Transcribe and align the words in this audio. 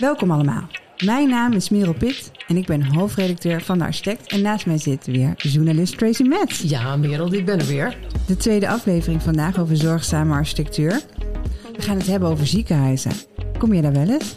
Welkom 0.00 0.30
allemaal. 0.30 0.62
Mijn 1.04 1.28
naam 1.28 1.52
is 1.52 1.68
Merel 1.68 1.94
Pitt 1.94 2.30
en 2.46 2.56
ik 2.56 2.66
ben 2.66 2.94
hoofdredacteur 2.94 3.62
van 3.62 3.78
De 3.78 3.84
Architect. 3.84 4.32
En 4.32 4.42
naast 4.42 4.66
mij 4.66 4.78
zit 4.78 5.06
weer 5.06 5.34
journalist 5.36 5.98
Tracy 5.98 6.22
Metz. 6.22 6.62
Ja, 6.62 6.96
Merel, 6.96 7.32
ik 7.32 7.44
ben 7.44 7.58
er 7.58 7.66
weer. 7.66 7.98
De 8.26 8.36
tweede 8.36 8.68
aflevering 8.68 9.22
vandaag 9.22 9.58
over 9.58 9.76
zorgzame 9.76 10.34
architectuur. 10.34 11.00
We 11.76 11.82
gaan 11.82 11.96
het 11.96 12.06
hebben 12.06 12.28
over 12.28 12.46
ziekenhuizen. 12.46 13.12
Kom 13.58 13.74
je 13.74 13.82
daar 13.82 13.92
wel 13.92 14.08
eens? 14.08 14.36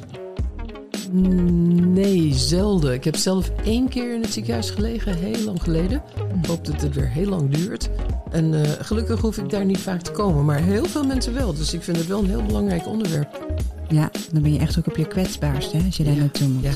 Nee, 1.12 2.34
zelden. 2.34 2.94
Ik 2.94 3.04
heb 3.04 3.16
zelf 3.16 3.52
één 3.64 3.90
keer 3.90 4.14
in 4.14 4.22
het 4.22 4.34
ziekenhuis 4.34 4.70
gelegen, 4.70 5.16
heel 5.16 5.44
lang 5.46 5.62
geleden. 5.62 6.04
Ik 6.42 6.46
hoop 6.46 6.66
dat 6.66 6.82
het 6.82 6.96
weer 6.96 7.10
heel 7.10 7.30
lang 7.30 7.50
duurt. 7.50 7.90
En 8.32 8.54
uh, 8.54 8.62
gelukkig 8.80 9.22
hoef 9.22 9.38
ik 9.38 9.50
daar 9.50 9.66
niet 9.66 9.80
vaak 9.80 10.02
te 10.02 10.12
komen, 10.12 10.46
maar 10.46 10.60
heel 10.60 10.86
veel 10.86 11.04
mensen 11.04 11.34
wel. 11.34 11.54
Dus 11.54 11.74
ik 11.74 11.84
vind 11.84 11.98
het 11.98 12.08
wel 12.08 12.20
een 12.20 12.30
heel 12.30 12.44
belangrijk 12.44 12.88
onderwerp. 12.88 13.53
Ja, 13.94 14.12
dan 14.32 14.42
ben 14.42 14.54
je 14.54 14.60
echt 14.60 14.80
ook 14.80 14.88
op 14.88 14.98
je 14.98 15.08
kwetsbaarste 15.08 15.78
hè, 15.78 15.86
als 15.86 15.98
je 15.98 16.04
daar 16.04 16.16
naartoe 16.16 16.48
moet. 16.48 16.64
Ja. 16.64 16.72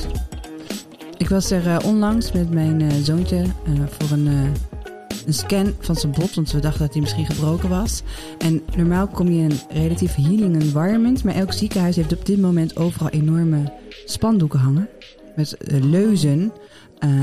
Ik 1.16 1.28
was 1.28 1.50
er 1.50 1.66
uh, 1.66 1.78
onlangs 1.84 2.32
met 2.32 2.50
mijn 2.50 2.80
uh, 2.80 2.92
zoontje 3.02 3.44
voor 3.98 4.10
een, 4.10 4.26
een 5.26 5.34
scan 5.34 5.74
van 5.80 5.96
zijn 5.96 6.12
bot, 6.12 6.34
want 6.34 6.52
we 6.52 6.60
dachten 6.60 6.80
dat 6.80 6.92
hij 6.92 7.00
misschien 7.00 7.26
gebroken 7.26 7.68
was. 7.68 8.02
En 8.38 8.62
normaal 8.76 9.06
kom 9.06 9.28
je 9.28 9.42
in 9.42 9.50
een 9.50 9.82
relatief 9.82 10.14
healing 10.14 10.62
environment, 10.62 11.24
maar 11.24 11.34
elk 11.34 11.52
ziekenhuis 11.52 11.96
heeft 11.96 12.12
op 12.12 12.26
dit 12.26 12.40
moment 12.40 12.76
overal 12.76 13.08
enorme 13.08 13.72
spandoeken 14.04 14.58
hangen 14.58 14.88
met 15.36 15.56
leuzen. 15.66 16.52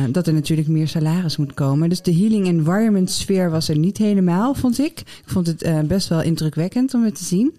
Dat 0.10 0.28
er 0.28 0.34
natuurlijk 0.34 0.68
meer 0.68 0.88
salaris 0.88 1.38
moet 1.38 1.54
komen. 1.54 1.90
Dus 1.90 2.02
de 2.02 2.16
healing 2.16 2.48
environment 2.48 3.12
sfeer 3.12 3.50
was 3.50 3.70
er 3.70 3.78
niet 3.78 3.98
helemaal, 3.98 4.54
vond 4.54 4.80
ik. 4.80 5.00
Ik 5.00 5.24
vond 5.26 5.48
het 5.48 5.88
best 5.88 6.08
wel 6.08 6.22
indrukwekkend 6.22 6.94
om 6.94 7.04
het 7.04 7.16
te 7.16 7.24
zien. 7.24 7.54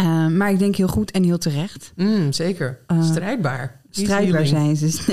Uh, 0.00 0.26
maar 0.26 0.50
ik 0.50 0.58
denk 0.58 0.76
heel 0.76 0.88
goed 0.88 1.10
en 1.10 1.22
heel 1.22 1.38
terecht. 1.38 1.92
Mm, 1.96 2.32
zeker. 2.32 2.78
strijdbaar. 3.00 3.80
Strijdbaar 3.90 4.46
zijn 4.46 4.76
ze. 4.76 4.86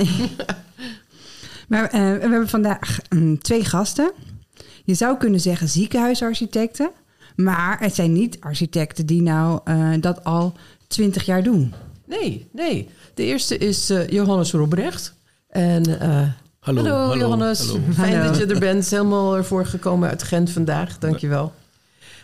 Nee. 1.67 1.79
maar 1.79 1.89
we 1.91 1.97
hebben 1.97 2.49
vandaag 2.49 2.99
um, 3.09 3.39
twee 3.39 3.65
gasten. 3.65 4.11
Je 4.83 4.93
zou 4.93 5.17
kunnen 5.17 5.39
zeggen 5.39 5.69
ziekenhuisarchitecten. 5.69 6.91
Maar 7.35 7.79
het 7.79 7.95
zijn 7.95 8.13
niet 8.13 8.37
architecten 8.39 9.05
die 9.05 9.21
nou 9.21 9.59
dat 9.99 10.23
al 10.23 10.53
twintig 10.87 11.25
jaar 11.25 11.43
doen. 11.43 11.73
Nee, 12.05 12.47
nee. 12.51 12.89
De 13.13 13.23
eerste 13.23 13.57
is 13.57 13.93
Johannes 14.09 14.51
Robrecht. 14.51 15.13
En, 15.51 15.89
uh, 15.89 15.97
hallo, 16.59 16.81
hallo, 16.81 16.95
hallo, 16.95 17.17
Johannes. 17.17 17.67
Hallo. 17.67 17.81
Fijn 17.93 18.15
Hallo. 18.15 18.27
dat 18.31 18.37
je 18.37 18.45
er 18.45 18.59
bent. 18.59 18.89
Helemaal 18.89 19.37
ervoor 19.37 19.65
gekomen 19.65 20.09
uit 20.09 20.23
Gent 20.23 20.49
vandaag. 20.49 20.97
Dankjewel. 20.97 21.53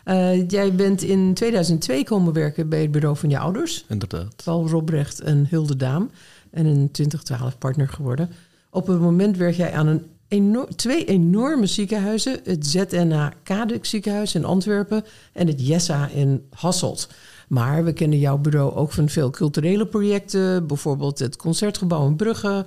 Uh, 0.07 0.49
jij 0.49 0.75
bent 0.75 1.01
in 1.01 1.33
2002 1.33 2.03
komen 2.03 2.33
werken 2.33 2.69
bij 2.69 2.81
het 2.81 2.91
bureau 2.91 3.17
van 3.17 3.29
je 3.29 3.39
ouders. 3.39 3.85
Inderdaad. 3.87 4.43
Paul 4.43 4.67
Robrecht 4.67 5.21
en 5.21 5.47
Hilde 5.49 5.75
Daam. 5.75 6.11
En 6.51 6.65
in 6.65 6.91
2012 6.91 7.57
partner 7.57 7.89
geworden. 7.89 8.29
Op 8.69 8.87
het 8.87 8.99
moment 8.99 9.37
werk 9.37 9.55
jij 9.55 9.73
aan 9.73 9.87
een 9.87 10.05
enorm, 10.27 10.75
twee 10.75 11.05
enorme 11.05 11.65
ziekenhuizen. 11.65 12.39
Het 12.43 12.67
ZNA 12.67 13.33
Kaduk 13.43 13.85
ziekenhuis 13.85 14.35
in 14.35 14.45
Antwerpen 14.45 15.03
en 15.33 15.47
het 15.47 15.67
Jessa 15.67 16.07
in 16.07 16.47
Hasselt. 16.49 17.09
Maar 17.47 17.83
we 17.83 17.93
kennen 17.93 18.19
jouw 18.19 18.37
bureau 18.37 18.75
ook 18.75 18.91
van 18.91 19.09
veel 19.09 19.29
culturele 19.29 19.87
projecten. 19.87 20.67
Bijvoorbeeld 20.67 21.19
het 21.19 21.35
Concertgebouw 21.35 22.07
in 22.07 22.15
Brugge. 22.15 22.65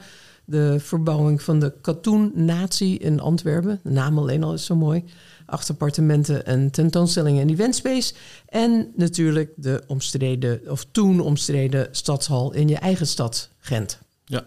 De 0.51 0.77
verbouwing 0.81 1.43
van 1.43 1.59
de 1.59 1.73
Katoen 1.81 2.33
Natie 2.35 2.99
in 2.99 3.21
Antwerpen. 3.21 3.81
De 3.83 3.91
naam 3.91 4.19
alleen 4.19 4.43
al 4.43 4.53
is 4.55 4.65
zo 4.65 4.77
mooi. 4.77 5.05
Acht 5.47 5.71
appartementen 5.71 6.47
en 6.47 6.71
tentoonstellingen 6.71 7.43
en 7.43 7.51
eventspace. 7.51 8.15
En 8.47 8.93
natuurlijk 8.97 9.53
de 9.57 9.83
omstreden, 9.87 10.61
of 10.69 10.87
toen 10.91 11.21
omstreden 11.21 11.89
stadshal 11.91 12.53
in 12.53 12.69
je 12.69 12.77
eigen 12.77 13.07
stad, 13.07 13.49
Gent. 13.59 13.99
Ja. 14.25 14.45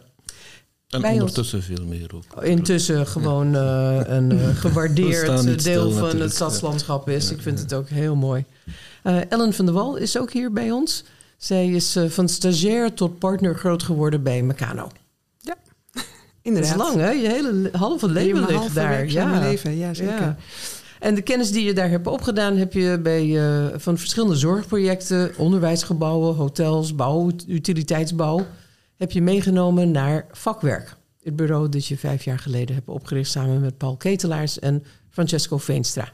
En 0.90 1.02
Bij 1.02 1.14
ondertussen 1.14 1.58
ons. 1.58 1.68
veel 1.68 1.86
meer 1.86 2.12
ook. 2.16 2.44
Intussen 2.44 3.08
gewoon 3.08 3.56
uh, 3.56 4.00
een 4.18 4.32
uh, 4.32 4.56
gewaardeerd 4.56 5.26
deel 5.26 5.60
stil, 5.60 5.82
van 5.82 5.94
natuurlijk. 5.94 6.24
het 6.24 6.34
stadslandschap 6.34 7.10
is. 7.10 7.30
Ja. 7.30 7.36
Ik 7.36 7.42
vind 7.42 7.60
het 7.60 7.74
ook 7.74 7.90
heel 7.90 8.16
mooi. 8.16 8.46
Uh, 9.04 9.32
Ellen 9.32 9.54
van 9.54 9.66
der 9.66 9.74
Wal 9.74 9.96
is 9.96 10.18
ook 10.18 10.32
hier 10.32 10.52
bij 10.52 10.72
ons. 10.72 11.04
Zij 11.38 11.70
is 11.70 11.98
van 12.08 12.30
stagiair 12.30 12.94
tot 12.94 13.20
partner 13.20 13.56
groot 13.56 13.84
geworden 13.84 14.24
bij 14.24 14.44
Meccano. 14.44 14.90
Inderdaad. 16.44 16.78
Dat 16.78 16.88
is 16.88 16.94
lang, 16.94 17.06
hè? 17.06 17.12
Je 17.12 17.28
hele 17.28 17.70
halve 17.72 18.10
leven 18.10 18.40
ligt 18.40 18.52
halve 18.52 18.74
daar. 18.74 19.08
Ja, 19.08 19.40
leven, 19.40 19.78
ja 19.78 19.94
zeker. 19.94 20.22
Ja. 20.22 20.38
En 21.00 21.16
de 21.16 21.22
kennis 21.22 21.52
die 21.52 21.66
je 21.66 21.74
daar 21.74 21.90
hebt 21.90 22.08
opgedaan, 22.08 22.58
heb 22.58 22.74
je 22.74 23.00
bij, 23.04 23.26
uh, 23.26 23.66
van 23.76 23.98
verschillende 23.98 24.36
zorgprojecten, 24.36 25.32
onderwijsgebouwen, 25.38 26.36
hotels, 26.36 26.96
bouw, 26.96 27.32
utiliteitsbouw, 27.48 28.46
heb 28.98 29.12
je 29.12 29.22
meegenomen 29.22 29.92
naar 29.92 30.26
vakwerk. 30.32 30.96
Het 31.24 31.36
bureau 31.36 31.70
dat 31.70 31.86
je 31.86 31.98
vijf 31.98 32.24
jaar 32.24 32.40
geleden 32.40 32.76
hebt 32.76 32.88
opgericht 32.88 33.32
samen 33.32 33.62
met 33.62 33.78
Paul 33.78 33.98
Ketelaars 33.98 34.60
en 34.60 34.84
Francesco 35.10 35.58
Veenstra. 35.58 36.12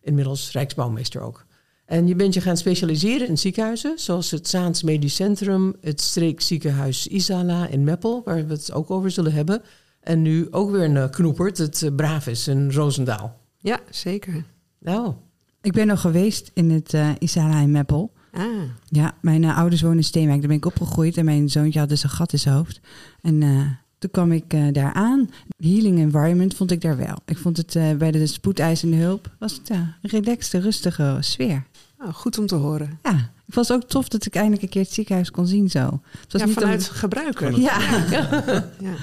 Inmiddels 0.00 0.52
Rijksbouwmeester 0.52 1.20
ook. 1.20 1.46
En 1.84 2.06
je 2.06 2.16
bent 2.16 2.34
je 2.34 2.40
gaan 2.40 2.56
specialiseren 2.56 3.28
in 3.28 3.38
ziekenhuizen, 3.38 3.98
zoals 3.98 4.30
het 4.30 4.48
Zaans 4.48 4.82
Medisch 4.82 5.14
Centrum, 5.14 5.74
het 5.80 6.00
streekziekenhuis 6.00 7.06
Isala 7.06 7.66
in 7.66 7.84
Meppel, 7.84 8.22
waar 8.24 8.46
we 8.46 8.52
het 8.52 8.72
ook 8.72 8.90
over 8.90 9.10
zullen 9.10 9.32
hebben. 9.32 9.62
En 10.00 10.22
nu 10.22 10.46
ook 10.50 10.70
weer 10.70 10.96
een 10.96 11.10
knoepert, 11.10 11.58
het 11.58 11.96
Bravis 11.96 12.48
in 12.48 12.70
Roosendaal. 12.70 13.40
Ja, 13.58 13.80
zeker. 13.90 14.44
Nou. 14.78 15.14
Ik 15.60 15.72
ben 15.72 15.86
nog 15.86 16.00
geweest 16.00 16.50
in 16.54 16.70
het 16.70 16.92
uh, 16.92 17.10
Isala 17.18 17.60
in 17.60 17.70
Meppel. 17.70 18.12
Ah. 18.32 18.44
Ja, 18.88 19.14
mijn 19.20 19.42
uh, 19.42 19.58
ouders 19.58 19.82
wonen 19.82 19.96
in 19.96 20.04
Steenwijk. 20.04 20.38
Daar 20.38 20.48
ben 20.48 20.56
ik 20.56 20.64
opgegroeid 20.64 21.16
en 21.16 21.24
mijn 21.24 21.48
zoontje 21.48 21.78
had 21.78 21.88
dus 21.88 22.02
een 22.02 22.10
gat 22.10 22.32
in 22.32 22.38
zijn 22.38 22.54
hoofd. 22.54 22.80
En 23.20 23.40
uh, 23.40 23.66
toen 23.98 24.10
kwam 24.10 24.32
ik 24.32 24.54
uh, 24.54 24.72
daar 24.72 24.92
aan. 24.92 25.30
Healing 25.56 25.98
environment 25.98 26.54
vond 26.54 26.70
ik 26.70 26.80
daar 26.80 26.96
wel. 26.96 27.16
Ik 27.24 27.38
vond 27.38 27.56
het 27.56 27.74
uh, 27.74 27.92
bij 27.92 28.10
de 28.10 28.26
spoedeisende 28.26 28.96
hulp 28.96 29.30
was 29.38 29.52
het 29.52 29.70
een 29.70 29.94
relaxte, 30.02 30.58
rustige 30.58 31.16
sfeer. 31.20 31.66
Oh, 32.04 32.14
goed 32.14 32.38
om 32.38 32.46
te 32.46 32.54
horen. 32.54 32.98
Ja, 33.02 33.30
ik 33.46 33.54
het 33.54 33.72
ook 33.72 33.88
tof 33.88 34.08
dat 34.08 34.26
ik 34.26 34.34
eindelijk 34.34 34.62
een 34.62 34.68
keer 34.68 34.82
het 34.82 34.92
ziekenhuis 34.92 35.30
kon 35.30 35.46
zien 35.46 35.70
zo. 35.70 36.00
Het 36.20 36.32
was 36.32 36.40
ja, 36.40 36.46
niet 36.46 36.56
vanuit 36.58 36.88
om... 36.88 36.94
gebruiker. 36.94 37.60
Ja. 37.60 37.80
ja. 38.10 38.28
ja. 38.80 38.94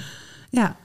ja. 0.50 0.76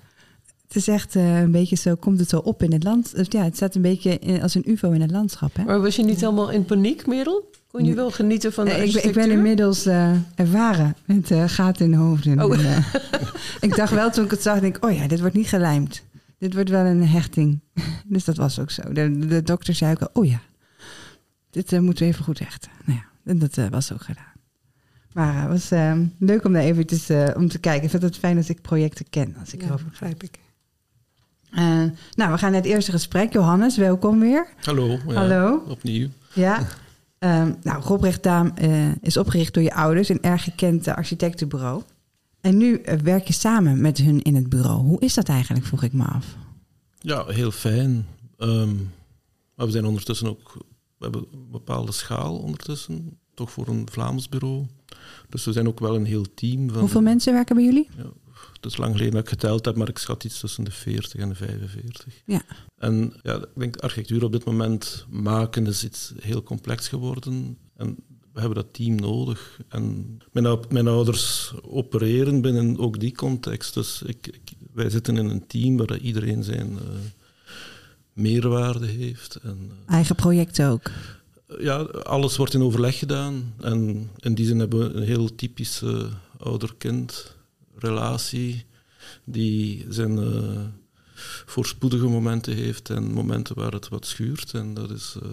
Het 0.68 0.76
is 0.76 0.88
echt 0.88 1.16
uh, 1.16 1.40
een 1.40 1.52
beetje 1.52 1.76
zo, 1.76 1.96
komt 1.96 2.20
het 2.20 2.30
zo 2.30 2.38
op 2.38 2.64
in 2.64 2.74
het 2.74 2.84
land. 2.84 3.14
Ja, 3.30 3.44
het 3.44 3.56
staat 3.56 3.76
een 3.76 3.82
beetje 3.82 4.20
in, 4.20 4.42
als 4.42 4.56
een 4.56 4.70
ufo 4.70 4.92
in 4.92 5.02
het 5.02 5.12
landschap. 5.12 5.56
Hè? 5.56 5.64
Maar 5.64 5.82
was 5.82 5.96
je 5.96 6.04
niet 6.04 6.20
helemaal 6.20 6.50
in 6.50 6.66
paniek, 6.66 7.08
Merel? 7.08 7.50
Kon 7.72 7.86
je 7.86 7.94
wel 7.94 8.12
genieten 8.12 8.54
van 8.54 8.66
de 8.66 8.72
nee, 8.72 8.88
ik, 8.88 8.94
ben, 8.94 9.04
ik 9.04 9.14
ben 9.14 9.32
inmiddels 9.32 9.88
uh, 9.88 10.12
ervaren 10.36 10.96
met 11.06 11.32
uh, 11.32 11.44
gaten 11.48 11.86
in 11.86 11.92
de 11.92 11.98
hoofden. 11.98 12.44
Oh. 12.44 12.54
En, 12.54 12.60
uh, 12.60 12.78
ik 13.60 13.76
dacht 13.76 13.94
wel 13.94 14.10
toen 14.10 14.26
ik 14.26 14.32
het 14.32 14.42
zag, 14.42 14.60
denk 14.60 14.78
ik, 14.78 14.86
oh 14.86 14.92
ja, 14.92 15.08
dit 15.08 15.20
wordt 15.20 15.36
niet 15.36 15.48
gelijmd. 15.48 16.04
Dit 16.38 16.54
wordt 16.54 16.70
wel 16.70 16.86
een 16.86 17.08
hechting. 17.08 17.60
dus 18.06 18.24
dat 18.26 18.38
was 18.38 18.60
ook 18.60 18.72
zo. 18.72 18.82
De, 18.94 19.18
de 19.28 19.42
dokter 19.42 19.74
zei 19.74 19.92
ook, 19.92 20.10
oh 20.14 20.26
ja, 20.26 20.42
dit 21.56 21.72
uh, 21.72 21.80
moeten 21.80 22.06
we 22.06 22.12
even 22.12 22.24
goed 22.24 22.40
hechten. 22.40 22.72
Nou 22.86 23.00
ja, 23.00 23.06
en 23.32 23.40
dat 23.40 23.58
uh, 23.58 23.68
was 23.68 23.94
ook 23.94 24.02
gedaan. 24.02 24.34
Maar 25.14 25.42
het 25.42 25.50
was 25.50 25.72
uh, 25.72 25.98
leuk 26.20 26.46
om 26.46 26.54
daar 26.54 26.62
eventjes 26.62 27.10
uh, 27.10 27.30
om 27.36 27.48
te 27.48 27.60
kijken. 27.60 27.84
Ik 27.84 27.90
vind 27.90 28.04
het 28.04 28.18
fijn 28.18 28.36
dat 28.36 28.50
ik 28.50 28.62
projecten 28.62 29.10
ken. 29.10 29.36
Als 29.40 29.54
ik 29.54 29.62
ja, 29.62 29.68
erover 29.68 29.86
begrijp 29.90 30.24
ik. 30.24 30.40
Uh, 31.52 31.84
nou, 32.16 32.32
we 32.32 32.38
gaan 32.38 32.52
naar 32.52 32.62
het 32.62 32.70
eerste 32.70 32.92
gesprek. 32.92 33.34
Johannes, 33.34 33.78
welkom 33.78 34.20
weer. 34.20 34.48
Hallo. 34.62 34.88
Ja, 34.88 35.14
Hallo. 35.14 35.64
Opnieuw. 35.68 36.10
Ja. 36.34 36.68
Um, 37.20 37.56
nou, 37.64 37.84
Robrecht 37.84 38.24
Daam 38.24 38.54
uh, 38.62 38.96
is 39.02 39.18
opgericht 39.18 39.54
door 39.54 39.64
je 39.64 39.74
ouders, 39.74 40.10
een 40.10 40.22
erg 40.22 40.44
gekend 40.44 40.88
architectenbureau. 40.88 41.84
En 42.42 42.58
nu 42.58 42.82
uh, 42.82 42.94
werk 42.94 43.28
je 43.28 43.34
samen 43.34 43.82
met 43.82 43.98
hun 43.98 44.22
in 44.22 44.36
het 44.36 44.50
bureau. 44.50 44.82
Hoe 44.82 45.00
is 45.00 45.14
dat 45.14 45.30
eigenlijk, 45.30 45.66
vroeg 45.66 45.84
ik 45.84 45.94
me 45.94 46.04
af. 46.04 46.36
Ja, 47.00 47.26
heel 47.26 47.52
fijn. 47.52 48.06
Um, 48.38 48.92
maar 49.56 49.66
we 49.66 49.72
zijn 49.72 49.86
ondertussen 49.86 50.28
ook... 50.28 50.58
We 50.98 51.04
hebben 51.04 51.26
een 51.32 51.52
bepaalde 51.52 51.92
schaal 51.92 52.38
ondertussen, 52.38 53.20
toch 53.34 53.52
voor 53.52 53.68
een 53.68 53.88
Vlaams 53.92 54.30
bureau. 54.30 54.66
Dus 55.30 55.46
we 55.46 55.52
zijn 55.52 55.68
ook 55.68 55.80
wel 55.80 55.96
een 55.96 56.06
heel 56.06 56.26
team. 56.34 56.70
Van, 56.70 56.80
Hoeveel 56.80 57.02
mensen 57.02 57.34
werken 57.34 57.56
bij 57.56 57.66
jullie? 57.66 57.90
Ja, 57.98 58.12
het 58.54 58.66
is 58.66 58.78
lang 58.78 58.92
geleden 58.92 59.14
dat 59.14 59.24
ik 59.24 59.30
geteld 59.30 59.66
heb, 59.66 59.76
maar 59.76 59.90
ik 59.90 59.98
schat 59.98 60.24
iets 60.24 60.40
tussen 60.40 60.64
de 60.64 60.72
40 60.72 61.22
en 61.22 61.30
de 61.30 61.36
45. 61.36 62.22
Ja. 62.26 62.42
En 62.78 63.14
ja, 63.24 63.36
ik 63.36 63.48
denk 63.56 63.78
architectuur 63.78 64.24
op 64.24 64.32
dit 64.32 64.46
moment 64.46 65.06
maken 65.10 65.68
is 65.68 65.84
iets 65.84 66.14
heel 66.20 66.44
complex 66.44 66.88
geworden. 66.88 67.58
En 67.76 67.98
we 68.34 68.40
hebben 68.40 68.64
dat 68.64 68.74
team 68.74 68.96
nodig. 68.96 69.60
En 69.68 70.18
mijn, 70.32 70.60
mijn 70.70 70.88
ouders 70.88 71.54
opereren 71.62 72.42
binnen 72.42 72.78
ook 72.78 73.00
die 73.00 73.16
context. 73.16 73.74
Dus 73.74 74.02
ik, 74.02 74.28
ik, 74.28 74.54
wij 74.74 74.90
zitten 74.90 75.18
in 75.18 75.30
een 75.30 75.48
team 75.48 75.78
waar 75.78 75.98
iedereen 75.98 76.44
zijn 76.44 76.72
uh, 76.72 76.80
meerwaarde 78.16 78.86
heeft. 78.86 79.36
En, 79.36 79.72
uh, 79.72 79.94
Eigen 79.94 80.16
projecten 80.16 80.70
ook? 80.70 80.92
Ja, 81.60 81.78
alles 81.84 82.38
wordt 82.38 82.54
in 82.54 82.62
overleg 82.62 82.98
gedaan. 82.98 83.54
En 83.60 84.10
in 84.18 84.36
die 84.36 84.46
zin 84.46 84.60
hebben 84.60 84.80
we 84.80 84.94
een 84.94 85.04
heel 85.04 85.36
typische 85.36 86.10
ouder-kind 86.38 87.36
relatie 87.76 88.66
die 89.24 89.86
zijn 89.90 90.18
uh, 90.18 90.62
voorspoedige 91.46 92.08
momenten 92.08 92.56
heeft 92.56 92.90
en 92.90 93.12
momenten 93.12 93.56
waar 93.56 93.72
het 93.72 93.90
wat 93.90 94.06
schuurt. 94.06 94.54
En 94.54 94.74
dat 94.74 94.92
is, 94.92 95.16
uh, 95.24 95.30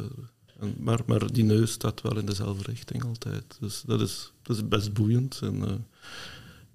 en, 0.60 0.74
maar, 0.78 1.00
maar 1.06 1.32
die 1.32 1.44
neus 1.44 1.72
staat 1.72 2.00
wel 2.02 2.18
in 2.18 2.26
dezelfde 2.26 2.62
richting 2.70 3.04
altijd. 3.04 3.56
Dus 3.60 3.82
dat 3.86 4.00
is, 4.00 4.32
dat 4.42 4.56
is 4.56 4.68
best 4.68 4.92
boeiend. 4.92 5.38
En, 5.42 5.54
uh, 5.54 5.70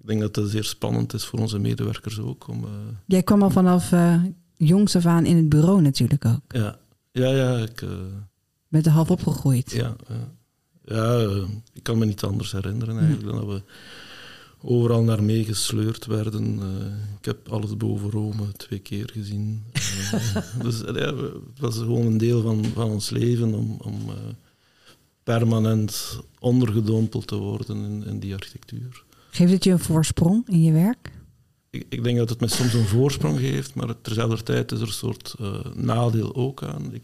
ik 0.00 0.06
denk 0.06 0.20
dat 0.20 0.36
het 0.36 0.50
zeer 0.50 0.64
spannend 0.64 1.14
is 1.14 1.24
voor 1.24 1.38
onze 1.38 1.58
medewerkers 1.58 2.18
ook. 2.18 2.48
Om, 2.48 2.66
Jij 3.06 3.22
kwam 3.22 3.42
al 3.42 3.50
vanaf 3.50 3.92
jongs 4.58 4.96
af 4.96 5.06
aan 5.06 5.26
in 5.26 5.36
het 5.36 5.48
bureau 5.48 5.80
natuurlijk 5.80 6.24
ook. 6.24 6.40
Ja, 6.48 6.78
ja, 7.12 7.28
ja. 7.28 7.56
Ik, 7.56 7.80
uh, 7.80 7.90
Bent 8.68 8.86
er 8.86 8.92
half 8.92 9.10
opgegroeid. 9.10 9.70
Ja, 9.70 9.96
ja 10.84 11.26
ik 11.72 11.82
kan 11.82 11.98
me 11.98 12.04
niet 12.04 12.22
anders 12.22 12.52
herinneren 12.52 12.98
eigenlijk 12.98 13.26
dan 13.26 13.36
dat 13.36 13.46
we 13.46 13.62
overal 14.62 15.02
naar 15.02 15.22
meegesleurd 15.22 16.06
werden. 16.06 16.60
ik 17.18 17.24
heb 17.24 17.48
alles 17.48 17.76
boven 17.76 18.10
Rome 18.10 18.52
twee 18.52 18.78
keer 18.78 19.10
gezien. 19.12 19.64
dus 20.62 20.80
ja, 20.80 21.14
het 21.14 21.58
was 21.58 21.76
gewoon 21.76 22.06
een 22.06 22.18
deel 22.18 22.42
van, 22.42 22.64
van 22.64 22.90
ons 22.90 23.10
leven 23.10 23.54
om... 23.54 23.76
om 23.80 23.94
permanent 25.34 26.20
ondergedompeld 26.38 27.26
te 27.26 27.36
worden 27.36 27.76
in, 27.76 28.04
in, 28.06 28.18
die 28.18 28.34
architectuur. 28.34 29.04
Geeft 29.30 29.52
het 29.52 29.64
je 29.64 29.70
een 29.70 29.78
voorsprong 29.78 30.48
in 30.48 30.62
je 30.62 30.72
werk? 30.72 31.10
Ik, 31.88 32.04
denk 32.04 32.18
dat 32.18 32.28
het 32.28 32.40
me 32.40 32.48
soms 32.48 32.72
een 32.72 32.86
voorsprong 32.86 33.38
geeft, 33.38 33.74
maar 33.74 34.00
terzelfde 34.00 34.42
tijd 34.42 34.72
is 34.72 34.80
er 34.80 34.86
een 34.86 34.92
soort 34.92 35.34
uh, 35.40 35.64
nadeel 35.74 36.34
ook 36.34 36.62
aan. 36.62 36.94
Ik, 36.94 37.02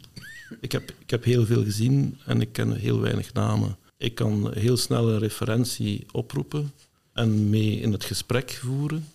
ik, 0.61 0.73
heb, 0.73 0.95
ik 0.99 1.11
heb 1.11 1.25
heel 1.25 1.47
veel 1.47 1.65
gezien 1.65 2.19
en 2.27 2.41
ik 2.41 2.53
ken 2.53 2.73
heel 2.73 3.01
weinig 3.01 3.33
namen. 3.33 3.77
Ik 3.97 4.15
kan 4.15 4.53
heel 4.55 4.77
snel 4.77 5.11
een 5.11 5.19
referentie 5.19 6.07
oproepen 6.13 6.73
en 7.13 7.51
mee 7.51 7.81
in 7.81 7.93
het 7.93 8.05
gesprek 8.05 8.51
voeren. 8.51 9.09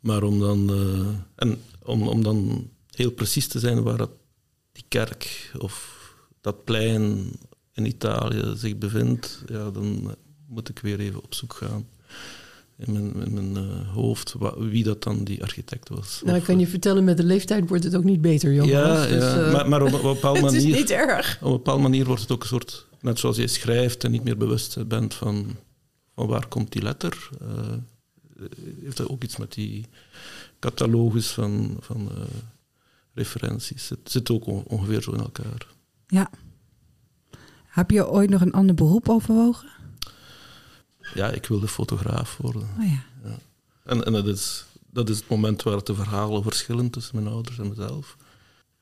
Maar 0.00 0.22
om 0.22 0.38
dan, 0.38 0.70
uh, 0.70 1.08
en 1.34 1.60
om, 1.82 2.08
om 2.08 2.22
dan 2.22 2.68
heel 2.90 3.10
precies 3.10 3.48
te 3.48 3.58
zijn 3.58 3.82
waar 3.82 3.96
dat 3.96 4.10
die 4.72 4.84
kerk 4.88 5.52
of 5.58 6.00
dat 6.40 6.64
plein 6.64 7.32
in 7.72 7.86
Italië 7.86 8.52
zich 8.56 8.78
bevindt, 8.78 9.42
ja, 9.46 9.70
dan 9.70 10.16
moet 10.46 10.68
ik 10.68 10.78
weer 10.78 11.00
even 11.00 11.22
op 11.22 11.34
zoek 11.34 11.54
gaan 11.54 11.86
in 12.76 12.92
mijn, 12.92 13.14
in 13.26 13.34
mijn 13.34 13.64
uh, 13.64 13.94
hoofd 13.94 14.34
wie 14.56 14.84
dat 14.84 15.02
dan 15.02 15.24
die 15.24 15.42
architect 15.42 15.88
was. 15.88 16.22
Nou, 16.24 16.38
ik 16.38 16.44
kan 16.44 16.58
je 16.58 16.66
vertellen, 16.66 17.04
met 17.04 17.16
de 17.16 17.24
leeftijd 17.24 17.68
wordt 17.68 17.84
het 17.84 17.96
ook 17.96 18.04
niet 18.04 18.20
beter, 18.20 18.52
jongens. 18.52 18.72
Ja, 18.72 19.06
dus, 19.06 19.22
ja. 19.22 19.46
Uh, 19.46 19.52
maar, 19.52 19.68
maar 19.68 19.82
op, 19.82 19.92
op, 19.92 20.02
een 20.04 20.14
bepaalde 20.14 20.40
manier... 20.40 20.60
het 20.60 20.68
is 20.68 20.78
niet 20.78 20.90
erg. 20.90 21.38
Op 21.40 21.46
een 21.46 21.52
bepaalde 21.52 21.82
manier 21.82 22.04
wordt 22.04 22.22
het 22.22 22.32
ook 22.32 22.42
een 22.42 22.48
soort... 22.48 22.86
Net 23.00 23.18
zoals 23.18 23.36
je 23.36 23.46
schrijft 23.46 24.04
en 24.04 24.10
niet 24.10 24.24
meer 24.24 24.36
bewust 24.36 24.88
bent 24.88 25.14
van, 25.14 25.56
van 26.14 26.26
waar 26.26 26.46
komt 26.46 26.72
die 26.72 26.82
letter. 26.82 27.28
Uh, 27.42 27.48
heeft 28.82 28.96
dat 28.96 29.08
ook 29.08 29.22
iets 29.22 29.36
met 29.36 29.52
die 29.52 29.86
catalogus 30.58 31.30
van, 31.30 31.76
van 31.80 32.10
referenties. 33.14 33.88
Het 33.88 33.98
zit 34.10 34.30
ook 34.30 34.46
ongeveer 34.46 35.02
zo 35.02 35.12
in 35.12 35.20
elkaar. 35.20 35.66
Ja. 36.06 36.30
Heb 37.66 37.90
je 37.90 38.08
ooit 38.08 38.30
nog 38.30 38.40
een 38.40 38.52
ander 38.52 38.74
beroep 38.74 39.08
overwogen? 39.08 39.68
Ja, 41.14 41.30
ik 41.30 41.46
wilde 41.46 41.68
fotograaf 41.68 42.36
worden. 42.36 42.68
Oh 42.78 42.84
ja. 42.84 43.04
ja. 43.24 43.38
En, 43.84 44.04
en 44.04 44.12
dat, 44.12 44.26
is, 44.26 44.64
dat 44.90 45.08
is 45.08 45.16
het 45.16 45.28
moment 45.28 45.62
waar 45.62 45.84
de 45.84 45.94
verhalen 45.94 46.42
verschillen 46.42 46.90
tussen 46.90 47.14
mijn 47.14 47.34
ouders 47.34 47.58
en 47.58 47.68
mezelf. 47.68 48.16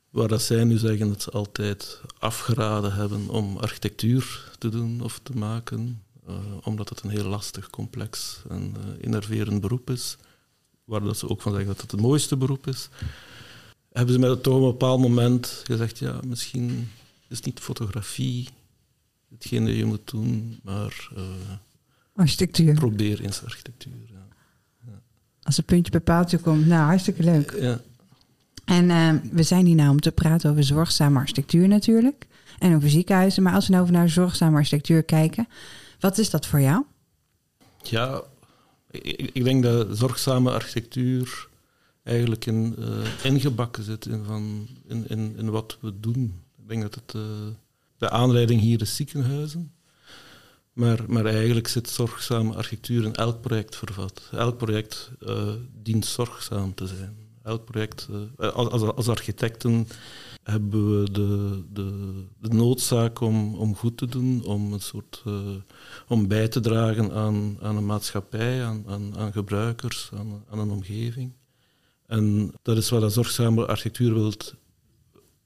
Waar 0.09 0.27
dat 0.27 0.41
zij 0.41 0.63
nu 0.63 0.77
zeggen 0.77 1.07
dat 1.07 1.21
ze 1.21 1.31
altijd 1.31 2.01
afgeraden 2.19 2.93
hebben 2.93 3.29
om 3.29 3.57
architectuur 3.57 4.51
te 4.57 4.69
doen 4.69 5.01
of 5.01 5.19
te 5.23 5.33
maken, 5.33 6.03
uh, 6.29 6.35
omdat 6.63 6.89
het 6.89 7.01
een 7.01 7.09
heel 7.09 7.27
lastig, 7.27 7.69
complex 7.69 8.41
en 8.49 8.75
uh, 8.77 9.03
innerverend 9.03 9.61
beroep 9.61 9.89
is. 9.89 10.17
Waar 10.83 11.01
dat 11.01 11.17
ze 11.17 11.29
ook 11.29 11.41
van 11.41 11.51
zeggen 11.51 11.69
dat 11.69 11.81
het 11.81 11.91
het 11.91 12.01
mooiste 12.01 12.37
beroep 12.37 12.67
is. 12.67 12.89
Hebben 13.91 14.13
ze 14.13 14.19
mij 14.19 14.35
toch 14.35 14.55
op 14.55 14.61
een 14.61 14.67
bepaald 14.67 14.99
moment 14.99 15.61
gezegd, 15.63 15.99
ja, 15.99 16.19
misschien 16.25 16.91
is 17.27 17.41
niet 17.41 17.59
fotografie 17.59 18.47
hetgene 19.29 19.77
je 19.77 19.85
moet 19.85 20.09
doen, 20.09 20.59
maar... 20.63 21.09
Uh, 21.17 21.23
architectuur. 22.21 22.73
Probeer 22.73 23.21
eens 23.21 23.43
architectuur, 23.43 23.93
ja. 24.07 24.27
ja. 24.85 25.01
Als 25.43 25.57
een 25.57 25.63
puntje 25.63 25.91
bij 25.91 25.99
paaltje 25.99 26.37
komt, 26.37 26.65
nou, 26.65 26.85
hartstikke 26.85 27.23
leuk. 27.23 27.55
Ja. 27.59 27.79
En 28.65 28.89
uh, 28.89 29.13
we 29.31 29.43
zijn 29.43 29.65
hier 29.65 29.75
nou 29.75 29.89
om 29.89 29.99
te 29.99 30.11
praten 30.11 30.49
over 30.51 30.63
zorgzame 30.63 31.19
architectuur 31.19 31.67
natuurlijk. 31.67 32.27
En 32.59 32.75
over 32.75 32.89
ziekenhuizen. 32.89 33.43
Maar 33.43 33.53
als 33.53 33.65
we 33.65 33.71
nou 33.71 33.83
over 33.83 33.95
naar 33.95 34.09
zorgzame 34.09 34.57
architectuur 34.57 35.03
kijken, 35.03 35.47
wat 35.99 36.17
is 36.17 36.29
dat 36.29 36.45
voor 36.45 36.61
jou? 36.61 36.83
Ja, 37.81 38.21
ik, 38.91 39.29
ik 39.33 39.43
denk 39.43 39.63
dat 39.63 39.97
zorgzame 39.97 40.51
architectuur 40.51 41.47
eigenlijk 42.03 42.45
in, 42.45 42.75
uh, 42.79 42.87
ingebakken 43.23 43.83
zit 43.83 44.05
in, 44.05 44.23
van, 44.23 44.67
in, 44.87 45.07
in, 45.07 45.35
in 45.37 45.49
wat 45.49 45.77
we 45.81 45.99
doen. 45.99 46.33
Ik 46.61 46.67
denk 46.67 46.81
dat 46.81 46.95
het... 46.95 47.13
Uh, 47.15 47.21
de 48.01 48.09
aanleiding 48.09 48.61
hier 48.61 48.81
is 48.81 48.95
ziekenhuizen. 48.95 49.71
Maar, 50.73 51.03
maar 51.07 51.25
eigenlijk 51.25 51.67
zit 51.67 51.89
zorgzame 51.89 52.55
architectuur 52.55 53.03
in 53.03 53.15
elk 53.15 53.41
project 53.41 53.75
vervat. 53.75 54.29
Elk 54.31 54.57
project 54.57 55.11
uh, 55.19 55.53
dient 55.83 56.05
zorgzaam 56.05 56.73
te 56.73 56.87
zijn. 56.87 57.15
Elk 57.43 57.65
project, 57.65 58.07
uh, 58.37 58.51
als, 58.51 58.81
als 58.81 59.07
architecten 59.07 59.87
hebben 60.43 61.01
we 61.01 61.11
de, 61.11 61.63
de, 61.73 62.13
de 62.39 62.49
noodzaak 62.49 63.19
om, 63.19 63.55
om 63.55 63.75
goed 63.75 63.97
te 63.97 64.05
doen, 64.05 64.43
om, 64.45 64.73
een 64.73 64.81
soort, 64.81 65.23
uh, 65.27 65.33
om 66.07 66.27
bij 66.27 66.47
te 66.47 66.59
dragen 66.59 67.11
aan, 67.11 67.57
aan 67.61 67.77
een 67.77 67.85
maatschappij, 67.85 68.65
aan, 68.65 68.83
aan, 68.87 69.17
aan 69.17 69.31
gebruikers, 69.31 70.09
aan, 70.13 70.43
aan 70.49 70.59
een 70.59 70.71
omgeving. 70.71 71.33
En 72.05 72.53
dat 72.61 72.77
is 72.77 72.89
wat 72.89 73.01
een 73.01 73.11
zorgzame 73.11 73.65
architectuur 73.65 74.13
wilt 74.13 74.55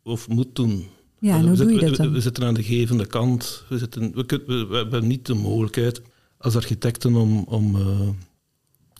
of 0.03 0.27
moet 0.27 0.55
doen. 0.55 0.89
Ja, 1.25 1.37
en 1.37 1.47
hoe 1.47 1.57
doe 1.57 1.73
je 1.73 1.79
dat 1.79 1.95
dan? 1.95 2.11
We, 2.11 2.21
zitten 2.21 2.43
aan 2.43 2.53
de 2.53 2.63
gevende 2.63 3.05
kant. 3.05 3.63
We, 3.69 3.77
zitten, 3.77 4.15
we, 4.15 4.25
kunnen, 4.25 4.69
we, 4.69 4.75
hebben 4.75 5.07
niet 5.07 5.25
de 5.25 5.33
mogelijkheid 5.33 6.01
als 6.37 6.55
architecten 6.55 7.15
om, 7.15 7.43
om 7.43 7.75
uh, 7.75 7.99
een 7.99 8.15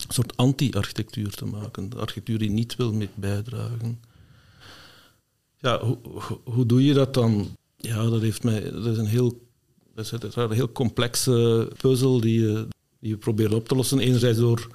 soort 0.08 0.36
anti-architectuur 0.36 1.30
te 1.30 1.44
maken. 1.44 1.88
De 1.88 1.96
architectuur 1.96 2.38
die 2.38 2.50
niet 2.50 2.76
wil 2.76 2.92
mee 2.92 3.08
bijdragen. 3.14 4.00
Ja, 5.58 5.84
hoe, 5.84 5.98
hoe 6.44 6.66
doe 6.66 6.84
je 6.84 6.94
dat 6.94 7.14
dan? 7.14 7.56
Ja, 7.76 8.08
dat, 8.08 8.20
heeft 8.20 8.42
mij, 8.42 8.70
dat 8.70 8.86
is 8.86 8.98
een 8.98 9.06
heel, 9.06 9.48
dat 9.94 10.12
is 10.12 10.34
een 10.34 10.50
heel 10.50 10.72
complexe 10.72 11.68
puzzel 11.76 12.20
die 12.20 12.40
je, 12.40 12.68
die 13.00 13.10
je 13.10 13.16
probeert 13.16 13.54
op 13.54 13.68
te 13.68 13.74
lossen. 13.74 13.98
Enerzijds 13.98 14.38
door 14.38 14.68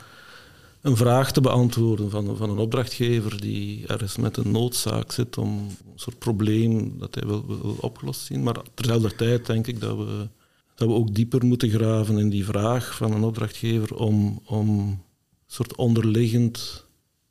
een 0.82 0.98
vraag 0.98 1.32
te 1.32 1.42
beantwoorden 1.42 2.10
van, 2.10 2.38
van 2.38 2.50
een 2.50 2.58
opdrachtgever 2.58 3.42
die 3.42 3.88
ergens 3.88 4.18
met 4.18 4.38
een 4.38 4.52
noodzaak 4.52 5.12
zit 5.12 5.38
om 5.38 5.48
een 5.48 6.00
soort 6.00 6.20
probleem 6.20 7.00
dat 7.00 7.16
hij 7.16 7.28
wil, 7.28 7.46
wil 7.48 7.76
opgelost 7.80 8.22
zien. 8.22 8.44
Maar 8.44 8.62
terzelfde 8.74 9.16
tijd 9.16 9.46
denk 9.46 9.68
ik 9.68 9.80
dat 9.80 9.98
we, 9.98 10.28
dat 10.76 10.88
we 10.88 10.94
ook 10.94 11.16
dieper 11.16 11.46
moeten 11.46 11.70
graven 11.70 12.18
in 12.18 12.30
die 12.30 12.46
vraag 12.46 12.96
van 12.96 13.12
een 13.12 13.24
opdrachtgever 13.24 13.96
om, 13.96 14.42
om 14.46 14.80
een 14.80 15.00
soort 15.48 15.76
onderliggend 15.76 16.86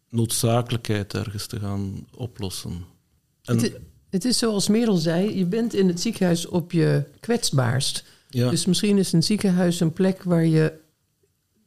noodzakelijkheid 0.08 1.14
ergens 1.14 1.46
te 1.46 1.60
gaan 1.60 2.06
oplossen. 2.16 2.84
En 3.44 3.58
het, 3.58 3.80
het, 4.10 4.24
is 4.24 4.38
zoals 4.38 4.68
Merel 4.68 4.96
zei, 4.96 5.38
je 5.38 5.46
bent 5.46 5.74
in 5.74 5.88
het 5.88 6.00
ziekenhuis 6.00 6.46
op 6.46 6.72
je 6.72 7.04
kwetsbaarst. 7.20 8.04
Ja. 8.28 8.50
Dus 8.50 8.66
misschien 8.66 8.98
is 8.98 9.12
een 9.12 9.22
ziekenhuis 9.22 9.80
een 9.80 9.92
plek 9.92 10.22
waar 10.22 10.46
je 10.46 10.72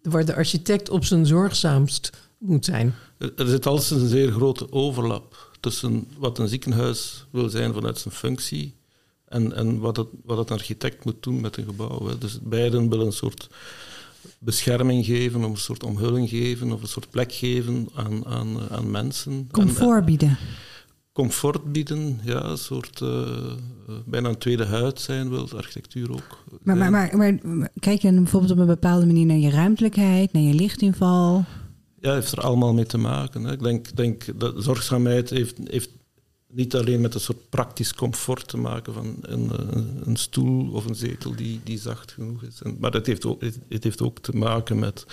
waar 0.04 0.26
de 0.26 0.36
architect 0.36 0.90
op 0.90 1.06
zijn 1.06 1.26
zorgzaamst 1.26 2.10
moet 2.38 2.66
zijn. 2.66 2.94
Er 3.18 3.48
zit 3.48 3.66
altijd 3.66 4.02
een 4.02 4.08
zeer 4.08 4.32
grote 4.32 4.72
overlap 4.72 5.52
tussen 5.60 6.08
wat 6.18 6.40
een 6.40 6.48
ziekenhuis 6.48 7.26
wil 7.30 7.50
zijn 7.50 7.74
vanuit 7.74 7.98
zijn 7.98 8.14
functie 8.14 8.76
en, 9.26 9.56
en 9.56 9.80
wat, 9.80 9.98
het, 9.98 10.08
wat 10.24 10.38
het 10.38 10.50
een 10.50 10.58
architect 10.58 11.06
moet 11.06 11.24
doen 11.24 11.42
met 11.42 11.58
een 11.58 11.66
gebouw. 11.66 12.08
Hè. 12.08 12.18
Dus 12.18 12.40
beiden 12.42 12.90
willen 12.90 13.06
een 13.06 13.12
soort 13.12 13.50
bescherming 14.40 15.06
geven, 15.06 15.44
of 15.44 15.52
een 15.52 15.58
soort 15.58 15.84
omhulling 15.84 16.30
geven, 16.30 16.72
of 16.72 16.82
een 16.82 16.88
soort 16.88 17.10
plek 17.10 17.32
geven 17.32 17.90
aan, 17.94 18.26
aan, 18.26 18.70
aan 18.70 18.92
mensen. 18.92 19.48
Comfort 19.52 20.00
en, 20.00 20.06
bieden. 20.06 20.38
Comfort 21.14 21.72
bieden, 21.72 22.20
ja, 22.24 22.44
een 22.44 22.58
soort 22.58 23.00
uh, 23.00 23.54
bijna 24.06 24.30
een 24.30 24.38
tweede 24.38 24.66
huid 24.66 25.00
zijn 25.00 25.30
wil, 25.30 25.48
de 25.48 25.56
architectuur 25.56 26.12
ook. 26.12 26.44
Maar, 26.64 26.78
maar, 26.78 26.92
maar, 26.92 27.12
maar, 27.18 27.70
kijk 27.80 28.02
je 28.02 28.12
bijvoorbeeld 28.12 28.52
op 28.52 28.58
een 28.58 28.66
bepaalde 28.66 29.06
manier 29.06 29.26
naar 29.26 29.38
je 29.38 29.50
ruimtelijkheid, 29.50 30.34
naar 30.34 30.44
je 30.44 30.54
lichtinval? 30.54 31.46
Ja, 32.00 32.14
heeft 32.14 32.32
er 32.32 32.42
allemaal 32.42 32.74
mee 32.74 32.86
te 32.86 32.98
maken. 32.98 33.44
Hè. 33.44 33.52
Ik 33.52 33.64
denk, 33.64 33.96
denk 33.96 34.40
dat 34.40 34.54
zorgzaamheid 34.58 35.30
heeft, 35.30 35.58
heeft 35.64 35.90
niet 36.48 36.76
alleen 36.76 37.02
met 37.02 37.14
een 37.14 37.20
soort 37.20 37.50
praktisch 37.50 37.94
comfort 37.94 38.48
te 38.48 38.58
maken 38.58 38.94
van 38.94 39.16
een, 39.22 39.50
een, 39.52 40.02
een 40.04 40.16
stoel 40.16 40.72
of 40.72 40.86
een 40.86 40.96
zetel 40.96 41.36
die, 41.36 41.60
die 41.64 41.80
zacht 41.80 42.12
genoeg 42.12 42.44
is. 42.44 42.62
En, 42.62 42.78
maar 42.80 42.92
het 42.92 43.06
heeft, 43.06 43.26
ook, 43.26 43.42
het, 43.42 43.60
het 43.70 43.84
heeft 43.84 44.02
ook 44.02 44.20
te 44.20 44.36
maken 44.36 44.80
met 44.80 45.06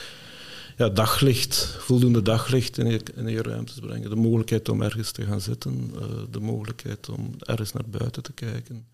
ja, 0.81 0.89
daglicht, 0.89 1.77
voldoende 1.79 2.23
daglicht 2.23 2.79
in 2.79 2.87
je, 2.87 3.01
in 3.15 3.29
je 3.29 3.43
ruimtes 3.43 3.79
brengen. 3.79 4.11
De 4.11 4.17
mogelijkheid 4.17 4.69
om 4.69 4.83
ergens 4.83 5.11
te 5.11 5.23
gaan 5.23 5.41
zitten, 5.41 5.91
uh, 5.95 6.03
de 6.31 6.41
mogelijkheid 6.41 7.09
om 7.09 7.31
ergens 7.39 7.73
naar 7.73 7.85
buiten 7.91 8.23
te 8.23 8.33
kijken. 8.33 8.87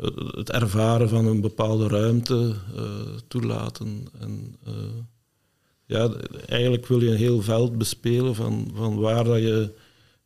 Uh, 0.00 0.06
het 0.34 0.50
ervaren 0.50 1.08
van 1.08 1.26
een 1.26 1.40
bepaalde 1.40 1.88
ruimte 1.88 2.54
uh, 2.76 2.82
toelaten. 3.28 4.08
En, 4.20 4.56
ja, 5.86 6.10
eigenlijk 6.46 6.86
wil 6.86 7.00
je 7.00 7.10
een 7.10 7.16
heel 7.16 7.42
veld 7.42 7.78
bespelen 7.78 8.34
van, 8.34 8.70
van 8.74 8.98
waar 8.98 9.24
dat 9.24 9.38
je 9.38 9.74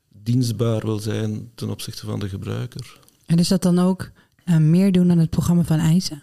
dienstbaar 0.08 0.80
wil 0.84 0.98
zijn 0.98 1.50
ten 1.54 1.70
opzichte 1.70 2.06
van 2.06 2.20
de 2.20 2.28
gebruiker. 2.28 3.00
En 3.26 3.38
is 3.38 3.48
dat 3.48 3.62
dan 3.62 3.78
ook 3.78 4.10
meer 4.58 4.92
doen 4.92 5.08
dan 5.08 5.18
het 5.18 5.30
programma 5.30 5.62
van 5.62 5.78
Eisen? 5.78 6.22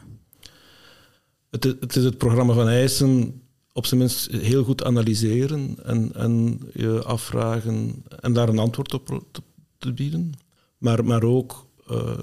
Het 1.50 1.66
is, 1.66 1.74
het 1.80 1.96
is 1.96 2.04
het 2.04 2.18
programma 2.18 2.54
van 2.54 2.68
Eisen 2.68 3.42
op 3.74 3.86
zijn 3.86 4.00
minst 4.00 4.32
heel 4.32 4.63
goed 4.63 4.84
analyseren 4.84 5.75
en, 5.84 6.13
en 6.13 6.60
je 6.74 7.04
afvragen 7.04 8.04
en 8.20 8.34
daar 8.34 8.50
een 8.50 8.60
antwoord 8.60 8.94
op 8.94 9.25
te, 9.32 9.42
te 9.78 9.94
bieden. 9.94 10.34
Maar, 10.78 11.06
maar 11.06 11.24
ook 11.24 11.68
uh, 11.92 12.18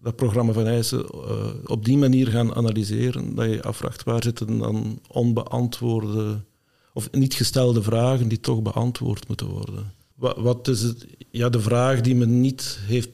dat 0.00 0.16
programma 0.16 0.52
van 0.52 0.66
eisen 0.66 1.06
uh, 1.14 1.46
op 1.64 1.84
die 1.84 1.96
manier 1.96 2.26
gaan 2.26 2.54
analyseren, 2.54 3.34
dat 3.34 3.50
je 3.50 3.62
afvraagt 3.62 4.02
waar 4.02 4.22
zitten 4.22 4.58
dan 4.58 5.00
onbeantwoorde 5.08 6.44
of 6.92 7.10
niet 7.10 7.34
gestelde 7.34 7.82
vragen 7.82 8.28
die 8.28 8.40
toch 8.40 8.62
beantwoord 8.62 9.28
moeten 9.28 9.46
worden. 9.46 9.92
Wat, 10.14 10.36
wat 10.36 10.68
is 10.68 10.80
het, 10.82 11.06
ja, 11.30 11.48
de 11.48 11.60
vraag 11.60 12.00
die 12.00 12.14
men 12.14 12.40
niet 12.40 12.78
heeft 12.86 13.10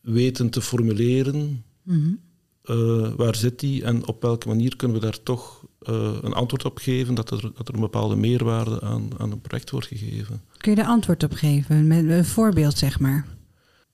weten 0.00 0.50
te 0.50 0.60
formuleren, 0.60 1.64
mm 1.82 2.24
uh, 2.70 3.08
waar 3.16 3.34
zit 3.34 3.60
die 3.60 3.84
en 3.84 4.06
op 4.06 4.22
welke 4.22 4.48
manier 4.48 4.76
kunnen 4.76 4.96
we 4.96 5.02
daar 5.02 5.22
toch 5.22 5.64
uh, 5.90 6.12
een 6.22 6.32
antwoord 6.32 6.64
op 6.64 6.78
geven, 6.78 7.14
dat 7.14 7.30
er, 7.30 7.40
dat 7.40 7.68
er 7.68 7.74
een 7.74 7.80
bepaalde 7.80 8.16
meerwaarde 8.16 8.80
aan, 8.80 9.10
aan 9.18 9.30
een 9.30 9.40
project 9.40 9.70
wordt 9.70 9.86
gegeven. 9.86 10.42
Kun 10.56 10.70
je 10.70 10.76
daar 10.76 10.86
antwoord 10.86 11.22
op 11.22 11.32
geven, 11.32 11.86
met 11.86 12.08
een 12.08 12.24
voorbeeld 12.24 12.78
zeg 12.78 13.00
maar? 13.00 13.26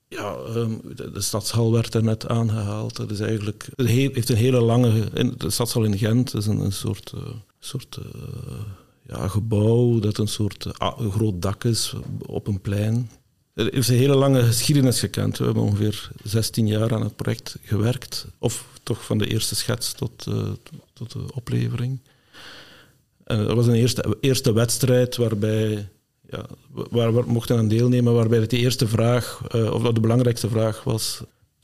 Ja, 0.07 0.35
um, 0.55 0.81
de, 0.95 1.11
de, 1.11 1.21
stadshal 1.21 1.71
werd 1.71 1.93
er 1.93 2.03
net 2.03 2.27
aangehaald. 2.27 2.95
Dat 2.95 3.11
is 3.11 3.19
eigenlijk, 3.19 3.67
het 3.75 3.87
heeft 3.87 4.29
een 4.29 4.35
hele 4.35 4.61
lange... 4.61 5.09
De 5.37 5.49
stadshal 5.49 5.83
in 5.83 5.97
Gent 5.97 6.33
is 6.33 6.45
een, 6.45 6.59
een 6.59 6.71
soort, 6.71 7.11
uh, 7.15 7.21
soort 7.59 7.99
ja, 9.07 9.27
gebouw 9.27 9.99
dat 9.99 10.17
een 10.17 10.27
soort 10.27 10.67
groot 11.09 11.41
dak 11.41 11.63
is 11.63 11.93
op 12.25 12.47
een 12.47 12.61
plein. 12.61 13.09
Het 13.53 13.73
heeft 13.73 13.87
een 13.87 13.95
hele 13.95 14.15
lange 14.15 14.43
geschiedenis 14.43 14.99
gekend. 14.99 15.37
We 15.37 15.45
hebben 15.45 15.63
ongeveer 15.63 16.11
16 16.23 16.67
jaar 16.67 16.93
aan 16.93 17.03
het 17.03 17.15
project 17.15 17.57
gewerkt. 17.61 18.27
Of 18.39 18.65
toch 18.83 19.05
van 19.05 19.17
de 19.17 19.27
eerste 19.27 19.55
schets 19.55 19.93
tot, 19.93 20.25
uh, 20.29 20.49
tot 20.93 21.11
de 21.11 21.33
oplevering. 21.33 21.99
En 23.23 23.55
was 23.55 23.67
een 23.67 23.73
eerste, 23.73 24.17
eerste 24.21 24.53
wedstrijd 24.53 25.15
waarbij 25.15 25.89
ja, 26.29 26.45
waar 26.71 27.13
we 27.13 27.23
mochten 27.25 27.57
aan 27.57 27.67
deelnemen, 27.67 28.13
waarbij 28.13 28.39
het 28.39 28.49
de 28.49 28.57
eerste 28.57 28.87
vraag, 28.87 29.41
uh, 29.55 29.71
of 29.71 29.81
de 29.81 29.99
belangrijkste 29.99 30.49
vraag 30.49 30.83
was, 30.83 31.21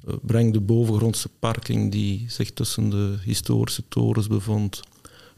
uh, 0.07 0.13
breng 0.21 0.53
de 0.53 0.59
bovengrondse 0.59 1.29
parking 1.39 1.91
die 1.91 2.25
zich 2.27 2.51
tussen 2.51 2.89
de 2.89 3.17
historische 3.23 3.83
torens 3.87 4.27
bevond, 4.27 4.81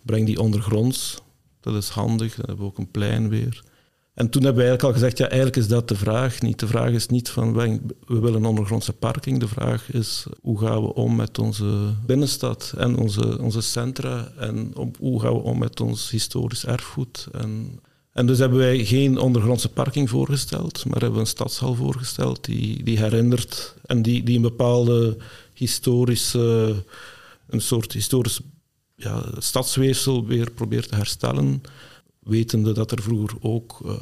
breng 0.02 0.26
die 0.26 0.40
ondergronds. 0.40 1.22
Dat 1.60 1.76
is 1.76 1.90
handig, 1.90 2.36
dan 2.36 2.46
hebben 2.46 2.66
we 2.66 2.72
ook 2.72 2.78
een 2.78 2.92
plein 2.92 3.30
weer. 3.30 3.64
En 4.14 4.30
toen 4.30 4.44
hebben 4.44 4.64
we 4.64 4.70
eigenlijk 4.70 4.84
al 4.84 5.02
gezegd, 5.02 5.18
ja, 5.18 5.26
eigenlijk 5.26 5.58
is 5.58 5.68
dat 5.68 5.88
de 5.88 5.96
vraag 5.96 6.42
niet. 6.42 6.60
De 6.60 6.68
vraag 6.68 6.90
is 6.90 7.08
niet 7.08 7.30
van, 7.30 7.54
we 7.54 8.20
willen 8.20 8.46
ondergrondse 8.46 8.94
parking. 8.94 9.40
De 9.40 9.48
vraag 9.48 9.92
is, 9.92 10.26
hoe 10.42 10.60
gaan 10.60 10.82
we 10.82 10.94
om 10.94 11.16
met 11.16 11.40
onze 11.40 11.94
binnenstad 12.06 12.74
en 12.78 12.98
onze, 12.98 13.40
onze 13.40 13.62
centra? 13.62 14.32
En 14.38 14.74
hoe 15.00 15.22
gaan 15.22 15.34
we 15.34 15.40
om 15.40 15.60
met 15.60 15.82
ons 15.82 16.10
historisch 16.10 16.66
erfgoed? 16.66 17.28
En, 17.32 17.80
en 18.14 18.26
dus 18.26 18.40
hebben 18.40 18.58
wij 18.58 18.86
geen 18.86 19.18
ondergrondse 19.18 19.70
parking 19.70 20.10
voorgesteld, 20.10 20.86
maar 20.86 21.00
hebben 21.00 21.14
we 21.14 21.20
een 21.20 21.26
stadshal 21.26 21.76
voorgesteld 21.76 22.46
die, 22.46 22.84
die 22.84 22.98
herinnert 22.98 23.76
en 23.86 24.02
die, 24.02 24.24
die 24.24 24.36
een 24.36 24.42
bepaalde 24.42 25.18
historische, 25.54 26.76
een 27.48 27.62
soort 27.62 27.94
historisch 27.94 28.40
ja, 28.96 29.24
stadsweefsel 29.38 30.26
weer 30.26 30.52
probeert 30.52 30.88
te 30.88 30.96
herstellen 30.96 31.62
wetende 32.24 32.74
dat 32.74 32.92
er 32.92 33.02
vroeger 33.02 33.38
ook 33.40 33.80
uh, 33.86 33.96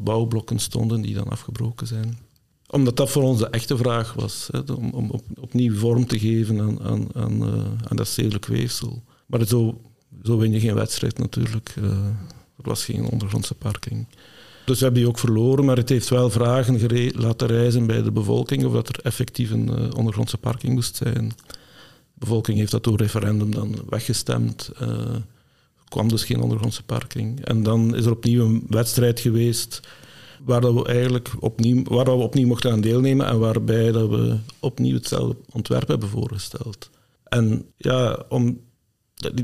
bouwblokken 0.00 0.58
stonden 0.58 1.00
die 1.00 1.14
dan 1.14 1.28
afgebroken 1.28 1.86
zijn. 1.86 2.18
Omdat 2.66 2.96
dat 2.96 3.10
voor 3.10 3.22
ons 3.22 3.38
de 3.38 3.48
echte 3.48 3.76
vraag 3.76 4.12
was, 4.12 4.48
hè, 4.50 4.72
om, 4.72 4.90
om 4.90 5.10
op, 5.10 5.24
opnieuw 5.40 5.76
vorm 5.76 6.06
te 6.06 6.18
geven 6.18 6.60
aan, 6.60 6.82
aan, 6.82 7.08
aan, 7.14 7.42
uh, 7.42 7.54
aan 7.88 7.96
dat 7.96 8.06
stedelijk 8.06 8.46
weefsel. 8.46 9.02
Maar 9.26 9.46
zo, 9.46 9.80
zo 10.22 10.38
win 10.38 10.52
je 10.52 10.60
geen 10.60 10.74
wedstrijd 10.74 11.18
natuurlijk. 11.18 11.74
Uh, 11.78 11.84
er 12.56 12.68
was 12.68 12.84
geen 12.84 13.04
ondergrondse 13.04 13.54
parking. 13.54 14.06
Dus 14.64 14.78
we 14.78 14.84
hebben 14.84 15.02
die 15.02 15.10
ook 15.10 15.18
verloren, 15.18 15.64
maar 15.64 15.76
het 15.76 15.88
heeft 15.88 16.08
wel 16.08 16.30
vragen 16.30 17.12
laten 17.20 17.48
reizen 17.48 17.86
bij 17.86 18.02
de 18.02 18.12
bevolking 18.12 18.64
of 18.64 18.72
dat 18.72 18.88
er 18.88 19.00
effectief 19.02 19.50
een 19.50 19.94
ondergrondse 19.94 20.38
parking 20.38 20.72
moest 20.72 20.96
zijn. 20.96 21.28
De 22.14 22.26
bevolking 22.26 22.58
heeft 22.58 22.70
dat 22.70 22.84
door 22.84 22.96
referendum 22.96 23.50
dan 23.50 23.76
weggestemd 23.88 24.70
kwam 25.90 26.08
dus 26.08 26.24
geen 26.24 26.40
ondergrondse 26.40 26.82
parking. 26.82 27.44
En 27.44 27.62
dan 27.62 27.96
is 27.96 28.04
er 28.04 28.12
opnieuw 28.12 28.44
een 28.44 28.64
wedstrijd 28.68 29.20
geweest 29.20 29.80
waar 30.44 30.60
dat 30.60 30.74
we 30.74 30.84
eigenlijk 30.84 31.30
opnieuw, 31.38 31.82
waar 31.82 32.04
we 32.04 32.10
opnieuw 32.10 32.46
mochten 32.46 32.72
aan 32.72 32.80
deelnemen 32.80 33.26
en 33.26 33.38
waarbij 33.38 33.92
dat 33.92 34.08
we 34.08 34.36
opnieuw 34.58 34.94
hetzelfde 34.94 35.36
ontwerp 35.52 35.88
hebben 35.88 36.08
voorgesteld. 36.08 36.90
En 37.24 37.64
ja, 37.76 38.24
om 38.28 38.60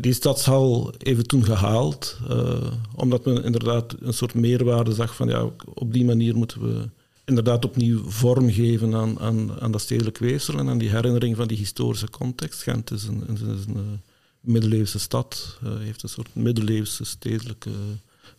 die, 0.00 0.12
stadshal 0.12 0.95
even 0.99 1.26
toen 1.26 1.45
gehaald, 1.45 2.19
uh, 2.31 2.73
omdat 2.95 3.25
men 3.25 3.45
inderdaad 3.45 3.95
een 4.00 4.15
soort 4.15 4.35
meerwaarde 4.35 4.93
zag 4.93 5.17
van 5.17 5.29
ja, 5.29 5.50
op 5.75 5.93
die 5.93 6.05
manier 6.05 6.37
moeten 6.37 6.61
we 6.61 6.88
inderdaad 7.25 7.65
opnieuw 7.65 8.03
vorm 8.05 8.50
geven 8.50 8.95
aan, 8.95 9.19
aan, 9.19 9.61
aan 9.61 9.71
dat 9.73 9.81
stedelijk 9.81 10.19
weefsel 10.19 10.59
en 10.59 10.69
aan 10.69 10.79
die 10.79 10.91
herinnering 10.91 11.37
van 11.37 11.49
die 11.49 11.57
historische 11.57 12.11
context. 12.11 12.62
Gent 12.62 12.91
is 12.91 13.05
een, 13.05 13.25
is 13.29 13.41
een 13.41 14.00
middeleeuwse 14.47 14.99
stad, 14.99 15.59
uh, 15.65 15.79
heeft 15.79 16.03
een 16.03 16.09
soort 16.09 16.35
middeleeuwse 16.35 17.05
stedelijke 17.05 17.71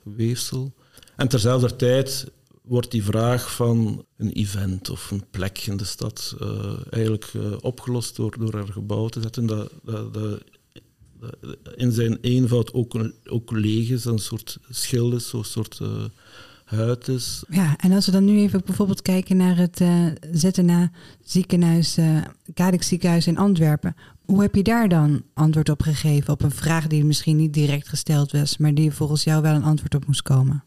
weefsel. 0.04 0.74
En 1.16 1.28
terzelfde 1.28 1.76
tijd 1.76 2.32
wordt 2.62 2.92
die 2.92 3.04
vraag 3.04 3.56
van 3.56 4.06
een 4.18 4.32
event 4.32 4.90
of 4.90 5.12
een 5.12 5.24
plek 5.32 5.58
in 5.58 5.78
de 5.78 5.86
stad 5.86 6.36
uh, 6.42 6.74
eigenlijk 6.90 7.34
uh, 7.34 7.54
opgelost 7.62 8.16
door, 8.16 8.38
door 8.40 8.54
er 8.54 8.72
gebouw 8.72 9.08
te 9.08 9.22
zetten 9.22 9.46
dat, 9.46 9.72
in 11.76 11.92
zijn 11.92 12.18
eenvoud 12.22 12.74
ook, 12.74 12.96
ook 13.30 13.52
leeg 13.52 13.90
is, 13.90 14.06
een 14.06 14.20
soort 14.20 14.58
schil 14.70 15.14
is, 15.14 15.30
zo'n 15.30 15.44
soort 15.44 15.80
is. 17.08 17.44
Ja, 17.50 17.76
en 17.78 17.92
als 17.92 18.06
we 18.06 18.12
dan 18.12 18.26
nu 18.26 18.38
even 18.40 18.62
bijvoorbeeld 18.66 19.02
kijken 19.02 19.38
naar 19.38 19.58
het 19.58 19.80
uh, 19.80 20.06
ZNA 20.32 20.92
ziekenhuis, 21.24 21.98
uh, 21.98 22.74
ziekenhuis 22.80 23.28
in 23.28 23.38
Antwerpen. 23.38 23.96
Hoe 24.26 24.42
heb 24.42 24.56
je 24.56 24.64
daar 24.64 24.90
dan 24.90 25.24
antwoord 25.34 25.70
op 25.70 25.82
gegeven 25.82 26.34
op 26.34 26.42
een 26.42 26.52
vraag 26.52 26.88
die 26.88 27.06
misschien 27.06 27.36
niet 27.38 27.54
direct 27.54 27.88
gesteld 27.88 28.32
was, 28.32 28.58
maar 28.58 28.74
die 28.74 28.92
volgens 28.92 29.24
jou 29.24 29.42
wel 29.42 29.56
een 29.56 29.64
antwoord 29.64 29.96
op 29.96 30.08
moest 30.08 30.22
komen? 30.22 30.64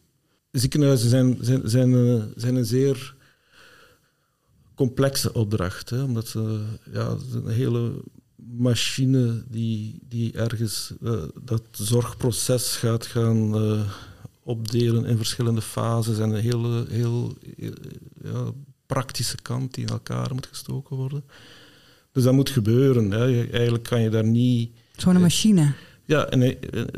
Ziekenhuizen 0.51 1.09
zijn, 1.09 1.37
zijn, 1.39 1.61
zijn, 1.63 1.89
uh, 1.89 2.23
zijn 2.35 2.55
een 2.55 2.65
zeer 2.65 3.15
complexe 4.75 5.33
opdracht, 5.33 5.89
hè, 5.89 6.03
omdat 6.03 6.27
ze 6.27 6.63
ja, 6.91 7.15
een 7.33 7.47
hele 7.47 8.03
machine 8.35 9.43
die, 9.49 9.99
die 10.07 10.33
ergens 10.33 10.93
dat 11.43 11.63
zorgproces 11.71 12.75
gaat 12.75 13.05
gaan 13.05 13.55
opdelen 14.43 15.05
in 15.05 15.17
verschillende 15.17 15.61
fases 15.61 16.19
en 16.19 16.29
een 16.29 16.41
hele, 16.41 16.85
heel, 16.89 17.33
ja, 18.23 18.51
praktische 18.85 19.37
kant 19.41 19.73
die 19.73 19.85
in 19.85 19.91
elkaar 19.91 20.33
moet 20.33 20.47
gestoken 20.47 20.95
worden. 20.95 21.23
Dus 22.11 22.23
dat 22.23 22.33
moet 22.33 22.49
gebeuren. 22.49 23.11
Hè. 23.11 23.49
Eigenlijk 23.49 23.83
kan 23.83 24.01
je 24.01 24.09
daar 24.09 24.25
niet... 24.25 24.71
Zo'n 24.95 25.15
uh, 25.15 25.21
machine. 25.21 25.73
Ja, 26.05 26.25
en 26.25 26.41
uh, 26.41 26.53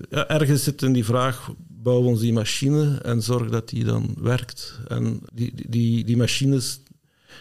ergens 0.10 0.64
zit 0.64 0.82
in 0.82 0.94
die 0.94 1.06
vraag, 1.06 1.52
bouw 1.68 2.02
ons 2.02 2.20
die 2.20 2.34
machine 2.34 2.98
en 2.98 3.22
zorg 3.22 3.50
dat 3.50 3.70
die 3.70 3.84
dan 3.84 4.16
werkt. 4.20 4.80
En 4.88 5.22
die, 5.34 5.54
die, 5.70 6.04
die 6.04 6.18
machines 6.18 6.80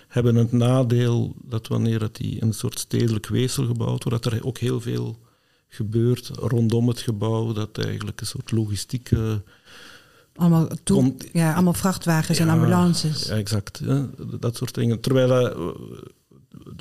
hebben 0.08 0.34
het 0.34 0.52
nadeel 0.52 1.36
dat 1.44 1.68
wanneer 1.68 1.98
dat 1.98 2.16
die 2.16 2.40
in 2.40 2.46
een 2.46 2.54
soort 2.54 2.78
stedelijk 2.78 3.26
weefsel 3.26 3.66
gebouwd 3.66 4.04
wordt, 4.04 4.22
dat 4.22 4.32
er 4.32 4.44
ook 4.44 4.58
heel 4.58 4.80
veel 4.80 5.18
gebeurt 5.68 6.28
rondom 6.28 6.88
het 6.88 7.00
gebouw, 7.00 7.52
dat 7.52 7.78
eigenlijk 7.78 8.20
een 8.20 8.26
soort 8.26 8.50
logistieke 8.50 9.42
allemaal, 10.34 10.68
toe, 10.82 11.14
ja, 11.32 11.52
allemaal 11.52 11.72
vrachtwagens 11.72 12.38
en 12.38 12.48
ambulances. 12.48 13.24
Ja, 13.24 13.34
exact. 13.34 13.80
dat 14.40 14.56
soort 14.56 14.74
dingen. 14.74 15.00
Terwijl 15.00 15.30
uh, 15.30 15.74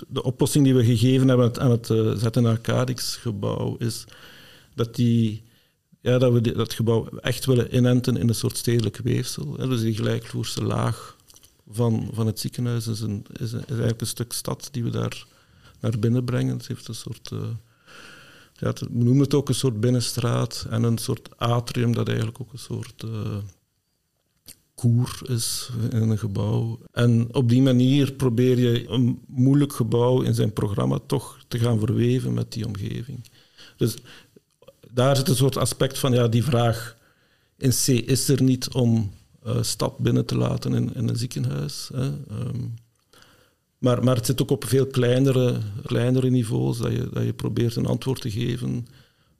de 0.08 0.24
oplossing 0.24 0.64
die 0.64 0.76
we 0.76 0.86
gegeven 0.86 1.28
hebben 1.28 1.60
aan 1.60 1.72
het 1.72 1.90
uh, 1.90 2.12
zetten 2.12 2.44
naar 2.44 2.62
Cadix-gebouw 2.62 3.76
is 3.78 4.06
dat, 4.76 4.96
die, 4.96 5.44
ja, 6.02 6.18
dat 6.18 6.34
we 6.34 6.42
die, 6.42 6.54
dat 6.54 6.74
gebouw 6.74 7.08
echt 7.08 7.46
willen 7.46 7.76
inenten 7.76 8.18
in 8.18 8.30
een 8.30 8.36
soort 8.36 8.58
stedelijk 8.58 8.98
weefsel. 8.98 9.56
Hè. 9.58 9.68
Dus 9.68 9.82
die 9.82 9.96
gelijkvloerse 9.96 10.64
laag 10.64 11.16
van, 11.70 12.10
van 12.14 12.26
het 12.26 12.40
ziekenhuis 12.40 12.88
is, 12.88 13.02
een, 13.02 13.26
is, 13.40 13.52
een, 13.52 13.60
is 13.60 13.68
eigenlijk 13.68 14.02
een 14.02 14.08
stuk 14.08 14.34
stad 14.34 14.70
die 14.72 14.84
we 14.84 14.90
daar 14.90 15.26
naar 15.80 16.00
binnen 16.00 16.24
brengen. 16.24 16.58
Het 16.58 16.68
heeft 16.68 16.88
een 16.88 16.96
soort... 16.96 17.30
Uh, 17.34 17.40
ja, 18.62 18.74
we 18.74 19.04
noemen 19.04 19.24
het 19.24 19.34
ook 19.34 19.50
een 19.50 19.56
soort 19.56 19.80
binnenstraat 19.80 20.66
en 20.70 20.84
een 20.84 20.98
soort 20.98 21.38
atrium 21.38 21.94
dat 21.94 22.08
eigenlijk 22.08 22.42
ook 22.42 22.54
een 22.54 22.60
soort 22.60 23.04
uh, 23.06 23.38
koer 24.76 25.22
is 25.28 25.70
in 25.90 26.10
een 26.10 26.18
gebouw. 26.18 26.80
En 26.92 27.28
op 27.36 27.50
die 27.50 27.62
manier 27.62 28.12
probeer 28.12 28.60
je 28.60 28.90
een 28.90 29.22
moeilijk 29.28 29.74
gebouw 29.74 30.22
in 30.22 30.34
zijn 30.34 30.54
programma 30.54 31.00
toch 31.06 31.38
te 31.48 31.60
gaan 31.60 31.80
verweven 31.80 32.34
met 32.34 32.52
die 32.52 32.66
omgeving. 32.66 33.30
Dus 33.78 33.98
daar 34.92 35.16
zit 35.16 35.28
een 35.28 35.36
soort 35.36 35.58
aspect 35.58 36.00
van, 36.00 36.14
ja, 36.14 36.28
die 36.28 36.44
vraag 36.44 36.98
in 37.58 37.70
C 37.70 37.88
is 37.88 38.28
er 38.28 38.42
niet 38.44 38.70
om 38.70 39.12
uh, 39.46 39.62
stad 39.62 39.98
binnen 39.98 40.26
te 40.26 40.38
laten 40.38 40.74
in, 40.74 40.94
in 40.94 41.08
een 41.08 41.18
ziekenhuis. 41.18 41.90
Hè. 41.94 42.06
Um, 42.06 42.74
maar, 43.82 44.04
maar 44.04 44.16
het 44.16 44.26
zit 44.26 44.42
ook 44.42 44.52
op 44.52 44.66
veel 44.66 44.88
kleinere, 44.88 45.58
kleinere 45.86 46.30
niveaus 46.30 46.78
dat 46.78 46.92
je, 46.92 47.10
dat 47.14 47.24
je 47.24 47.34
probeert 47.34 47.76
een 47.76 47.86
antwoord 47.86 48.22
te 48.22 48.32
geven 48.32 48.88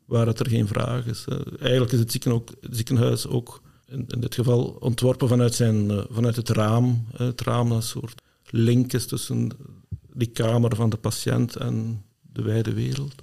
waar 0.06 0.28
het 0.28 0.40
er 0.40 0.50
geen 0.50 0.68
vraag 0.68 1.06
is. 1.06 1.26
Eigenlijk 1.60 1.92
is 1.92 2.00
het 2.00 2.28
ook, 2.28 2.50
ziekenhuis 2.70 3.28
ook 3.28 3.62
in, 3.88 4.06
in, 4.08 4.20
dit 4.20 4.36
geval 4.36 4.78
ontworpen 4.80 5.28
vanuit, 5.28 5.54
zijn, 5.54 5.92
eh, 5.92 6.04
vanuit 6.10 6.36
het 6.36 6.50
raam. 6.50 7.06
Het 7.16 7.42
raam 7.42 7.70
dat 7.70 7.78
een 7.78 7.84
soort 7.84 8.22
link 8.50 8.94
is 8.94 9.06
tussen 9.06 9.50
die 10.14 10.28
kamer 10.28 10.76
van 10.76 10.90
de 10.90 10.98
patiënt 10.98 11.56
en 11.56 12.04
de 12.22 12.42
wijde 12.42 12.74
wereld. 12.74 13.16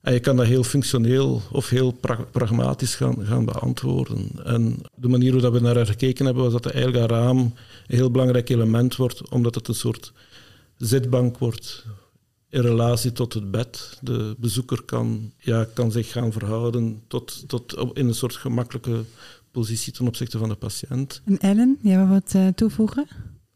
En 0.00 0.12
je 0.12 0.20
kan 0.20 0.36
dat 0.36 0.46
heel 0.46 0.64
functioneel 0.64 1.42
of 1.52 1.68
heel 1.68 1.98
pragmatisch 2.30 2.94
gaan, 2.94 3.26
gaan 3.26 3.44
beantwoorden. 3.44 4.30
En 4.44 4.78
de 4.94 5.08
manier 5.08 5.32
hoe 5.32 5.50
we 5.50 5.60
naar 5.60 5.86
gekeken 5.86 6.24
hebben, 6.24 6.42
was 6.42 6.52
dat 6.52 6.66
eigenlijk 6.66 7.10
raam 7.10 7.38
een 7.38 7.52
heel 7.86 8.10
belangrijk 8.10 8.48
element 8.48 8.96
wordt, 8.96 9.28
omdat 9.28 9.54
het 9.54 9.68
een 9.68 9.74
soort 9.74 10.12
zitbank 10.78 11.38
wordt 11.38 11.84
in 12.48 12.60
relatie 12.60 13.12
tot 13.12 13.34
het 13.34 13.50
bed. 13.50 13.98
De 14.00 14.34
bezoeker 14.38 14.82
kan, 14.82 15.32
ja, 15.38 15.66
kan 15.74 15.92
zich 15.92 16.12
gaan 16.12 16.32
verhouden 16.32 17.02
tot, 17.08 17.48
tot 17.48 17.72
in 17.92 18.08
een 18.08 18.14
soort 18.14 18.36
gemakkelijke 18.36 19.04
positie 19.50 19.92
ten 19.92 20.06
opzichte 20.06 20.38
van 20.38 20.48
de 20.48 20.54
patiënt. 20.54 21.22
En 21.24 21.38
Ellen, 21.38 21.78
jij 21.82 21.96
wil 21.96 22.08
wat 22.08 22.32
uh, 22.36 22.48
toevoegen? 22.48 23.06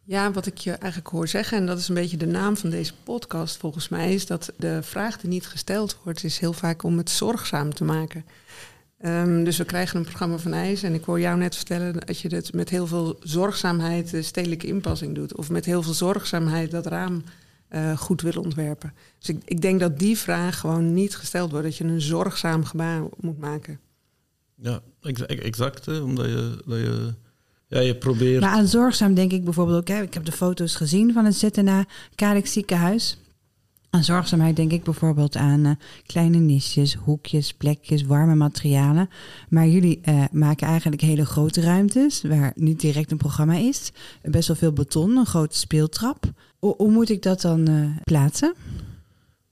Ja, 0.04 0.32
wat 0.32 0.46
ik 0.46 0.58
je 0.58 0.70
eigenlijk 0.70 1.10
hoor 1.10 1.28
zeggen, 1.28 1.58
en 1.58 1.66
dat 1.66 1.78
is 1.78 1.88
een 1.88 1.94
beetje 1.94 2.16
de 2.16 2.26
naam 2.26 2.56
van 2.56 2.70
deze 2.70 2.92
podcast 3.04 3.56
volgens 3.56 3.88
mij, 3.88 4.14
is 4.14 4.26
dat 4.26 4.52
de 4.56 4.82
vraag 4.82 5.20
die 5.20 5.30
niet 5.30 5.46
gesteld 5.46 5.98
wordt, 6.04 6.24
is 6.24 6.38
heel 6.38 6.52
vaak 6.52 6.82
om 6.82 6.98
het 6.98 7.10
zorgzaam 7.10 7.74
te 7.74 7.84
maken. 7.84 8.24
Um, 9.06 9.44
dus 9.44 9.56
we 9.56 9.64
krijgen 9.64 9.98
een 9.98 10.04
programma 10.04 10.38
van 10.38 10.52
IJs 10.52 10.82
en 10.82 10.94
ik 10.94 11.04
hoor 11.04 11.20
jou 11.20 11.38
net 11.38 11.56
vertellen 11.56 11.92
dat 11.92 12.18
je 12.18 12.34
het 12.34 12.52
met 12.52 12.68
heel 12.68 12.86
veel 12.86 13.16
zorgzaamheid 13.20 14.10
de 14.10 14.22
stedelijke 14.22 14.66
inpassing 14.66 15.14
doet. 15.14 15.36
Of 15.36 15.50
met 15.50 15.64
heel 15.64 15.82
veel 15.82 15.92
zorgzaamheid 15.92 16.70
dat 16.70 16.86
raam 16.86 17.22
uh, 17.70 17.96
goed 17.98 18.20
wil 18.20 18.42
ontwerpen. 18.42 18.92
Dus 19.18 19.28
ik, 19.28 19.42
ik 19.44 19.60
denk 19.60 19.80
dat 19.80 19.98
die 19.98 20.18
vraag 20.18 20.58
gewoon 20.58 20.94
niet 20.94 21.16
gesteld 21.16 21.50
wordt, 21.50 21.66
dat 21.66 21.76
je 21.76 21.84
een 21.84 22.00
zorgzaam 22.00 22.64
gebaar 22.64 23.02
moet 23.20 23.38
maken. 23.38 23.80
Ja, 24.54 24.80
exact. 25.20 25.86
Hè, 25.86 25.98
omdat 25.98 26.26
je, 26.26 26.62
dat 26.66 26.78
je, 26.78 27.14
ja, 27.66 27.80
je 27.80 27.96
probeert... 27.96 28.40
Maar 28.40 28.50
aan 28.50 28.66
zorgzaam 28.66 29.14
denk 29.14 29.32
ik 29.32 29.44
bijvoorbeeld 29.44 29.78
ook... 29.78 29.88
Hè, 29.88 30.02
ik 30.02 30.14
heb 30.14 30.24
de 30.24 30.32
foto's 30.32 30.74
gezien 30.74 31.12
van 31.12 31.24
het 31.24 31.34
ZNA 31.34 31.84
Kadek 32.14 32.46
ziekenhuis. 32.46 33.16
Aan 33.94 34.04
zorgzaamheid 34.04 34.56
denk 34.56 34.72
ik 34.72 34.82
bijvoorbeeld 34.82 35.36
aan 35.36 35.66
uh, 35.66 35.72
kleine 36.06 36.38
nisjes, 36.38 36.94
hoekjes, 36.94 37.52
plekjes, 37.52 38.02
warme 38.02 38.34
materialen. 38.34 39.08
Maar 39.48 39.68
jullie 39.68 40.00
uh, 40.04 40.24
maken 40.30 40.66
eigenlijk 40.66 41.02
hele 41.02 41.26
grote 41.26 41.60
ruimtes... 41.60 42.22
waar 42.22 42.52
niet 42.54 42.80
direct 42.80 43.10
een 43.10 43.16
programma 43.16 43.54
is. 43.54 43.92
Best 44.22 44.48
wel 44.48 44.56
veel 44.56 44.72
beton, 44.72 45.16
een 45.16 45.26
grote 45.26 45.58
speeltrap. 45.58 46.32
Hoe 46.58 46.90
moet 46.90 47.10
ik 47.10 47.22
dat 47.22 47.40
dan 47.40 47.70
uh, 47.70 47.96
plaatsen? 48.04 48.54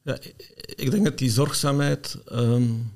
Ja, 0.03 0.19
ik 0.65 0.91
denk 0.91 1.05
dat 1.05 1.19
die 1.19 1.31
zorgzaamheid... 1.31 2.19
Um 2.33 2.91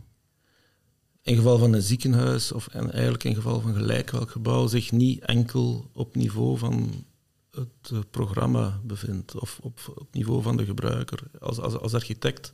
in 1.22 1.36
geval 1.36 1.58
van 1.58 1.72
een 1.72 1.82
ziekenhuis 1.82 2.52
of 2.52 2.66
en 2.66 2.92
eigenlijk 2.92 3.24
in 3.24 3.34
geval 3.34 3.60
van 3.60 3.74
gelijk 3.74 4.10
welk 4.10 4.30
gebouw 4.30 4.66
zich 4.66 4.92
niet 4.92 5.20
enkel 5.20 5.90
op 5.92 6.16
niveau 6.16 6.58
van 6.58 7.04
het 7.54 7.90
eh, 7.92 7.98
programma 8.10 8.80
bevindt 8.82 9.40
of 9.40 9.58
op, 9.62 9.80
op 9.94 10.08
niveau 10.12 10.42
van 10.42 10.56
de 10.56 10.64
gebruiker. 10.64 11.22
Als, 11.40 11.58
als, 11.58 11.78
als 11.78 11.94
architect 11.94 12.52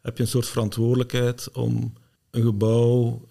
heb 0.00 0.16
je 0.16 0.22
een 0.22 0.28
soort 0.28 0.46
verantwoordelijkheid 0.46 1.50
om 1.52 1.92
een 2.30 2.42
gebouw, 2.42 3.26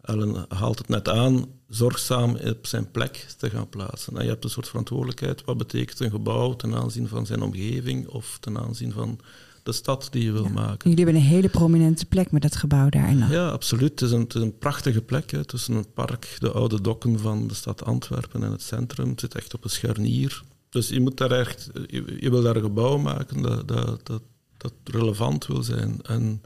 Ellen 0.00 0.44
haalt 0.48 0.78
het 0.78 0.88
net 0.88 1.08
aan, 1.08 1.46
zorgzaam 1.68 2.36
op 2.36 2.66
zijn 2.66 2.90
plek 2.90 3.26
te 3.38 3.50
gaan 3.50 3.68
plaatsen. 3.68 4.16
En 4.16 4.22
je 4.22 4.30
hebt 4.30 4.44
een 4.44 4.50
soort 4.50 4.68
verantwoordelijkheid, 4.68 5.44
wat 5.44 5.58
betekent 5.58 6.00
een 6.00 6.10
gebouw 6.10 6.56
ten 6.56 6.74
aanzien 6.74 7.08
van 7.08 7.26
zijn 7.26 7.42
omgeving 7.42 8.08
of 8.08 8.38
ten 8.40 8.58
aanzien 8.58 8.92
van 8.92 9.20
de 9.62 9.72
stad 9.72 10.08
die 10.10 10.24
je 10.24 10.32
wil 10.32 10.48
maken. 10.48 10.90
Jullie 10.90 11.04
hebben 11.04 11.22
een 11.22 11.28
hele 11.28 11.48
prominente 11.48 12.06
plek 12.06 12.30
met 12.30 12.42
dat 12.42 12.56
gebouw 12.56 12.88
daarin. 12.88 13.28
Ja, 13.28 13.48
absoluut. 13.48 13.90
Het 13.90 14.00
is 14.00 14.10
een, 14.10 14.20
het 14.20 14.34
is 14.34 14.42
een 14.42 14.58
prachtige 14.58 15.02
plek 15.02 15.30
hè, 15.30 15.44
tussen 15.44 15.74
het 15.74 15.94
park, 15.94 16.36
de 16.38 16.50
oude 16.50 16.80
dokken 16.80 17.18
van 17.18 17.46
de 17.46 17.54
stad 17.54 17.84
Antwerpen 17.84 18.42
en 18.42 18.50
het 18.50 18.62
centrum. 18.62 19.08
Het 19.08 19.20
zit 19.20 19.34
echt 19.34 19.54
op 19.54 19.64
een 19.64 19.70
scharnier. 19.70 20.42
Dus 20.68 20.88
je 20.88 21.00
moet 21.00 21.16
daar 21.16 21.30
echt, 21.30 21.70
je, 21.86 22.16
je 22.20 22.30
wil 22.30 22.42
daar 22.42 22.56
een 22.56 22.62
gebouw 22.62 22.98
maken 22.98 23.42
dat, 23.42 23.68
dat, 23.68 24.06
dat, 24.06 24.22
dat 24.56 24.72
relevant 24.84 25.46
wil 25.46 25.62
zijn. 25.62 26.00
En 26.02 26.42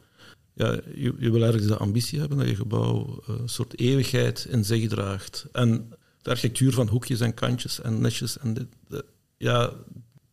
ja, 0.55 0.81
je, 0.95 1.15
je, 1.19 1.31
wil 1.31 1.43
ergens 1.43 1.67
de 1.67 1.77
ambitie 1.77 2.19
hebben 2.19 2.39
dat 2.39 2.49
je 2.49 2.57
gebouw 2.57 3.23
eh, 3.27 3.35
een 3.41 3.49
soort 3.49 3.79
eeuwigheid 3.79 4.47
in 4.51 4.65
zich 4.65 4.89
draagt. 4.89 5.47
En 5.53 5.93
de 6.23 6.31
architectuur 6.31 6.73
van 6.73 6.89
hoekjes 6.89 7.21
en 7.21 7.35
kantjes 7.35 7.81
en 7.81 8.01
netjes 8.01 8.39
en 8.39 8.55
dit, 8.55 8.67
ja, 9.37 9.73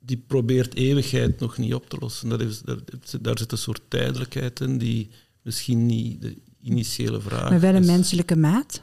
die 0.05 0.23
probeert 0.27 0.75
eeuwigheid 0.75 1.39
nog 1.39 1.57
niet 1.57 1.73
op 1.73 1.89
te 1.89 1.97
lossen. 1.99 2.29
Dat 2.29 2.41
is, 2.41 2.61
daar, 2.61 2.77
daar 3.21 3.37
zit 3.37 3.51
een 3.51 3.57
soort 3.57 3.81
tijdelijkheid 3.87 4.59
in 4.59 4.77
die 4.77 5.09
misschien 5.41 5.85
niet 5.85 6.21
de 6.21 6.37
initiële 6.61 7.21
vraag 7.21 7.49
Maar 7.49 7.59
wel 7.59 7.75
een 7.75 7.85
menselijke 7.85 8.35
maat? 8.35 8.81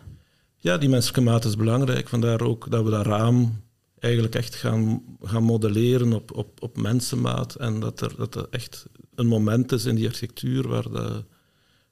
Ja, 0.56 0.78
die 0.78 0.88
menselijke 0.88 1.20
maat 1.20 1.44
is 1.44 1.56
belangrijk. 1.56 2.08
Vandaar 2.08 2.40
ook 2.40 2.70
dat 2.70 2.84
we 2.84 2.90
dat 2.90 3.06
raam 3.06 3.62
eigenlijk 3.98 4.34
echt 4.34 4.54
gaan, 4.54 5.02
gaan 5.20 5.42
modelleren 5.42 6.12
op, 6.12 6.36
op, 6.36 6.62
op 6.62 6.76
mensenmaat. 6.76 7.54
En 7.54 7.80
dat 7.80 8.00
er, 8.00 8.14
dat 8.16 8.34
er 8.34 8.46
echt 8.50 8.86
een 9.14 9.26
moment 9.26 9.72
is 9.72 9.84
in 9.84 9.94
die 9.94 10.06
architectuur 10.06 10.68
waar 10.68 10.90
de 10.90 11.24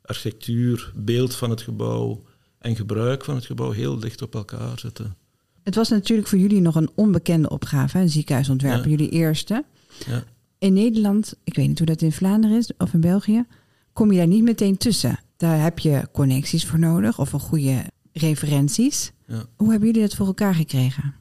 architectuur, 0.02 0.92
beeld 0.94 1.34
van 1.34 1.50
het 1.50 1.60
gebouw 1.60 2.22
en 2.58 2.76
gebruik 2.76 3.24
van 3.24 3.34
het 3.34 3.44
gebouw 3.44 3.70
heel 3.70 3.98
dicht 3.98 4.22
op 4.22 4.34
elkaar 4.34 4.78
zitten. 4.78 5.16
Het 5.66 5.74
was 5.74 5.88
natuurlijk 5.88 6.28
voor 6.28 6.38
jullie 6.38 6.60
nog 6.60 6.74
een 6.74 6.90
onbekende 6.94 7.48
opgave, 7.48 7.98
een 7.98 8.08
ziekenhuisontwerpen, 8.08 8.90
jullie 8.90 9.08
eerste. 9.08 9.64
Ja. 10.06 10.24
In 10.58 10.72
Nederland, 10.72 11.34
ik 11.44 11.54
weet 11.54 11.68
niet 11.68 11.78
hoe 11.78 11.86
dat 11.86 12.02
in 12.02 12.12
Vlaanderen 12.12 12.56
is 12.56 12.70
of 12.78 12.92
in 12.92 13.00
België, 13.00 13.44
kom 13.92 14.12
je 14.12 14.18
daar 14.18 14.26
niet 14.26 14.42
meteen 14.42 14.76
tussen. 14.76 15.18
Daar 15.36 15.62
heb 15.62 15.78
je 15.78 16.08
connecties 16.12 16.66
voor 16.66 16.78
nodig 16.78 17.18
of 17.18 17.32
een 17.32 17.40
goede 17.40 17.84
referenties. 18.12 19.12
Ja. 19.26 19.44
Hoe 19.56 19.70
hebben 19.70 19.86
jullie 19.88 20.02
dat 20.02 20.14
voor 20.14 20.26
elkaar 20.26 20.54
gekregen? 20.54 21.14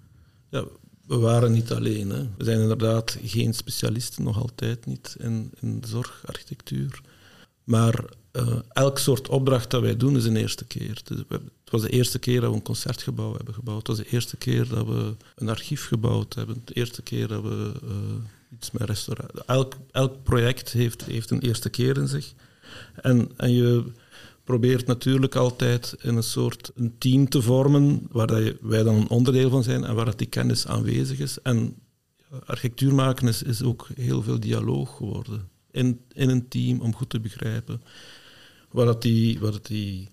Ja, 0.49 0.63
we 1.07 1.17
waren 1.17 1.51
niet 1.51 1.71
alleen. 1.71 2.09
Hè. 2.09 2.21
We 2.37 2.43
zijn 2.43 2.59
inderdaad 2.59 3.17
geen 3.23 3.53
specialisten, 3.53 4.23
nog 4.23 4.41
altijd 4.41 4.85
niet, 4.85 5.15
in, 5.19 5.51
in 5.61 5.83
zorgarchitectuur. 5.87 7.01
Maar 7.63 8.05
uh, 8.31 8.59
elk 8.69 8.99
soort 8.99 9.29
opdracht 9.29 9.71
dat 9.71 9.81
wij 9.81 9.97
doen 9.97 10.15
is 10.15 10.25
een 10.25 10.35
eerste 10.35 10.65
keer. 10.65 11.01
Dus 11.03 11.23
het 11.65 11.73
was 11.73 11.81
de 11.81 11.89
eerste 11.89 12.19
keer 12.19 12.41
dat 12.41 12.49
we 12.49 12.55
een 12.55 12.61
concertgebouw 12.61 13.35
hebben 13.35 13.53
gebouwd. 13.53 13.87
Het 13.87 13.97
was 13.97 13.97
de 13.97 14.13
eerste 14.13 14.37
keer 14.37 14.67
dat 14.67 14.87
we 14.87 15.15
een 15.35 15.49
archief 15.49 15.87
gebouwd 15.87 16.33
hebben. 16.33 16.61
De 16.65 16.73
eerste 16.73 17.01
keer 17.01 17.27
dat 17.27 17.43
we 17.43 17.71
uh, 17.83 17.91
iets 18.53 18.71
met 18.71 18.81
restaurant... 18.81 19.31
Elk, 19.45 19.73
elk 19.91 20.23
project 20.23 20.71
heeft, 20.71 21.05
heeft 21.05 21.29
een 21.29 21.41
eerste 21.41 21.69
keer 21.69 21.97
in 21.97 22.07
zich. 22.07 22.33
En, 23.01 23.31
en 23.37 23.51
je 23.51 23.83
probeert 24.43 24.87
natuurlijk 24.87 25.35
altijd 25.35 25.95
in 26.01 26.15
een 26.15 26.23
soort 26.23 26.71
een 26.75 26.95
team 26.97 27.29
te 27.29 27.41
vormen 27.41 28.07
waar 28.11 28.27
dat 28.27 28.53
wij 28.61 28.83
dan 28.83 28.95
een 28.95 29.09
onderdeel 29.09 29.49
van 29.49 29.63
zijn 29.63 29.83
en 29.83 29.95
waar 29.95 30.05
dat 30.05 30.17
die 30.17 30.27
kennis 30.27 30.67
aanwezig 30.67 31.19
is. 31.19 31.41
En 31.41 31.75
architectuur 32.45 32.93
maken 32.93 33.27
is, 33.27 33.43
is 33.43 33.63
ook 33.63 33.87
heel 33.95 34.21
veel 34.21 34.39
dialoog 34.39 34.97
geworden 34.97 35.49
in, 35.71 36.01
in 36.13 36.29
een 36.29 36.47
team 36.47 36.81
om 36.81 36.95
goed 36.95 37.09
te 37.09 37.19
begrijpen 37.19 37.81
wat, 38.75 38.85
dat 38.85 39.01
die, 39.01 39.39
wat 39.39 39.53
dat 39.53 39.65
die, 39.65 40.09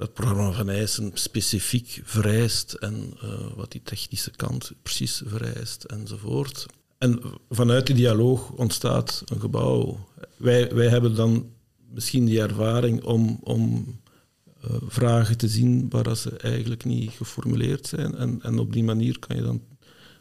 dat 0.00 0.12
programma 0.12 0.52
van 0.52 0.68
eisen 0.68 1.10
specifiek 1.14 2.00
vereist 2.04 2.72
en 2.72 3.14
uh, 3.24 3.30
wat 3.56 3.72
die 3.72 3.82
technische 3.82 4.30
kant 4.30 4.72
precies 4.82 5.22
vereist 5.26 5.84
enzovoort. 5.84 6.66
En 6.98 7.20
vanuit 7.50 7.86
die 7.86 7.94
dialoog 7.94 8.50
ontstaat 8.50 9.22
een 9.26 9.40
gebouw. 9.40 10.08
Wij, 10.36 10.74
wij 10.74 10.88
hebben 10.88 11.14
dan 11.14 11.50
misschien 11.92 12.24
die 12.24 12.40
ervaring 12.40 13.04
om, 13.04 13.38
om 13.42 13.86
uh, 14.64 14.70
vragen 14.88 15.36
te 15.36 15.48
zien 15.48 15.86
waar 15.90 16.16
ze 16.16 16.36
eigenlijk 16.36 16.84
niet 16.84 17.10
geformuleerd 17.10 17.86
zijn. 17.86 18.14
En, 18.14 18.42
en 18.42 18.58
op 18.58 18.72
die 18.72 18.84
manier 18.84 19.18
kan 19.18 19.36
je 19.36 19.42
dan 19.42 19.62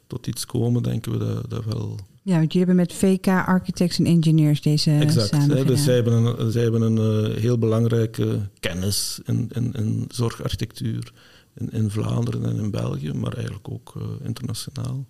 tot 0.08 0.28
iets 0.28 0.46
komen, 0.46 0.84
denken 0.84 1.12
we 1.12 1.48
dat 1.48 1.66
wel 1.66 2.00
ja, 2.22 2.38
want 2.38 2.54
jullie 2.54 2.68
hebben 2.68 2.76
met 2.76 2.94
VK 2.94 3.28
Architects 3.28 4.00
en 4.00 4.06
Engineers 4.06 4.62
deze 4.62 4.92
exact, 4.92 5.28
samen 5.28 5.68
dus 5.68 5.84
zij 5.84 5.96
hebben 5.96 6.14
een, 6.14 6.52
zij 6.52 6.62
hebben 6.64 6.82
een 6.82 7.30
uh, 7.30 7.38
heel 7.38 7.58
belangrijke 7.58 8.50
kennis 8.60 9.20
in, 9.26 9.50
in, 9.54 9.74
in 9.74 10.06
zorgarchitectuur 10.08 11.14
in, 11.56 11.70
in, 11.72 11.90
Vlaanderen 11.90 12.46
en 12.46 12.58
in 12.58 12.72
België, 12.72 13.14
maar 13.14 13.34
eigenlijk 13.34 13.70
ook 13.70 13.94
uh, 13.98 14.04
internationaal. 14.24 15.06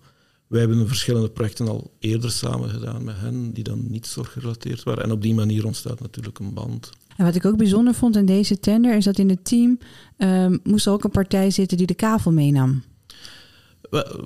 Wij 0.47 0.59
hebben 0.59 0.87
verschillende 0.87 1.29
projecten 1.29 1.67
al 1.67 1.91
eerder 1.99 2.31
samen 2.31 2.69
gedaan 2.69 3.03
met 3.03 3.15
hen, 3.17 3.51
die 3.53 3.63
dan 3.63 3.85
niet 3.89 4.07
zorggerelateerd 4.07 4.83
waren. 4.83 5.03
En 5.03 5.11
op 5.11 5.21
die 5.21 5.33
manier 5.33 5.65
ontstaat 5.65 5.99
natuurlijk 5.99 6.39
een 6.39 6.53
band. 6.53 6.89
En 7.17 7.25
wat 7.25 7.35
ik 7.35 7.45
ook 7.45 7.57
bijzonder 7.57 7.93
vond 7.93 8.15
in 8.15 8.25
deze 8.25 8.59
tender, 8.59 8.95
is 8.95 9.03
dat 9.03 9.19
in 9.19 9.29
het 9.29 9.45
team 9.45 9.77
um, 10.17 10.59
moest 10.63 10.85
er 10.85 10.91
ook 10.91 11.03
een 11.03 11.11
partij 11.11 11.51
zitten 11.51 11.77
die 11.77 11.87
de 11.87 11.93
kavel 11.93 12.31
meenam. 12.31 12.83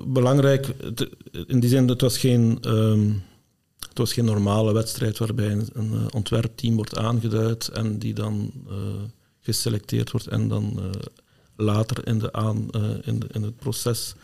Belangrijk, 0.06 0.66
in 1.46 1.60
die 1.60 1.68
zin, 1.68 1.88
het 1.88 2.00
was 2.00 2.18
geen, 2.18 2.58
um, 2.68 3.22
was 3.94 4.12
geen 4.12 4.24
normale 4.24 4.72
wedstrijd 4.72 5.18
waarbij 5.18 5.50
een, 5.50 5.68
eh, 5.92 6.06
ontwerpteam 6.10 6.76
wordt 6.76 6.96
aangeduid 6.96 7.68
en 7.68 7.98
die 7.98 8.14
dan 8.14 8.52
uh, 8.68 8.74
geselecteerd 9.40 10.10
wordt 10.10 10.26
en 10.26 10.48
dan 10.48 10.74
uh, 10.78 10.90
later 11.56 12.06
in, 12.06 12.18
de 12.18 12.32
aan, 12.32 12.70
in, 13.02 13.22
in, 13.32 13.42
het 13.42 13.56
proces 13.56 14.14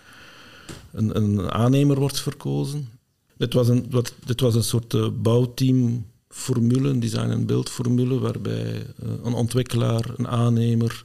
een, 0.92 1.16
een, 1.16 1.50
aannemer 1.50 1.98
wordt 1.98 2.20
verkozen. 2.20 2.88
Dit 3.36 3.52
was 3.52 3.68
een, 3.68 3.86
wat, 3.90 4.14
dit 4.24 4.40
was 4.40 4.54
een 4.54 4.64
soort 4.64 5.22
bouwteam 5.22 6.06
formule, 6.28 6.88
een 6.88 7.00
design- 7.00 7.30
en 7.30 7.46
beeldformule, 7.46 8.18
waarbij 8.18 8.86
een 9.22 9.34
ontwikkelaar, 9.34 10.14
een 10.16 10.28
aannemer 10.28 11.04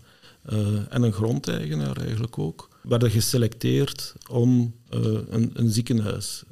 en 0.89 1.03
een 1.03 1.13
grondeigenaar 1.13 1.97
eigenlijk 1.97 2.39
ook, 2.39 2.69
werden 2.87 3.11
geselecteerd 3.11 4.13
om 4.29 4.75
een, 4.89 5.51
een, 5.53 5.71
ziekenhuis 5.71 6.43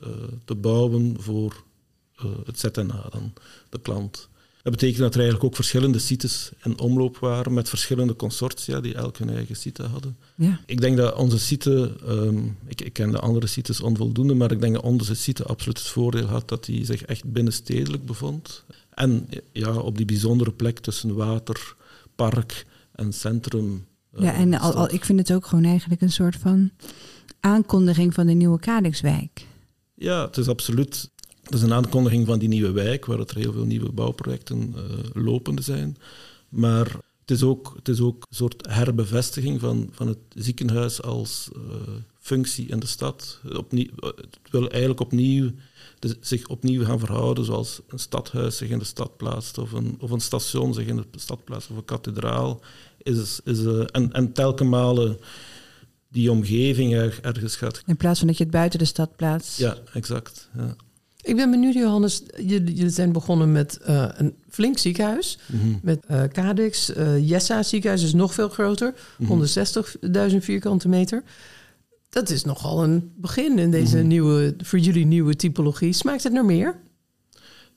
te 0.45 0.55
bouwen 0.55 1.15
voor 1.19 1.63
het 2.45 2.59
ZNA, 2.59 3.07
dan, 3.11 3.33
de 3.69 3.79
klant. 3.79 4.29
Dat 4.63 4.71
betekent 4.71 4.99
dat 4.99 5.13
er 5.13 5.19
eigenlijk 5.19 5.49
ook 5.49 5.55
verschillende 5.55 5.99
sites 5.99 6.51
in 6.63 6.79
omloop 6.79 7.17
waren 7.17 7.53
met 7.53 7.69
verschillende 7.69 8.15
consortia 8.15 8.81
die 8.81 8.93
elk 8.93 9.17
hun 9.17 9.29
eigen 9.29 9.55
site 9.55 9.83
hadden. 9.83 10.17
Ja. 10.35 10.59
Ik 10.65 10.81
denk 10.81 10.97
dat 10.97 11.15
onze 11.15 11.39
site, 11.39 11.91
um, 12.07 12.57
ik, 12.65 12.81
ik, 12.81 12.93
ken 12.93 13.11
de 13.11 13.19
andere 13.19 13.47
sites 13.47 13.81
onvoldoende, 13.81 14.33
maar 14.33 14.51
ik 14.51 14.61
denk 14.61 14.73
dat 14.73 14.83
onze 14.83 15.15
site 15.15 15.43
absoluut 15.43 15.77
het 15.77 15.87
voordeel 15.87 16.25
had 16.25 16.49
dat 16.49 16.65
hij 16.65 16.85
zich 16.85 17.03
echt 17.03 17.31
binnenstedelijk 17.31 18.05
bevond. 18.05 18.63
En 18.89 19.29
ja, 19.51 19.77
op 19.77 19.97
die 19.97 20.05
bijzondere 20.05 20.51
plek 20.51 20.79
tussen 20.79 21.15
water, 21.15 21.75
park 22.15 22.65
en 22.91 23.13
centrum. 23.13 23.85
Ja, 24.15 24.33
en 24.33 24.59
al, 24.59 24.73
al, 24.73 24.93
ik 24.93 25.05
vind 25.05 25.19
het 25.19 25.33
ook 25.33 25.45
gewoon 25.45 25.63
eigenlijk 25.63 26.01
een 26.01 26.11
soort 26.11 26.35
van 26.35 26.71
aankondiging 27.39 28.13
van 28.13 28.27
de 28.27 28.33
nieuwe 28.33 28.59
Kadixwijk. 28.59 29.47
Ja, 29.93 30.25
het 30.25 30.37
is 30.37 30.47
absoluut 30.47 31.11
dat 31.43 31.53
is 31.53 31.61
een 31.61 31.73
aankondiging 31.73 32.25
van 32.25 32.39
die 32.39 32.47
nieuwe 32.47 32.71
wijk, 32.71 33.05
waar 33.05 33.19
er 33.19 33.35
heel 33.35 33.51
veel 33.51 33.65
nieuwe 33.65 33.91
bouwprojecten 33.91 34.73
uh, 34.75 35.23
lopende 35.23 35.61
zijn. 35.61 35.97
Maar 36.49 36.87
het 37.19 37.31
is 37.31 37.43
ook, 37.43 37.73
het 37.75 37.89
is 37.89 38.01
ook 38.01 38.25
een 38.29 38.35
soort 38.35 38.67
herbevestiging 38.69 39.59
van, 39.59 39.89
van 39.91 40.07
het 40.07 40.17
ziekenhuis 40.35 41.01
als 41.01 41.49
uh, 41.55 41.61
functie 42.19 42.67
in 42.67 42.79
de 42.79 42.85
stad. 42.85 43.39
Opnieuw, 43.55 43.89
het 43.95 44.39
wil 44.49 44.69
eigenlijk 44.69 44.99
opnieuw, 44.99 45.51
zich 46.19 46.47
opnieuw 46.47 46.85
gaan 46.85 46.99
verhouden 46.99 47.45
zoals 47.45 47.81
een 47.87 47.99
stadhuis 47.99 48.57
zich 48.57 48.69
in 48.69 48.79
de 48.79 48.85
stad 48.85 49.17
plaatst, 49.17 49.57
of 49.57 49.71
een, 49.71 49.97
of 49.99 50.11
een 50.11 50.21
station 50.21 50.73
zich 50.73 50.85
in 50.85 50.95
de 50.95 51.19
stad 51.19 51.43
plaatst, 51.43 51.69
of 51.69 51.77
een 51.77 51.85
kathedraal. 51.85 52.61
Is, 53.03 53.39
is, 53.43 53.59
uh, 53.59 53.83
en, 53.91 54.11
en 54.11 54.31
telkens 54.31 55.15
die 56.09 56.31
omgeving 56.31 56.93
ergens 57.21 57.55
gaat. 57.55 57.81
In 57.85 57.97
plaats 57.97 58.19
van 58.19 58.27
dat 58.27 58.37
je 58.37 58.43
het 58.43 58.53
buiten 58.53 58.79
de 58.79 58.85
stad 58.85 59.15
plaatst. 59.15 59.57
Ja, 59.57 59.77
exact. 59.93 60.49
Ja. 60.57 60.75
Ik 61.23 61.35
ben 61.35 61.51
benieuwd, 61.51 61.73
Johannes. 61.73 62.23
Jullie 62.37 62.89
zijn 62.89 63.11
begonnen 63.11 63.51
met 63.51 63.79
uh, 63.87 64.05
een 64.15 64.35
flink 64.49 64.77
ziekenhuis. 64.77 65.37
Mm 65.45 65.59
-hmm. 65.59 65.79
Met 65.81 66.05
uh, 66.11 66.23
Cadix. 66.23 66.95
Uh, 66.95 67.29
Jessa 67.29 67.63
ziekenhuis 67.63 68.03
is 68.03 68.13
nog 68.13 68.33
veel 68.33 68.49
groter. 68.49 68.93
Mm 69.17 69.27
-hmm. 69.27 69.45
160.000 70.31 70.37
vierkante 70.37 70.87
meter. 70.87 71.23
Dat 72.09 72.29
is 72.29 72.43
nogal 72.43 72.83
een 72.83 73.11
begin 73.15 73.59
in 73.59 73.71
deze 73.71 73.93
mm 73.93 73.99
-hmm. 73.99 74.07
nieuwe, 74.07 74.55
voor 74.57 74.79
jullie 74.79 75.05
nieuwe 75.05 75.35
typologie. 75.35 75.93
Smaakt 75.93 76.23
het 76.23 76.33
naar 76.33 76.45
meer? 76.45 76.79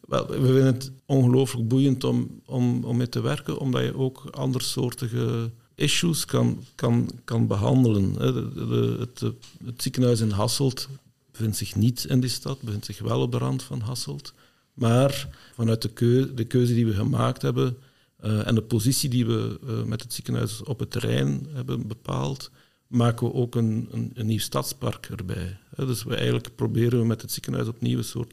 Wel, 0.07 0.27
we 0.27 0.35
vinden 0.35 0.65
het 0.65 0.93
ongelooflijk 1.07 1.69
boeiend 1.69 2.05
om, 2.05 2.41
om, 2.45 2.85
om 2.85 2.97
mee 2.97 3.09
te 3.09 3.21
werken, 3.21 3.59
omdat 3.59 3.83
je 3.83 3.97
ook 3.97 4.25
andersoortige 4.31 5.51
issues 5.75 6.25
kan, 6.25 6.65
kan, 6.75 7.11
kan 7.25 7.47
behandelen. 7.47 8.13
De, 8.13 8.53
de, 8.55 8.97
het, 8.99 9.21
het 9.65 9.83
ziekenhuis 9.83 10.21
in 10.21 10.31
Hasselt 10.31 10.89
bevindt 11.31 11.57
zich 11.57 11.75
niet 11.75 12.05
in 12.05 12.21
die 12.21 12.31
stad, 12.31 12.61
bevindt 12.61 12.87
zich 12.87 12.99
wel 12.99 13.21
op 13.21 13.33
de 13.33 13.39
rand 13.39 13.63
van 13.63 13.81
Hasselt. 13.81 14.33
Maar 14.75 15.29
vanuit 15.55 15.83
de, 15.83 15.89
keuze, 15.89 16.35
de 16.35 16.45
keuze 16.45 16.75
die 16.75 16.87
we 16.87 16.95
gemaakt 16.95 17.43
hebben 17.43 17.77
uh, 18.25 18.47
en 18.47 18.55
de 18.55 18.63
positie 18.63 19.09
die 19.09 19.27
we 19.27 19.59
uh, 19.65 19.83
met 19.83 20.03
het 20.03 20.13
ziekenhuis 20.13 20.63
op 20.63 20.79
het 20.79 20.91
terrein 20.91 21.47
hebben 21.53 21.87
bepaald, 21.87 22.51
maken 22.87 23.27
we 23.27 23.33
ook 23.33 23.55
een, 23.55 23.89
een, 23.91 24.11
een 24.15 24.27
nieuw 24.27 24.39
stadspark 24.39 25.07
erbij. 25.07 25.59
Dus 25.77 26.05
we 26.05 26.15
eigenlijk 26.15 26.55
proberen 26.55 26.99
we 26.99 27.07
met 27.07 27.23
het 27.23 27.33
ziekenhuis 27.33 27.69
opnieuw 27.69 27.99
een 27.99 28.05
soort 28.05 28.33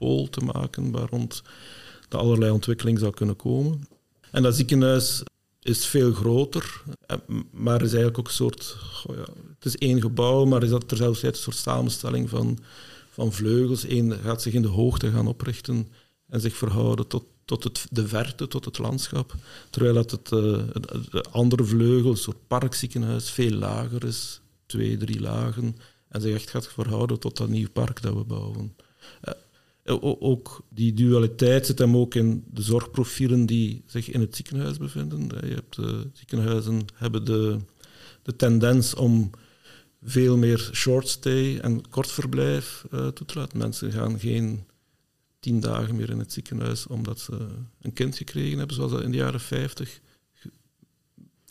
pool 0.00 0.28
te 0.28 0.40
maken 0.40 0.90
waar 0.90 1.08
rond 1.10 1.42
de 2.08 2.16
allerlei 2.16 2.50
ontwikkeling 2.50 2.98
zou 2.98 3.12
kunnen 3.12 3.36
komen. 3.36 3.88
En 4.30 4.42
dat 4.42 4.56
ziekenhuis 4.56 5.22
is 5.62 5.86
veel 5.86 6.12
groter, 6.12 6.82
eh, 7.06 7.16
maar 7.50 7.82
is 7.82 7.92
eigenlijk 7.92 8.18
ook 8.18 8.26
een 8.26 8.32
soort... 8.32 8.76
Ja, 9.08 9.32
het 9.54 9.64
is 9.64 9.76
één 9.76 10.00
gebouw, 10.00 10.44
maar 10.44 10.62
is 10.62 10.70
dat 10.70 10.84
zelfs 10.86 11.22
een 11.22 11.34
soort 11.34 11.56
samenstelling 11.56 12.28
van, 12.28 12.58
van 13.10 13.32
vleugels. 13.32 13.88
Eén 13.88 14.12
gaat 14.12 14.42
zich 14.42 14.52
in 14.52 14.62
de 14.62 14.68
hoogte 14.68 15.10
gaan 15.10 15.26
oprichten 15.26 15.88
en 16.28 16.40
zich 16.40 16.56
verhouden 16.56 17.06
tot, 17.06 17.24
tot 17.44 17.64
het, 17.64 17.86
de 17.90 18.08
verte, 18.08 18.48
tot 18.48 18.64
het 18.64 18.78
landschap. 18.78 19.34
Terwijl 19.70 19.94
dat 19.94 20.10
het, 20.10 20.30
uh, 20.30 20.58
de 21.10 21.24
andere 21.30 21.64
vleugel, 21.64 22.10
een 22.10 22.16
soort 22.16 22.46
parkziekenhuis, 22.46 23.30
veel 23.30 23.52
lager 23.52 24.04
is. 24.04 24.40
Twee, 24.66 24.96
drie 24.96 25.20
lagen. 25.20 25.76
En 26.08 26.20
zich 26.20 26.34
echt 26.34 26.50
gaat 26.50 26.68
verhouden 26.68 27.18
tot 27.18 27.36
dat 27.36 27.48
nieuw 27.48 27.70
park 27.72 28.02
dat 28.02 28.14
we 28.14 28.24
bouwen. 28.24 28.76
Uh, 29.28 29.34
ook 29.98 30.62
die 30.68 30.92
dualiteit 30.92 31.66
zit 31.66 31.78
hem 31.78 31.96
ook 31.96 32.14
in 32.14 32.44
de 32.50 32.62
zorgprofielen 32.62 33.46
die 33.46 33.82
zich 33.86 34.10
in 34.10 34.20
het 34.20 34.36
ziekenhuis 34.36 34.78
bevinden. 34.78 35.28
Je 35.40 35.54
hebt, 35.54 35.76
de 35.76 36.06
ziekenhuizen 36.12 36.84
hebben 36.94 37.24
de, 37.24 37.56
de 38.22 38.36
tendens 38.36 38.94
om 38.94 39.30
veel 40.02 40.36
meer 40.36 40.70
short 40.72 41.08
stay 41.08 41.58
en 41.58 41.88
kort 41.88 42.10
verblijf 42.10 42.84
uh, 42.90 43.06
toe 43.06 43.26
te 43.26 43.38
laten. 43.38 43.58
Mensen 43.58 43.92
gaan 43.92 44.18
geen 44.18 44.64
tien 45.40 45.60
dagen 45.60 45.96
meer 45.96 46.10
in 46.10 46.18
het 46.18 46.32
ziekenhuis 46.32 46.86
omdat 46.86 47.20
ze 47.20 47.46
een 47.80 47.92
kind 47.92 48.16
gekregen 48.16 48.58
hebben, 48.58 48.76
zoals 48.76 48.92
dat 48.92 49.02
in 49.02 49.10
de 49.10 49.16
jaren 49.16 49.40
50 49.40 50.00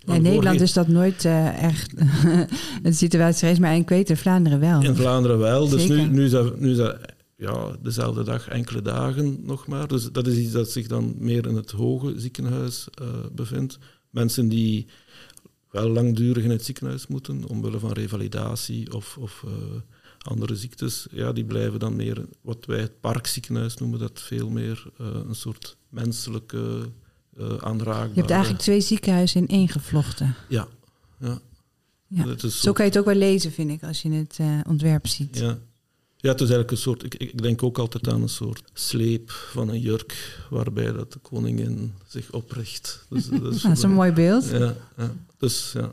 in 0.06 0.22
Nederland 0.22 0.62
is 0.62 0.74
dat 0.74 0.88
nooit 0.88 1.24
uh, 1.24 1.64
echt 1.64 1.94
een 2.84 2.94
situatie 2.94 3.40
geweest, 3.40 3.60
maar 3.60 3.76
in 3.76 3.86
in 3.88 4.18
Vlaanderen 4.18 4.60
wel. 4.60 4.84
In 4.84 4.96
Vlaanderen 4.96 5.38
wel. 5.38 5.70
Dus 5.70 5.88
nu, 5.88 6.02
nu, 6.02 6.24
is 6.24 6.32
dat, 6.32 6.60
nu 6.60 6.72
is 6.72 6.78
dat 6.78 6.98
ja, 7.40 7.76
dezelfde 7.82 8.24
dag, 8.24 8.48
enkele 8.48 8.82
dagen 8.82 9.46
nog 9.46 9.68
maar. 9.68 9.88
Dus 9.88 10.12
dat 10.12 10.28
is 10.28 10.38
iets 10.38 10.52
dat 10.52 10.70
zich 10.70 10.88
dan 10.88 11.16
meer 11.18 11.48
in 11.48 11.56
het 11.56 11.72
hoge 11.72 12.20
ziekenhuis 12.20 12.88
uh, 13.02 13.08
bevindt. 13.32 13.78
Mensen 14.10 14.50
die 14.50 14.88
wel 15.70 15.90
langdurig 15.90 16.44
in 16.44 16.50
het 16.50 16.66
ziekenhuis 16.66 17.08
moeten, 17.08 17.48
omwille 17.48 17.80
van 17.80 17.92
revalidatie 17.92 18.94
of, 18.94 19.18
of 19.18 19.44
uh, 19.48 19.54
andere 20.18 20.56
ziektes, 20.56 21.08
ja, 21.12 21.32
die 21.34 21.46
blijven 21.46 21.80
dan 21.80 21.96
meer 21.96 22.26
wat 22.42 22.66
wij 22.66 22.80
het 22.80 23.00
parkziekenhuis 23.00 23.76
noemen, 23.76 24.00
dat 24.00 24.22
veel 24.22 24.50
meer 24.50 24.86
uh, 25.02 25.08
een 25.28 25.36
soort 25.36 25.78
menselijke 25.90 26.92
aanraking. 27.60 28.14
Je 28.14 28.20
hebt 28.20 28.32
eigenlijk 28.32 28.62
twee 28.62 28.82
ziekenhuizen 28.82 29.42
in 29.42 29.48
één 29.48 29.68
gevlochten. 29.68 30.36
Ja, 30.50 30.68
ja. 31.20 31.40
ja. 32.08 32.38
Zo 32.38 32.72
kan 32.72 32.86
je 32.86 32.92
het 32.92 33.00
ook 33.00 33.06
wel 33.06 33.16
lezen, 33.16 33.52
vind 33.52 33.72
ik, 33.72 33.84
als 33.84 34.02
je 34.02 34.12
het 34.12 34.40
ontwerp 34.68 35.08
ziet. 35.08 35.38
Ja. 35.38 35.58
Ja, 36.22 36.30
het 36.30 36.42
is 36.42 36.50
eigenlijk 36.50 36.72
een 36.72 36.78
soort, 36.78 37.04
ik, 37.04 37.16
ik 37.16 37.42
denk 37.42 37.64
ook 37.64 37.78
altijd 37.78 38.08
aan 38.08 38.22
een 38.22 38.30
soort 38.30 38.62
sleep 38.74 39.32
van 39.32 39.70
een 39.70 39.80
jurk 39.80 40.40
waarbij 40.50 40.92
dat 40.92 41.14
de 41.14 41.20
koningin 41.20 41.94
zich 42.08 42.32
opricht. 42.32 43.06
Dus, 43.10 43.28
dat 43.28 43.54
is, 43.54 43.62
dat 43.64 43.78
is 43.78 43.84
een 43.84 43.92
mooi 43.92 44.12
beeld. 44.12 44.50
Ja, 44.50 44.74
ja, 44.98 45.12
dus 45.38 45.72
ja. 45.74 45.92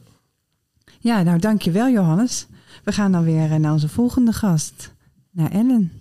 Ja, 1.00 1.22
nou 1.22 1.38
dankjewel 1.38 1.90
Johannes. 1.90 2.46
We 2.84 2.92
gaan 2.92 3.12
dan 3.12 3.24
weer 3.24 3.60
naar 3.60 3.72
onze 3.72 3.88
volgende 3.88 4.32
gast, 4.32 4.92
naar 5.30 5.50
Ellen. 5.50 5.92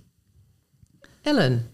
Ellen, 1.22 1.68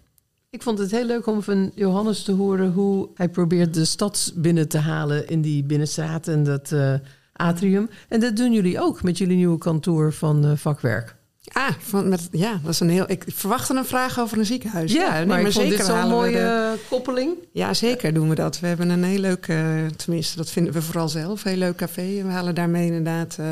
ik 0.50 0.62
vond 0.62 0.80
het 0.80 0.92
heel 0.92 1.06
leuk 1.06 1.26
om 1.28 1.44
van 1.44 1.72
Johannes 1.76 2.24
te 2.24 2.32
horen 2.32 2.72
hoe 2.72 3.10
hij 3.16 3.30
probeert 3.30 3.74
de 3.74 3.86
stad 3.86 4.34
binnen 4.36 4.68
te 4.68 4.78
halen 4.78 5.28
in 5.28 5.42
die 5.42 5.64
binnenstraat 5.64 6.28
en 6.28 6.44
dat 6.44 6.72
uh, 6.72 6.94
atrium. 7.34 7.90
En 8.10 8.20
dat 8.20 8.36
doen 8.36 8.54
jullie 8.54 8.80
ook 8.80 9.04
met 9.04 9.18
jullie 9.18 9.36
nieuwe 9.36 9.58
kantoor 9.58 10.14
van 10.14 10.46
uh, 10.46 10.56
vakwerk. 10.56 11.20
Ah, 11.48 11.70
van, 11.80 12.10
met, 12.10 12.28
ja, 12.32 12.60
dat 12.64 12.72
is 12.72 12.80
een 12.80 12.90
heel. 12.90 13.04
Ik 13.08 13.24
verwachtte 13.28 13.76
een 13.76 13.86
vraag 13.86 14.20
over 14.20 14.38
een 14.38 14.46
ziekenhuis. 14.46 14.92
Ja, 14.92 15.14
nee, 15.14 15.26
maar, 15.26 15.42
maar 15.42 15.52
zeker 15.52 15.78
dit 15.78 15.86
zo'n 15.86 16.10
mooie 16.10 16.32
de, 16.32 16.80
koppeling. 16.90 17.34
Ja, 17.52 17.74
zeker 17.74 18.14
doen 18.14 18.30
we 18.30 18.36
dat. 18.36 18.60
We 18.60 18.68
hebben 18.68 18.90
een 18.90 19.04
heel 19.04 19.20
leuk, 19.20 19.48
uh, 19.48 19.86
tenminste, 19.86 20.38
dat 20.38 20.50
vinden 20.50 20.74
we 20.74 20.82
vooral 20.82 21.10
zelf, 21.10 21.44
heel 21.44 21.58
leuk 21.58 21.76
café. 21.76 22.20
En 22.20 22.26
we 22.26 22.32
halen 22.32 22.56
daarmee 22.56 22.86
inderdaad 22.86 23.38
uh, 23.40 23.48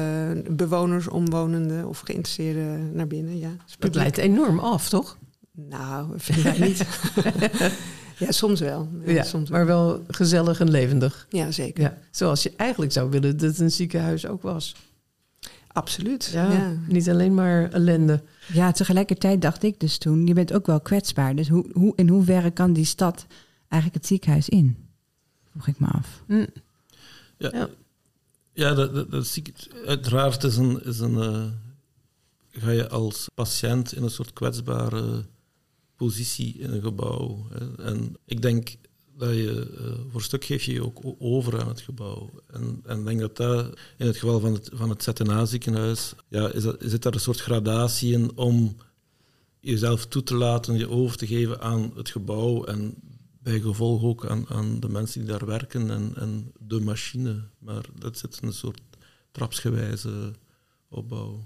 bewoners, 0.50 1.08
omwonenden 1.08 1.88
of 1.88 2.00
geïnteresseerden 2.00 2.96
naar 2.96 3.08
binnen. 3.08 3.40
Ja, 3.40 3.52
het 3.80 3.96
leidt 3.96 4.18
enorm 4.18 4.60
af, 4.60 4.90
toch? 4.90 5.18
Nou, 5.52 6.08
vind 6.16 6.46
ik 6.46 6.60
niet. 6.60 6.86
ja, 8.26 8.32
soms 8.32 8.60
wel. 8.60 8.90
Ja, 9.06 9.12
ja 9.12 9.24
soms 9.24 9.50
maar 9.50 9.66
wel 9.66 10.04
gezellig 10.08 10.60
en 10.60 10.72
levendig. 10.72 11.26
Ja, 11.30 11.52
zeker. 11.52 11.84
Ja, 11.84 11.98
zoals 12.12 12.44
je 12.44 12.54
eigenlijk 12.56 12.92
zou 12.92 13.10
willen 13.10 13.38
dat 13.38 13.58
een 13.58 13.72
ziekenhuis 13.72 14.28
ook 14.28 14.42
was. 14.42 14.76
Absoluut. 15.72 16.30
Ja, 16.34 16.78
Niet 16.88 17.10
alleen 17.10 17.34
maar 17.34 17.72
ellende. 17.72 18.24
Ja, 18.54 18.72
tegelijkertijd 18.72 19.42
dacht 19.42 19.64
ik 19.64 19.80
dus 19.80 19.98
toen, 19.98 20.28
je 20.28 20.34
bent 20.34 20.54
ook 20.54 20.66
wel 20.66 20.82
kwetsbaar. 20.82 21.36
Dus 21.36 21.50
hoe, 21.50 21.66
hoe, 21.74 21.94
in 21.96 22.10
hoeverre 22.10 22.52
kan 22.52 22.74
die 22.74 22.86
stad 22.86 23.26
eigenlijk 23.68 24.02
het 24.02 24.06
ziekenhuis 24.06 24.50
in? 24.50 24.78
Vroeg 25.52 25.68
ik 25.68 25.80
me 25.80 25.88
af. 25.88 26.24
Mm. 26.28 26.48
Ja, 27.38 27.50
ja. 27.54 27.70
ja 28.54 28.74
dat, 28.74 28.94
dat, 28.94 29.12
dat 29.12 29.28
zie 29.28 29.44
ik. 29.44 29.74
Uiteraard 29.86 30.44
is 30.44 30.58
een, 30.58 30.84
is 30.84 31.00
een 31.00 31.14
uh, 31.14 31.46
ga 32.52 32.72
je 32.72 32.90
als 32.90 33.30
patiënt 33.34 33.94
in 33.94 34.04
een 34.04 34.10
soort 34.10 34.34
kwetsbare 34.34 35.26
positie 35.96 36.58
in 36.58 36.72
een 36.72 36.82
gebouw. 36.82 37.48
Hè. 37.50 37.84
En 37.84 38.16
ik 38.26 38.42
denk 38.42 38.76
dat 39.20 39.36
je 39.36 39.78
uh, 39.80 40.12
voor 40.12 40.22
stuk 40.22 40.46
geef 40.46 40.64
je 40.64 40.74
je 40.74 40.84
ook 40.86 41.16
over 41.20 41.62
aan 41.62 41.68
het 41.68 41.82
gebouw. 41.82 42.30
En, 42.48 42.82
en 42.86 43.00
ik 43.00 43.06
denk 43.06 43.20
dat 43.20 43.38
dat 43.38 43.80
in 43.98 44.08
het 44.08 44.18
geval 44.18 44.40
van 44.40 44.54
het, 44.54 44.70
van 44.74 44.90
het 44.90 45.04
ZNA-ziekenhuis, 45.04 46.14
ja, 46.28 46.52
is 46.52 46.64
dat, 46.64 46.76
zit 46.80 47.02
daar 47.02 47.14
een 47.14 47.20
soort 47.20 47.40
gradatie 47.40 48.14
in 48.14 48.38
om 48.38 48.76
jezelf 49.60 50.06
toe 50.06 50.24
te 50.24 50.36
laten, 50.36 50.78
je 50.78 50.90
over 50.90 51.18
te 51.18 51.28
geven 51.28 51.62
aan 51.62 51.92
het 51.96 52.10
gebouw 52.10 52.64
en 52.64 52.96
bij 53.42 53.60
gevolg 53.60 54.04
ook 54.04 54.26
aan, 54.26 54.48
aan 54.50 54.80
de 54.80 54.90
mensen 54.90 55.22
die 55.22 55.30
daar 55.30 55.46
werken 55.46 55.90
en, 55.90 56.12
en 56.16 56.52
de 56.60 56.80
machine. 56.80 57.44
Maar 57.58 57.86
dat 57.96 58.18
zit 58.18 58.40
een 58.42 58.54
soort 58.54 58.82
trapsgewijze 59.32 60.32
opbouw. 60.90 61.44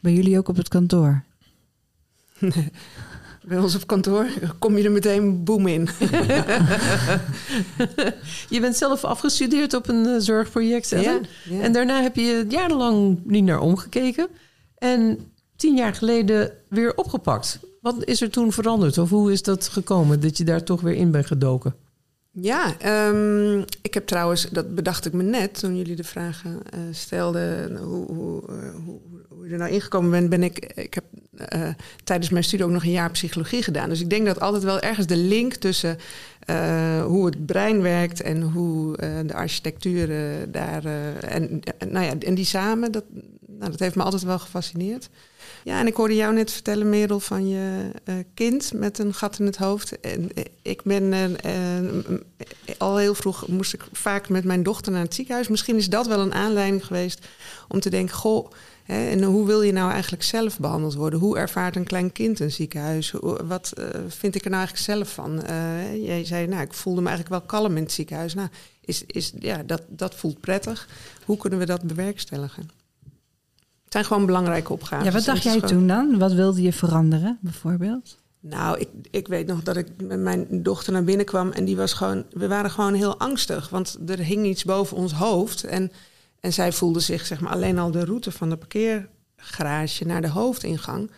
Bij 0.00 0.12
jullie 0.12 0.38
ook 0.38 0.48
op 0.48 0.56
het 0.56 0.68
kantoor? 0.68 1.24
Bij 3.50 3.58
ons 3.58 3.74
op 3.74 3.86
kantoor 3.86 4.26
kom 4.58 4.76
je 4.76 4.84
er 4.84 4.90
meteen 4.90 5.44
boem 5.44 5.66
in. 5.66 5.88
je 8.54 8.60
bent 8.60 8.76
zelf 8.76 9.04
afgestudeerd 9.04 9.74
op 9.74 9.88
een 9.88 10.06
uh, 10.06 10.14
zorgproject. 10.18 10.88
Ja, 10.88 11.00
ja. 11.00 11.20
En 11.60 11.72
daarna 11.72 12.02
heb 12.02 12.16
je 12.16 12.46
jarenlang 12.48 13.20
niet 13.24 13.44
naar 13.44 13.60
omgekeken. 13.60 14.28
En 14.78 15.18
tien 15.56 15.76
jaar 15.76 15.94
geleden 15.94 16.52
weer 16.68 16.96
opgepakt. 16.96 17.58
Wat 17.80 18.04
is 18.04 18.20
er 18.20 18.30
toen 18.30 18.52
veranderd? 18.52 18.98
Of 18.98 19.10
hoe 19.10 19.32
is 19.32 19.42
dat 19.42 19.68
gekomen 19.68 20.20
dat 20.20 20.36
je 20.36 20.44
daar 20.44 20.62
toch 20.62 20.80
weer 20.80 20.94
in 20.94 21.10
bent 21.10 21.26
gedoken? 21.26 21.74
Ja, 22.32 22.76
um, 23.08 23.64
ik 23.82 23.94
heb 23.94 24.06
trouwens, 24.06 24.48
dat 24.50 24.74
bedacht 24.74 25.06
ik 25.06 25.12
me 25.12 25.22
net 25.22 25.58
toen 25.58 25.76
jullie 25.76 25.96
de 25.96 26.04
vragen 26.04 26.50
uh, 26.74 26.80
stelden, 26.90 27.76
hoe, 27.76 28.12
hoe, 28.12 28.42
uh, 28.50 28.74
hoe, 28.84 29.00
hoe, 29.28 29.46
je 29.46 29.52
er 29.52 29.58
nou 29.58 29.70
ingekomen 29.70 30.10
bent, 30.10 30.28
ben 30.28 30.42
ik, 30.42 30.58
ik 30.74 30.94
heb 30.94 31.04
tijdens 32.04 32.30
mijn 32.30 32.44
studie 32.44 32.64
ook 32.64 32.72
nog 32.72 32.84
een 32.84 32.90
jaar 32.90 33.10
psychologie 33.10 33.62
gedaan. 33.62 33.88
Dus 33.88 34.00
ik 34.00 34.10
denk 34.10 34.26
dat 34.26 34.40
altijd 34.40 34.62
wel 34.62 34.80
ergens 34.80 35.06
de 35.06 35.16
link 35.16 35.54
tussen 35.54 35.98
hoe 37.04 37.26
het 37.26 37.46
brein 37.46 37.82
werkt 37.82 38.20
en 38.20 38.42
hoe 38.42 38.96
de 39.26 39.34
architectuur 39.34 40.08
daar, 40.50 40.84
en, 41.20 41.60
nou 41.88 42.04
ja, 42.04 42.14
en 42.18 42.34
die 42.34 42.44
samen, 42.44 42.92
dat, 42.92 43.04
nou, 43.46 43.70
dat 43.70 43.80
heeft 43.80 43.96
me 43.96 44.02
altijd 44.02 44.22
wel 44.22 44.38
gefascineerd. 44.38 45.08
Ja, 45.64 45.80
en 45.80 45.86
ik 45.86 45.94
hoorde 45.94 46.14
jou 46.14 46.34
net 46.34 46.50
vertellen, 46.50 46.88
Merel, 46.88 47.20
van 47.20 47.48
je 47.48 47.90
uh, 48.04 48.14
kind 48.34 48.72
met 48.72 48.98
een 48.98 49.14
gat 49.14 49.38
in 49.38 49.46
het 49.46 49.56
hoofd. 49.56 50.00
En 50.00 50.22
uh, 50.22 50.44
ik 50.62 50.82
ben 50.82 51.12
uh, 51.12 51.24
al 52.78 52.96
heel 52.96 53.14
vroeg, 53.14 53.48
moest 53.48 53.74
ik 53.74 53.84
vaak 53.92 54.28
met 54.28 54.44
mijn 54.44 54.62
dochter 54.62 54.92
naar 54.92 55.02
het 55.02 55.14
ziekenhuis. 55.14 55.48
Misschien 55.48 55.76
is 55.76 55.88
dat 55.88 56.06
wel 56.06 56.20
een 56.20 56.34
aanleiding 56.34 56.86
geweest 56.86 57.26
om 57.68 57.80
te 57.80 57.90
denken, 57.90 58.14
goh, 58.14 58.50
hè, 58.84 59.08
en 59.08 59.22
hoe 59.22 59.46
wil 59.46 59.62
je 59.62 59.72
nou 59.72 59.92
eigenlijk 59.92 60.22
zelf 60.22 60.58
behandeld 60.58 60.94
worden? 60.94 61.18
Hoe 61.18 61.38
ervaart 61.38 61.76
een 61.76 61.84
klein 61.84 62.12
kind 62.12 62.40
een 62.40 62.50
ziekenhuis? 62.50 63.14
Wat 63.44 63.72
vind 64.08 64.34
ik 64.34 64.44
er 64.44 64.50
nou 64.50 64.64
eigenlijk 64.64 64.98
zelf 64.98 65.12
van? 65.14 65.42
jij 66.02 66.24
zei, 66.24 66.46
nou, 66.46 66.62
ik 66.62 66.74
voelde 66.74 67.00
me 67.00 67.08
eigenlijk 67.08 67.38
wel 67.38 67.60
kalm 67.60 67.76
in 67.76 67.82
het 67.82 67.92
ziekenhuis. 67.92 68.34
Nou, 68.34 68.48
is, 68.84 69.04
is, 69.06 69.32
ja, 69.38 69.62
dat, 69.62 69.82
dat 69.88 70.14
voelt 70.14 70.40
prettig. 70.40 70.88
Hoe 71.24 71.36
kunnen 71.36 71.58
we 71.58 71.66
dat 71.66 71.82
bewerkstelligen? 71.82 72.79
Het 73.90 73.98
zijn 73.98 74.12
gewoon 74.12 74.26
belangrijke 74.26 74.72
opgaven. 74.72 75.04
Ja, 75.04 75.12
wat 75.12 75.24
dacht 75.24 75.42
jij 75.42 75.60
toen 75.60 75.86
dan? 75.86 76.18
Wat 76.18 76.32
wilde 76.32 76.62
je 76.62 76.72
veranderen, 76.72 77.38
bijvoorbeeld? 77.40 78.16
Nou, 78.40 78.78
ik, 78.78 78.88
ik 79.10 79.28
weet 79.28 79.46
nog 79.46 79.62
dat 79.62 79.76
ik 79.76 79.86
met 80.02 80.18
mijn 80.20 80.46
dochter 80.62 80.92
naar 80.92 81.04
binnen 81.04 81.26
kwam 81.26 81.50
en 81.50 81.64
die 81.64 81.76
was 81.76 81.92
gewoon, 81.92 82.24
we 82.30 82.48
waren 82.48 82.70
gewoon 82.70 82.94
heel 82.94 83.18
angstig, 83.18 83.68
want 83.68 83.98
er 84.06 84.18
hing 84.18 84.46
iets 84.46 84.64
boven 84.64 84.96
ons 84.96 85.12
hoofd 85.12 85.64
en, 85.64 85.92
en 86.40 86.52
zij 86.52 86.72
voelde 86.72 87.00
zich, 87.00 87.26
zeg 87.26 87.40
maar, 87.40 87.52
alleen 87.52 87.78
al 87.78 87.90
de 87.90 88.04
route 88.04 88.32
van 88.32 88.48
de 88.48 88.56
parkeergarage 88.56 90.06
naar 90.06 90.20
de 90.20 90.28
hoofdingang, 90.28 91.10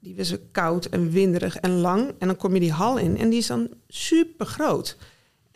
die 0.00 0.16
was 0.16 0.34
koud 0.52 0.84
en 0.84 1.10
winderig 1.10 1.56
en 1.56 1.70
lang 1.70 2.14
en 2.18 2.26
dan 2.26 2.36
kom 2.36 2.54
je 2.54 2.60
die 2.60 2.72
hal 2.72 2.98
in 2.98 3.18
en 3.18 3.28
die 3.28 3.38
is 3.38 3.46
dan 3.46 3.68
super 3.88 4.46
groot. 4.46 4.96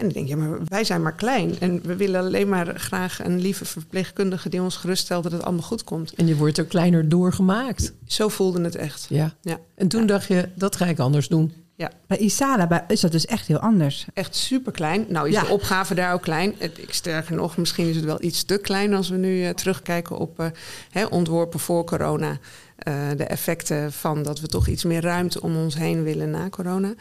En 0.01 0.07
ik 0.07 0.15
denk, 0.15 0.29
ja, 0.29 0.37
maar 0.37 0.59
wij 0.65 0.85
zijn 0.85 1.03
maar 1.03 1.15
klein. 1.15 1.59
En 1.59 1.81
we 1.83 1.97
willen 1.97 2.21
alleen 2.21 2.49
maar 2.49 2.79
graag 2.79 3.25
een 3.25 3.41
lieve 3.41 3.65
verpleegkundige 3.65 4.49
die 4.49 4.63
ons 4.63 4.77
geruststelt 4.77 5.23
dat 5.23 5.33
het 5.33 5.43
allemaal 5.43 5.63
goed 5.63 5.85
komt. 5.85 6.15
En 6.15 6.27
je 6.27 6.37
wordt 6.37 6.59
er 6.59 6.65
kleiner 6.65 7.09
doorgemaakt. 7.09 7.93
Zo 8.07 8.29
voelde 8.29 8.61
het 8.61 8.75
echt. 8.75 9.07
Ja. 9.09 9.35
ja. 9.41 9.59
En 9.75 9.89
toen 9.89 10.07
dacht 10.07 10.27
je, 10.27 10.49
dat 10.55 10.77
ga 10.77 10.87
ik 10.87 10.99
anders 10.99 11.29
doen. 11.29 11.53
Ja. 11.77 11.91
Bij 12.07 12.19
Isala 12.19 12.89
is 12.89 13.01
dat 13.01 13.13
dus 13.13 13.27
echt 13.27 13.47
heel 13.47 13.59
anders. 13.59 14.07
Echt 14.15 14.37
super 14.37 14.73
klein. 14.73 15.07
Nou 15.09 15.29
is 15.29 15.41
de 15.41 15.47
opgave 15.47 15.95
daar 15.95 16.13
ook 16.13 16.23
klein. 16.23 16.55
Ik 16.59 16.95
sterker 16.95 17.35
nog, 17.35 17.57
misschien 17.57 17.89
is 17.89 17.97
het 17.97 18.05
wel 18.05 18.23
iets 18.23 18.45
te 18.45 18.59
klein 18.59 18.95
als 18.95 19.09
we 19.09 19.17
nu 19.17 19.43
uh, 19.43 19.49
terugkijken 19.49 20.19
op 20.19 20.41
uh, 20.41 20.47
hè, 20.91 21.05
ontworpen 21.05 21.61
voor 21.61 21.85
corona. 21.85 22.39
Uh, 22.89 23.09
de 23.17 23.25
effecten 23.25 23.93
van 23.93 24.23
dat 24.23 24.41
we 24.41 24.47
toch 24.47 24.67
iets 24.67 24.85
meer 24.85 25.03
ruimte 25.03 25.43
om 25.43 25.57
ons 25.57 25.75
heen 25.75 26.03
willen 26.03 26.31
na 26.31 26.49
corona. 26.49 26.95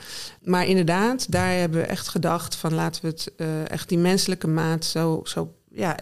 Maar 0.44 0.66
inderdaad, 0.66 1.32
daar 1.32 1.52
hebben 1.52 1.80
we 1.80 1.86
echt 1.86 2.08
gedacht 2.08 2.56
van 2.56 2.74
laten 2.74 3.02
we 3.02 3.08
het 3.08 3.34
echt 3.68 3.90
die 3.90 3.98
menselijke 3.98 4.48
maat 4.48 4.86
zo, 4.86 5.22
zo, 5.24 5.54
ja, 5.72 5.98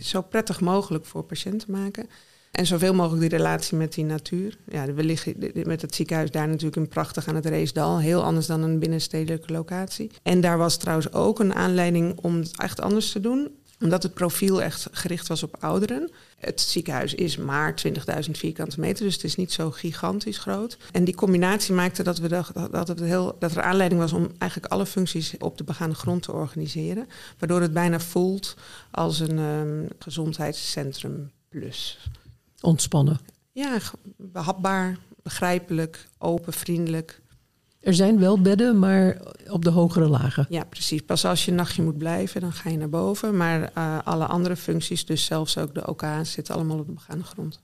zo 0.00 0.22
prettig 0.22 0.60
mogelijk 0.60 1.04
voor 1.04 1.22
patiënten 1.22 1.70
maken. 1.70 2.08
En 2.50 2.66
zoveel 2.66 2.94
mogelijk 2.94 3.20
die 3.20 3.38
relatie 3.38 3.76
met 3.76 3.92
die 3.92 4.04
natuur. 4.04 4.58
Ja, 4.68 4.92
we 4.92 5.04
liggen 5.04 5.52
met 5.64 5.82
het 5.82 5.94
ziekenhuis 5.94 6.30
daar 6.30 6.48
natuurlijk 6.48 6.76
in 6.76 6.88
prachtig 6.88 7.28
aan 7.28 7.34
het 7.34 7.46
Reesdal. 7.46 7.98
Heel 7.98 8.22
anders 8.22 8.46
dan 8.46 8.62
een 8.62 8.78
binnenstedelijke 8.78 9.52
locatie. 9.52 10.10
En 10.22 10.40
daar 10.40 10.58
was 10.58 10.76
trouwens 10.76 11.12
ook 11.12 11.38
een 11.38 11.54
aanleiding 11.54 12.18
om 12.22 12.36
het 12.36 12.52
echt 12.56 12.80
anders 12.80 13.12
te 13.12 13.20
doen 13.20 13.50
omdat 13.80 14.02
het 14.02 14.14
profiel 14.14 14.62
echt 14.62 14.88
gericht 14.90 15.28
was 15.28 15.42
op 15.42 15.56
ouderen. 15.60 16.10
Het 16.36 16.60
ziekenhuis 16.60 17.14
is 17.14 17.36
maar 17.36 17.74
20.000 18.24 18.30
vierkante 18.30 18.80
meter, 18.80 19.04
dus 19.04 19.14
het 19.14 19.24
is 19.24 19.36
niet 19.36 19.52
zo 19.52 19.70
gigantisch 19.70 20.38
groot. 20.38 20.78
En 20.92 21.04
die 21.04 21.14
combinatie 21.14 21.74
maakte 21.74 22.02
dat, 22.02 22.18
we 22.18 22.28
dachten 22.28 22.70
dat, 22.70 22.88
het 22.88 23.00
heel, 23.00 23.36
dat 23.38 23.56
er 23.56 23.62
aanleiding 23.62 24.00
was 24.00 24.12
om 24.12 24.30
eigenlijk 24.38 24.72
alle 24.72 24.86
functies 24.86 25.34
op 25.38 25.58
de 25.58 25.64
begaande 25.64 25.94
grond 25.94 26.22
te 26.22 26.32
organiseren. 26.32 27.08
Waardoor 27.38 27.60
het 27.60 27.72
bijna 27.72 28.00
voelt 28.00 28.56
als 28.90 29.20
een 29.20 29.38
um, 29.38 29.88
gezondheidscentrum 29.98 31.30
plus. 31.48 31.98
Ontspannen. 32.60 33.20
Ja, 33.52 33.78
behapbaar, 34.16 34.98
begrijpelijk, 35.22 36.08
open, 36.18 36.52
vriendelijk. 36.52 37.20
Er 37.86 37.94
zijn 37.94 38.18
wel 38.18 38.40
bedden, 38.40 38.78
maar 38.78 39.18
op 39.48 39.64
de 39.64 39.70
hogere 39.70 40.08
lagen. 40.08 40.46
Ja, 40.48 40.64
precies. 40.64 41.00
Pas 41.02 41.24
als 41.24 41.44
je 41.44 41.50
een 41.50 41.56
nachtje 41.56 41.82
moet 41.82 41.98
blijven, 41.98 42.40
dan 42.40 42.52
ga 42.52 42.70
je 42.70 42.76
naar 42.76 42.88
boven. 42.88 43.36
Maar 43.36 43.70
uh, 43.78 43.98
alle 44.04 44.26
andere 44.26 44.56
functies, 44.56 45.04
dus 45.04 45.24
zelfs 45.24 45.58
ook 45.58 45.74
de 45.74 45.86
OK's, 45.86 46.32
zitten 46.32 46.54
allemaal 46.54 46.78
op 46.78 46.86
de 46.86 46.92
begaande 46.92 47.24
grond. 47.24 47.60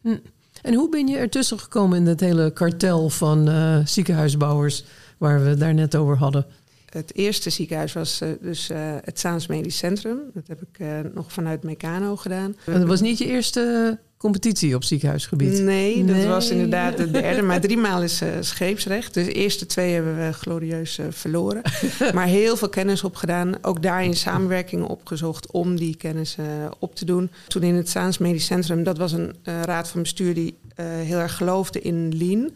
Hm. 0.00 0.16
En 0.62 0.74
hoe 0.74 0.88
ben 0.88 1.06
je 1.06 1.16
ertussen 1.16 1.58
gekomen 1.58 1.98
in 1.98 2.04
dat 2.04 2.20
hele 2.20 2.52
kartel 2.52 3.08
van 3.08 3.48
uh, 3.48 3.78
ziekenhuisbouwers 3.86 4.84
waar 5.18 5.42
we 5.42 5.48
het 5.48 5.60
daar 5.60 5.74
net 5.74 5.96
over 5.96 6.16
hadden? 6.16 6.46
Het 6.90 7.14
eerste 7.14 7.50
ziekenhuis 7.50 7.92
was 7.92 8.22
uh, 8.22 8.28
dus 8.40 8.70
het 9.04 9.20
Zaans 9.20 9.46
Medisch 9.46 9.76
Centrum. 9.76 10.18
Dat 10.34 10.46
heb 10.46 10.62
ik 10.62 10.86
nog 11.14 11.32
vanuit 11.32 11.62
Meccano 11.62 12.16
gedaan. 12.16 12.56
En 12.66 12.78
dat 12.78 12.88
was 12.88 13.00
niet 13.00 13.18
je 13.18 13.26
eerste 13.26 13.98
competitie 14.20 14.74
op 14.74 14.84
ziekenhuisgebied? 14.84 15.62
Nee, 15.62 16.04
dat 16.04 16.24
was 16.24 16.50
inderdaad 16.50 16.96
de 16.96 17.10
derde. 17.10 17.42
Maar 17.42 17.60
drie 17.60 17.76
maal 17.76 18.02
is 18.02 18.22
uh, 18.22 18.28
scheepsrecht. 18.40 19.14
Dus 19.14 19.24
de 19.24 19.32
eerste 19.32 19.66
twee 19.66 19.92
hebben 19.92 20.16
we 20.16 20.32
glorieus 20.32 20.98
uh, 20.98 21.06
verloren. 21.10 21.62
maar 22.14 22.26
heel 22.26 22.56
veel 22.56 22.68
kennis 22.68 23.04
opgedaan. 23.04 23.54
Ook 23.62 23.82
daarin 23.82 24.16
samenwerking 24.16 24.84
opgezocht 24.84 25.50
om 25.50 25.76
die 25.76 25.96
kennis 25.96 26.36
uh, 26.40 26.46
op 26.78 26.94
te 26.94 27.04
doen. 27.04 27.30
Toen 27.48 27.62
in 27.62 27.74
het 27.74 27.88
Zaans 27.88 28.18
Medisch 28.18 28.46
Centrum, 28.46 28.82
dat 28.82 28.98
was 28.98 29.12
een 29.12 29.34
raad 29.44 29.88
van 29.88 30.02
bestuur 30.02 30.34
die 30.34 30.54
heel 30.82 31.18
erg 31.18 31.36
geloofde 31.36 31.80
in 31.80 32.16
lean. 32.16 32.50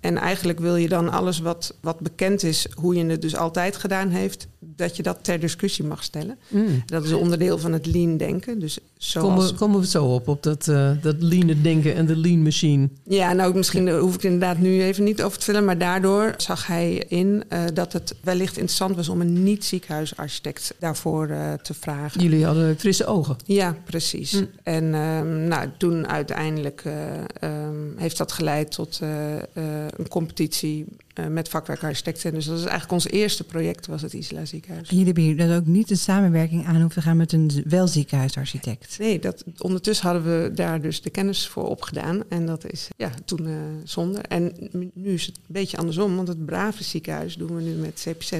En 0.00 0.16
eigenlijk 0.16 0.60
wil 0.60 0.76
je 0.76 0.88
dan 0.88 1.10
alles 1.10 1.40
wat, 1.40 1.74
wat 1.80 2.00
bekend 2.00 2.42
is, 2.42 2.66
hoe 2.74 2.94
je 2.94 3.04
het 3.04 3.22
dus 3.22 3.36
altijd 3.36 3.76
gedaan 3.76 4.08
heeft, 4.08 4.46
dat 4.58 4.96
je 4.96 5.02
dat 5.02 5.18
ter 5.22 5.40
discussie 5.40 5.84
mag 5.84 6.02
stellen. 6.02 6.38
Mm. 6.48 6.82
Dat 6.86 7.04
is 7.04 7.12
onderdeel 7.12 7.58
van 7.58 7.72
het 7.72 7.86
lean 7.86 8.16
denken. 8.16 8.58
Dus 8.58 8.78
zoals... 8.98 9.28
komen, 9.28 9.54
komen 9.54 9.80
we 9.80 9.86
zo 9.86 10.04
op, 10.04 10.28
op 10.28 10.42
dat, 10.42 10.66
uh, 10.66 10.90
dat 11.02 11.16
lean 11.18 11.56
denken 11.62 11.94
en 11.94 12.06
de 12.06 12.16
lean 12.16 12.42
machine? 12.42 12.88
Ja, 13.04 13.32
nou 13.32 13.54
misschien 13.54 13.88
hoef 13.88 14.14
ik 14.14 14.22
inderdaad 14.22 14.58
nu 14.58 14.82
even 14.82 15.04
niet 15.04 15.22
over 15.22 15.38
te 15.38 15.44
vertellen, 15.44 15.66
maar 15.66 15.78
daardoor 15.78 16.34
zag 16.36 16.66
hij 16.66 17.04
in 17.08 17.44
uh, 17.52 17.62
dat 17.74 17.92
het 17.92 18.14
wellicht 18.22 18.56
interessant 18.56 18.96
was 18.96 19.08
om 19.08 19.20
een 19.20 19.42
niet-ziekenhuisarchitect 19.42 20.74
daarvoor 20.78 21.28
uh, 21.28 21.52
te 21.52 21.74
vragen. 21.74 22.22
Jullie 22.22 22.44
hadden 22.44 22.78
frisse 22.78 23.06
ogen. 23.06 23.36
Ja, 23.44 23.76
precies. 23.84 24.32
Mm. 24.32 24.48
En 24.62 24.94
um, 24.94 25.40
nou, 25.48 25.68
toen 25.78 26.08
uiteindelijk 26.08 26.84
um, 27.44 27.94
heeft 27.96 28.16
dat 28.16 28.32
geleid 28.32 28.72
tot 28.72 29.00
een 29.96 30.08
competitie 30.08 30.86
uh, 31.14 31.26
met 31.26 31.48
vakwerkarchitecten. 31.48 32.34
Dus 32.34 32.44
dat 32.44 32.56
is 32.56 32.62
eigenlijk 32.62 32.92
ons 32.92 33.08
eerste 33.08 33.44
project, 33.44 33.86
was 33.86 34.02
het 34.02 34.14
Isla 34.14 34.44
Ziekenhuis. 34.44 34.88
En 34.88 34.96
jullie 34.96 35.26
hebben 35.26 35.48
dus 35.48 35.56
ook 35.56 35.66
niet 35.66 35.90
een 35.90 35.96
samenwerking 35.96 36.66
aan 36.66 36.80
hoeven 36.80 37.02
gaan 37.02 37.16
met 37.16 37.32
een 37.32 37.50
wel 37.66 37.86
ziekenhuisarchitect? 37.86 38.98
Nee, 38.98 39.18
dat, 39.18 39.44
ondertussen 39.58 40.06
hadden 40.06 40.42
we 40.42 40.52
daar 40.54 40.80
dus 40.80 41.02
de 41.02 41.10
kennis 41.10 41.48
voor 41.48 41.68
opgedaan. 41.68 42.22
En 42.28 42.46
dat 42.46 42.72
is 42.72 42.88
ja, 42.96 43.10
toen 43.24 43.48
uh, 43.48 43.54
zonde. 43.84 44.18
En 44.18 44.52
nu 44.94 45.12
is 45.12 45.26
het 45.26 45.36
een 45.36 45.42
beetje 45.46 45.76
andersom, 45.76 46.16
want 46.16 46.28
het 46.28 46.44
Brave 46.46 46.84
ziekenhuis 46.84 47.34
doen 47.34 47.56
we 47.56 47.62
nu 47.62 47.72
met 47.72 48.06
CPZ. 48.08 48.32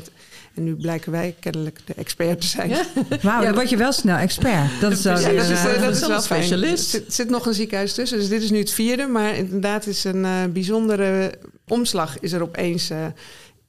En 0.55 0.65
nu 0.65 0.77
blijken 0.77 1.13
wij 1.13 1.35
kennelijk 1.41 1.81
de 1.85 1.95
expert 1.95 2.41
te 2.41 2.47
zijn. 2.47 2.69
Ja? 2.69 2.85
Wauw, 3.23 3.43
dan 3.43 3.55
word 3.55 3.71
je 3.71 3.77
wel 3.77 3.93
snel 3.93 4.17
expert. 4.17 4.81
Dat 4.81 4.93
is, 4.93 5.03
wel, 5.03 5.19
ja, 5.19 5.33
dat 5.33 5.49
is, 5.49 5.65
uh, 5.65 5.81
dat 5.81 5.95
is 5.95 6.07
wel 6.07 6.21
specialist. 6.21 6.95
Er 6.95 7.01
zit, 7.01 7.15
zit, 7.15 7.31
nog 7.31 7.47
een 7.47 7.55
ziekenhuis 7.55 7.95
tussen, 7.95 8.19
dus 8.19 8.29
dit 8.29 8.43
is 8.43 8.51
nu 8.51 8.59
het 8.59 8.71
vierde. 8.71 9.07
Maar 9.07 9.37
inderdaad 9.37 9.87
is 9.87 10.05
een 10.05 10.25
uh, 10.25 10.45
bijzondere 10.53 11.39
omslag 11.71 12.21
is 12.21 12.33
er 12.33 12.43
opeens... 12.43 12.91
Uh, 12.91 13.07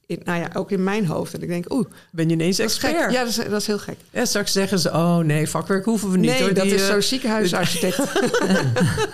in, 0.06 0.20
nou 0.24 0.40
ja, 0.40 0.50
ook 0.52 0.70
in 0.70 0.84
mijn 0.84 1.06
hoofd. 1.06 1.34
En 1.34 1.42
ik 1.42 1.48
denk, 1.48 1.72
oeh. 1.72 1.86
Ben 2.10 2.28
je 2.28 2.34
ineens 2.34 2.58
expert? 2.58 3.12
Ja, 3.12 3.24
dat 3.24 3.28
is, 3.28 3.34
dat 3.34 3.60
is 3.60 3.66
heel 3.66 3.78
gek. 3.78 3.96
Ja, 4.10 4.24
straks 4.24 4.52
zeggen 4.52 4.78
ze, 4.78 4.90
oh 4.90 5.18
nee, 5.18 5.48
vakwerk 5.48 5.84
hoeven 5.84 6.10
we 6.10 6.18
niet. 6.18 6.30
Nee, 6.30 6.40
hoor, 6.40 6.54
dat 6.54 6.64
die, 6.64 6.74
is 6.74 6.86
zo'n 6.86 7.02
ziekenhuisarchitect. 7.02 7.98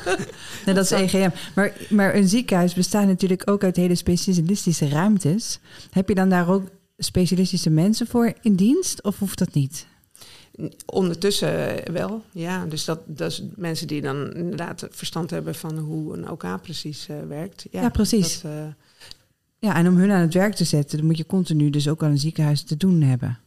nee, 0.66 0.74
dat 0.74 0.85
is 0.85 0.90
EGM. 0.90 1.31
Maar, 1.55 1.72
maar 1.88 2.14
een 2.14 2.29
ziekenhuis 2.29 2.74
bestaat 2.74 3.07
natuurlijk 3.07 3.51
ook 3.51 3.64
uit 3.64 3.77
hele 3.77 3.94
specialistische 3.94 4.88
ruimtes. 4.88 5.59
Heb 5.90 6.09
je 6.09 6.14
dan 6.14 6.29
daar 6.29 6.48
ook 6.48 6.62
specialistische 6.98 7.70
mensen 7.70 8.07
voor 8.07 8.33
in 8.42 8.55
dienst 8.55 9.03
of 9.03 9.18
hoeft 9.18 9.38
dat 9.38 9.55
niet? 9.55 9.87
Ondertussen 10.87 11.92
wel, 11.92 12.25
ja. 12.33 12.66
Dus 12.66 12.85
dat, 12.85 13.01
dat 13.07 13.31
is 13.31 13.42
mensen 13.57 13.87
die 13.87 14.01
dan 14.01 14.35
inderdaad 14.35 14.87
verstand 14.90 15.31
hebben 15.31 15.55
van 15.55 15.79
hoe 15.79 16.16
een 16.16 16.31
OK 16.31 16.62
precies 16.62 17.09
uh, 17.11 17.16
werkt. 17.29 17.66
Ja, 17.71 17.81
ja 17.81 17.88
precies. 17.88 18.40
Dat, 18.40 18.53
uh, 18.53 18.66
ja, 19.59 19.75
en 19.75 19.88
om 19.88 19.97
hun 19.97 20.11
aan 20.11 20.21
het 20.21 20.35
werk 20.35 20.55
te 20.55 20.64
zetten, 20.64 20.99
dan 20.99 21.07
moet 21.07 21.16
je 21.16 21.27
continu 21.27 21.71
dus 21.71 21.88
ook 21.88 22.03
aan 22.03 22.11
een 22.11 22.18
ziekenhuis 22.18 22.62
te 22.62 22.77
doen 22.77 23.01
hebben. 23.01 23.38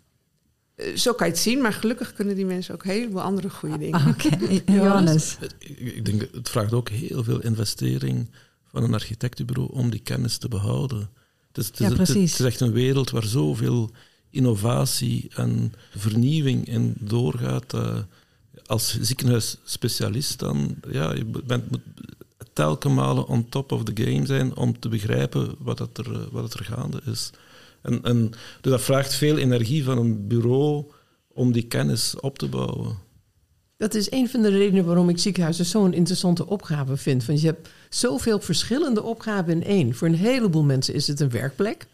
Uh, 0.75 0.95
zo 0.95 1.13
kan 1.13 1.27
je 1.27 1.33
het 1.33 1.41
zien, 1.41 1.61
maar 1.61 1.73
gelukkig 1.73 2.13
kunnen 2.13 2.35
die 2.35 2.45
mensen 2.45 2.73
ook 2.73 2.83
heleboel 2.83 3.21
andere 3.21 3.49
goede 3.49 3.77
dingen. 3.77 3.99
Ah, 3.99 4.07
Oké, 4.07 4.27
okay. 4.33 4.63
Johannes. 4.77 5.37
Ik 5.77 6.05
denk, 6.05 6.27
het 6.33 6.49
vraagt 6.49 6.73
ook 6.73 6.89
heel 6.89 7.23
veel 7.23 7.41
investering 7.41 8.29
van 8.65 8.83
een 8.83 8.93
architectenbureau 8.93 9.69
om 9.71 9.89
die 9.89 9.99
kennis 9.99 10.37
te 10.37 10.47
behouden. 10.47 11.09
Het 11.47 11.57
is, 11.57 11.65
het 11.65 11.79
is, 11.79 11.87
ja, 11.87 11.93
precies. 11.93 12.31
Het 12.31 12.39
is 12.39 12.45
echt 12.45 12.59
een 12.59 12.71
wereld 12.71 13.09
waar 13.09 13.23
zoveel 13.23 13.91
innovatie 14.31 15.29
en 15.35 15.73
vernieuwing 15.95 16.67
in 16.67 16.95
doorgaat. 16.99 17.73
Uh, 17.73 17.97
als 18.65 18.99
ziekenhuisspecialist 19.01 20.39
dan, 20.39 20.75
ja, 20.91 21.13
je 21.13 21.25
bent, 21.45 21.71
moet 21.71 21.81
telkens 22.53 22.93
malen 22.93 23.27
on 23.27 23.49
top 23.49 23.71
of 23.71 23.83
the 23.83 24.03
game 24.03 24.25
zijn 24.25 24.55
om 24.55 24.79
te 24.79 24.89
begrijpen 24.89 25.55
wat, 25.59 25.79
het 25.79 25.97
er, 25.97 26.29
wat 26.31 26.43
het 26.43 26.53
er 26.53 26.65
gaande 26.65 27.01
is. 27.05 27.29
En, 27.81 28.03
en, 28.03 28.29
dus 28.61 28.71
dat 28.71 28.81
vraagt 28.81 29.13
veel 29.13 29.37
energie 29.37 29.83
van 29.83 29.97
een 29.97 30.27
bureau 30.27 30.85
om 31.33 31.51
die 31.51 31.67
kennis 31.67 32.19
op 32.19 32.37
te 32.37 32.47
bouwen. 32.47 32.97
Dat 33.77 33.93
is 33.93 34.11
een 34.11 34.29
van 34.29 34.41
de 34.41 34.49
redenen 34.49 34.85
waarom 34.85 35.09
ik 35.09 35.19
ziekenhuizen 35.19 35.65
zo'n 35.65 35.93
interessante 35.93 36.47
opgave 36.47 36.97
vind. 36.97 37.25
Want 37.25 37.41
je 37.41 37.47
hebt 37.47 37.69
zoveel 37.89 38.39
verschillende 38.39 39.03
opgaven 39.03 39.53
in 39.53 39.63
één. 39.63 39.95
Voor 39.95 40.07
een 40.07 40.15
heleboel 40.15 40.63
mensen 40.63 40.93
is 40.93 41.07
het 41.07 41.19
een 41.19 41.29
werkplek 41.29 41.87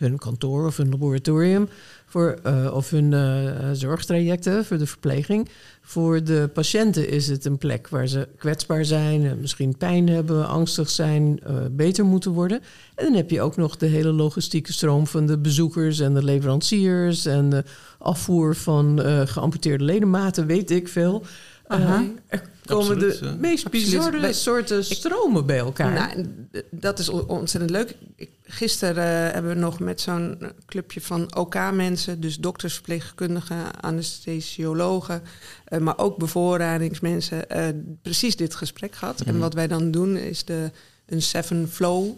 hun 0.00 0.18
kantoor 0.18 0.66
of 0.66 0.76
hun 0.76 0.88
laboratorium 0.88 1.68
voor, 2.06 2.38
uh, 2.46 2.70
of 2.74 2.90
hun 2.90 3.12
uh, 3.12 3.70
zorgtrajecten 3.72 4.64
voor 4.64 4.78
de 4.78 4.86
verpleging. 4.86 5.48
Voor 5.82 6.24
de 6.24 6.50
patiënten 6.54 7.08
is 7.08 7.28
het 7.28 7.44
een 7.44 7.58
plek 7.58 7.88
waar 7.88 8.06
ze 8.06 8.28
kwetsbaar 8.38 8.84
zijn, 8.84 9.40
misschien 9.40 9.76
pijn 9.76 10.08
hebben, 10.08 10.48
angstig 10.48 10.90
zijn, 10.90 11.40
beter 11.70 12.04
moeten 12.04 12.30
worden. 12.30 12.60
En 12.94 13.04
dan 13.04 13.14
heb 13.14 13.30
je 13.30 13.40
ook 13.40 13.56
nog 13.56 13.76
de 13.76 13.86
hele 13.86 14.12
logistieke 14.12 14.72
stroom 14.72 15.06
van 15.06 15.26
de 15.26 15.38
bezoekers 15.38 16.00
en 16.00 16.14
de 16.14 16.24
leveranciers 16.24 17.26
en 17.26 17.50
de 17.50 17.64
afvoer 17.98 18.56
van 18.56 19.00
geamputeerde 19.26 19.84
ledematen, 19.84 20.46
weet 20.46 20.70
ik 20.70 20.88
veel. 20.88 21.24
Er 21.70 22.42
komen 22.66 22.92
Absoluut, 22.94 23.18
de 23.18 23.36
meest 23.38 23.70
bizarre 23.70 24.32
soorten 24.32 24.84
stromen 24.84 25.46
bij 25.46 25.58
elkaar. 25.58 25.92
Nou, 25.92 26.26
dat 26.70 26.98
is 26.98 27.08
on- 27.08 27.28
ontzettend 27.28 27.70
leuk. 27.70 27.94
Ik, 28.16 28.30
gisteren 28.42 29.26
eh, 29.26 29.32
hebben 29.32 29.54
we 29.54 29.60
nog 29.60 29.80
met 29.80 30.00
zo'n 30.00 30.38
clubje 30.66 31.00
van 31.00 31.36
OK-mensen, 31.36 32.20
dus 32.20 32.36
dokters, 32.36 32.74
verpleegkundigen, 32.74 33.80
anesthesiologen, 33.80 35.22
eh, 35.64 35.78
maar 35.78 35.98
ook 35.98 36.16
bevoorradingsmensen, 36.18 37.50
eh, 37.50 37.66
precies 38.02 38.36
dit 38.36 38.54
gesprek 38.54 38.94
gehad. 38.94 39.20
En 39.20 39.38
wat 39.38 39.54
wij 39.54 39.66
dan 39.66 39.90
doen 39.90 40.16
is 40.16 40.44
de, 40.44 40.70
een 41.06 41.22
Seven 41.22 41.68
Flow 41.68 42.08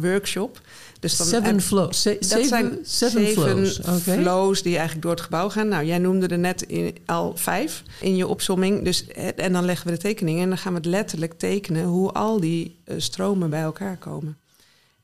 workshop. 0.00 0.60
Dus 1.00 1.16
dan 1.16 1.26
seven 1.26 1.60
flows. 1.60 2.02
Se- 2.02 2.16
dat 2.20 2.28
zeven, 2.28 2.48
zijn 2.48 2.78
seven 2.82 3.26
flows. 3.26 3.78
Oké. 3.78 3.98
flows 3.98 4.62
die 4.62 4.72
eigenlijk 4.72 5.02
door 5.02 5.10
het 5.14 5.20
gebouw 5.20 5.50
gaan. 5.50 5.68
Nou, 5.68 5.84
jij 5.84 5.98
noemde 5.98 6.26
er 6.26 6.38
net 6.38 6.62
in, 6.62 6.96
al 7.06 7.36
vijf 7.36 7.82
in 8.00 8.16
je 8.16 8.26
opsomming. 8.26 8.84
Dus, 8.84 9.06
eh, 9.06 9.28
en 9.36 9.52
dan 9.52 9.64
leggen 9.64 9.86
we 9.86 9.92
de 9.92 9.98
tekeningen 9.98 10.42
en 10.42 10.48
dan 10.48 10.58
gaan 10.58 10.72
we 10.72 10.78
het 10.78 10.86
letterlijk 10.86 11.32
tekenen 11.38 11.84
hoe 11.84 12.12
al 12.12 12.40
die 12.40 12.76
eh, 12.84 12.94
stromen 12.98 13.50
bij 13.50 13.62
elkaar 13.62 13.96
komen. 13.96 14.36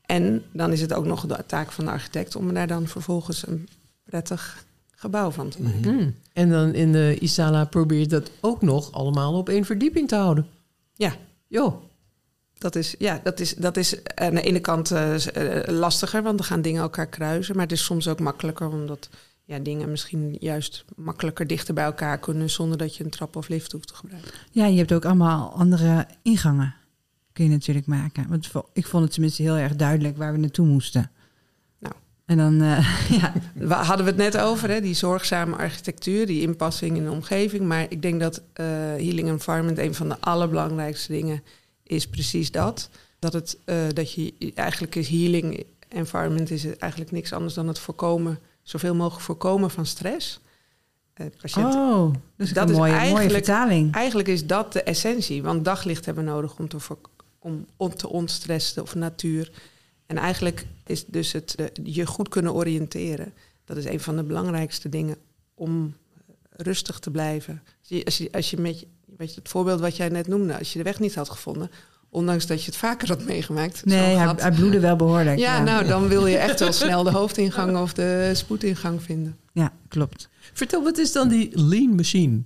En 0.05 0.43
dan 0.53 0.71
is 0.71 0.81
het 0.81 0.93
ook 0.93 1.05
nog 1.05 1.25
de 1.25 1.43
taak 1.47 1.71
van 1.71 1.85
de 1.85 1.91
architect 1.91 2.35
om 2.35 2.47
er 2.47 2.53
daar 2.53 2.67
dan 2.67 2.87
vervolgens 2.87 3.47
een 3.47 3.67
prettig 4.03 4.65
gebouw 4.91 5.31
van 5.31 5.49
te 5.49 5.61
maken. 5.61 5.93
Hmm. 5.93 6.15
En 6.33 6.49
dan 6.49 6.73
in 6.73 6.91
de 6.91 7.17
Isala 7.19 7.65
probeer 7.65 7.99
je 7.99 8.07
dat 8.07 8.31
ook 8.39 8.61
nog 8.61 8.91
allemaal 8.91 9.33
op 9.33 9.49
één 9.49 9.65
verdieping 9.65 10.07
te 10.07 10.15
houden. 10.15 10.47
Ja. 10.95 11.15
Jo. 11.47 11.81
Dat 12.61 12.75
is, 12.75 12.95
ja, 12.97 13.19
dat 13.23 13.39
is, 13.39 13.55
dat 13.55 13.77
is 13.77 13.95
aan 14.15 14.33
de 14.33 14.41
ene 14.41 14.59
kant 14.59 14.91
eh, 14.91 15.59
eh, 15.59 15.67
lastiger, 15.67 16.23
want 16.23 16.37
dan 16.37 16.47
gaan 16.47 16.61
dingen 16.61 16.81
elkaar 16.81 17.07
kruisen. 17.07 17.55
Maar 17.55 17.63
het 17.63 17.71
is 17.71 17.83
soms 17.83 18.07
ook 18.07 18.19
makkelijker, 18.19 18.69
omdat 18.69 19.09
ja, 19.45 19.59
dingen 19.59 19.89
misschien 19.91 20.37
juist 20.39 20.85
makkelijker 20.95 21.47
dichter 21.47 21.73
bij 21.73 21.83
elkaar 21.83 22.19
kunnen 22.19 22.49
zonder 22.49 22.77
dat 22.77 22.95
je 22.95 23.03
een 23.03 23.09
trap 23.09 23.35
of 23.35 23.47
lift 23.47 23.71
hoeft 23.71 23.87
te 23.87 23.93
gebruiken. 23.95 24.31
Ja, 24.51 24.65
je 24.65 24.77
hebt 24.77 24.93
ook 24.93 25.05
allemaal 25.05 25.51
andere 25.51 26.07
ingangen. 26.21 26.75
Kun 27.33 27.43
je 27.43 27.51
natuurlijk 27.51 27.85
maken. 27.85 28.25
Want 28.29 28.51
ik 28.73 28.87
vond 28.87 29.03
het 29.03 29.13
tenminste 29.13 29.41
heel 29.41 29.57
erg 29.57 29.75
duidelijk 29.75 30.17
waar 30.17 30.31
we 30.31 30.37
naartoe 30.37 30.65
moesten. 30.65 31.11
Nou. 31.79 31.93
En 32.25 32.37
dan, 32.37 32.61
eh, 32.61 33.09
ja, 33.21 33.33
We 33.53 33.73
hadden 33.73 34.05
we 34.05 34.11
het 34.11 34.33
net 34.33 34.37
over, 34.37 34.69
hè, 34.69 34.81
die 34.81 34.93
zorgzame 34.93 35.55
architectuur, 35.55 36.25
die 36.25 36.41
inpassing 36.41 36.97
in 36.97 37.03
de 37.03 37.11
omgeving. 37.11 37.65
Maar 37.65 37.85
ik 37.89 38.01
denk 38.01 38.19
dat 38.19 38.41
eh, 38.53 38.65
Healing 38.75 39.27
Environment 39.27 39.77
een 39.77 39.95
van 39.95 40.09
de 40.09 40.19
allerbelangrijkste 40.19 41.11
dingen 41.11 41.43
is 41.91 42.07
precies 42.07 42.51
dat. 42.51 42.89
Dat, 43.19 43.33
het, 43.33 43.57
eh, 43.65 43.75
dat 43.93 44.11
je 44.13 44.33
eigenlijk 44.55 44.95
is 44.95 45.07
Healing 45.07 45.65
Environment 45.87 46.51
is 46.51 46.63
het 46.63 46.77
eigenlijk 46.77 47.11
niks 47.11 47.33
anders 47.33 47.53
dan 47.53 47.67
het 47.67 47.79
voorkomen, 47.79 48.39
zoveel 48.63 48.95
mogelijk 48.95 49.23
voorkomen 49.25 49.71
van 49.71 49.85
stress. 49.85 50.39
Eh, 51.13 51.25
patiënt 51.41 51.73
oh, 51.73 52.13
dat 52.35 52.47
is 52.47 52.53
Dat 52.53 52.63
een 52.63 52.71
is 52.73 52.77
mooie, 52.77 52.91
mooie 52.91 53.03
eigenlijk- 53.03 53.31
vertaling. 53.45 53.93
Eigenlijk 53.93 54.27
is 54.27 54.45
dat 54.45 54.73
de 54.73 54.83
essentie, 54.83 55.43
want 55.43 55.65
daglicht 55.65 56.05
hebben 56.05 56.23
we 56.25 56.29
nodig 56.29 56.59
om 56.59 56.67
te, 56.67 56.77
om, 57.39 57.65
om 57.77 57.95
te 57.95 58.09
ontstressen 58.09 58.81
of 58.81 58.95
natuur. 58.95 59.51
En 60.05 60.17
eigenlijk 60.17 60.65
is 60.85 61.05
dus 61.05 61.31
het 61.31 61.53
de- 61.57 61.71
je 61.83 62.05
goed 62.05 62.29
kunnen 62.29 62.53
oriënteren. 62.53 63.33
Dat 63.65 63.77
is 63.77 63.85
een 63.85 63.99
van 63.99 64.15
de 64.15 64.23
belangrijkste 64.23 64.89
dingen 64.89 65.15
om 65.53 65.95
rustig 66.49 66.99
te 66.99 67.11
blijven. 67.11 67.61
Als 67.79 67.89
je, 67.89 68.05
als 68.05 68.17
je, 68.17 68.31
als 68.31 68.49
je 68.49 68.57
met 68.57 68.79
je, 68.79 68.87
weet 69.21 69.33
je, 69.33 69.39
het 69.39 69.49
voorbeeld 69.49 69.79
wat 69.79 69.95
jij 69.97 70.09
net 70.09 70.27
noemde, 70.27 70.57
als 70.57 70.71
je 70.71 70.77
de 70.77 70.83
weg 70.83 70.99
niet 70.99 71.15
had 71.15 71.29
gevonden, 71.29 71.71
ondanks 72.09 72.45
dat 72.47 72.59
je 72.59 72.65
het 72.65 72.75
vaker 72.79 73.07
had 73.07 73.23
meegemaakt. 73.23 73.85
Nee, 73.85 74.15
hij, 74.15 74.33
hij 74.37 74.51
bloedde 74.51 74.79
wel 74.79 74.95
behoorlijk. 74.95 75.39
ja, 75.39 75.63
nou 75.63 75.85
dan 75.87 76.07
wil 76.07 76.25
je 76.27 76.37
echt 76.37 76.59
wel 76.59 76.71
snel 76.83 77.03
de 77.03 77.11
hoofdingang 77.11 77.77
of 77.77 77.93
de 77.93 78.31
spoedingang 78.33 79.01
vinden. 79.03 79.37
Ja, 79.53 79.71
klopt. 79.87 80.29
Vertel, 80.53 80.83
wat 80.83 80.97
is 80.97 81.11
dan 81.11 81.27
die 81.27 81.49
lean 81.59 81.95
machine? 81.95 82.41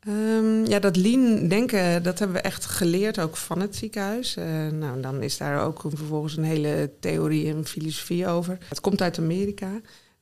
Ehm, 0.00 0.64
ja, 0.64 0.78
dat 0.78 0.96
lean 0.96 1.48
denken, 1.48 2.02
dat 2.02 2.18
hebben 2.18 2.36
we 2.36 2.42
echt 2.42 2.64
geleerd 2.64 3.18
ook 3.20 3.36
van 3.36 3.60
het 3.60 3.76
ziekenhuis. 3.76 4.36
Eh, 4.36 4.44
nou, 4.72 5.00
dan 5.00 5.22
is 5.22 5.36
daar 5.36 5.64
ook 5.64 5.84
een- 5.84 5.96
vervolgens 5.96 6.36
een 6.36 6.44
hele 6.44 6.90
theorie 7.00 7.48
en 7.54 7.66
filosofie 7.66 8.26
over. 8.28 8.58
Het 8.68 8.80
komt 8.80 9.02
uit 9.02 9.18
Amerika. 9.18 9.70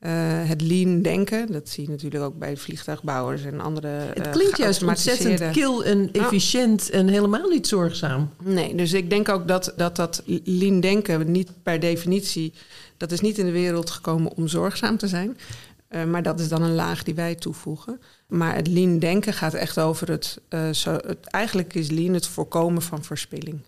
Eh, 0.03 0.49
het 0.49 0.61
lean 0.61 1.03
denken, 1.03 1.53
dat 1.53 1.69
zie 1.69 1.85
je 1.85 1.91
natuurlijk 1.91 2.25
ook 2.25 2.38
bij 2.38 2.57
vliegtuigbouwers 2.57 3.45
en 3.45 3.61
andere. 3.61 3.88
Het 3.88 4.27
eh, 4.27 4.33
klinkt 4.33 4.59
juist 4.59 4.83
ontzettend 4.83 5.51
kil 5.51 5.85
en 5.85 6.12
efficiënt 6.12 6.91
en 6.91 7.09
helemaal 7.09 7.49
niet 7.49 7.67
zorgzaam. 7.67 8.31
Nee, 8.45 8.75
dus 8.75 8.93
ik 8.93 9.11
denk 9.11 9.29
ook 9.29 9.49
dat 9.49 9.73
dat, 9.77 9.97
dat 9.97 10.23
lean 10.45 10.81
denken 10.81 11.31
niet 11.31 11.51
per 11.62 11.81
definitie... 11.81 12.53
dat 12.97 13.12
is 13.12 13.21
niet 13.21 13.38
in 13.38 13.47
de 13.47 13.53
wereld 13.53 13.91
gekomen 13.91 14.37
om 14.37 14.49
zorgzaam 14.49 14.97
te 14.97 15.09
zijn. 15.09 15.38
Eh, 15.88 16.05
maar 16.05 16.23
dat 16.23 16.41
is 16.41 16.49
dan 16.49 16.62
een 16.62 16.75
laag 16.75 17.03
die 17.03 17.15
wij 17.15 17.35
toevoegen. 17.35 18.01
Maar 18.29 18.55
het 18.55 18.69
lean 18.69 18.99
denken 18.99 19.33
gaat 19.33 19.55
echt 19.55 19.79
over 19.79 20.11
het... 20.11 20.41
zo, 20.73 20.93
het 20.93 21.27
eigenlijk 21.27 21.75
is 21.75 21.91
lean 21.91 22.15
het 22.15 22.27
voorkomen 22.27 22.83
van 22.83 23.05
verspilling. 23.05 23.61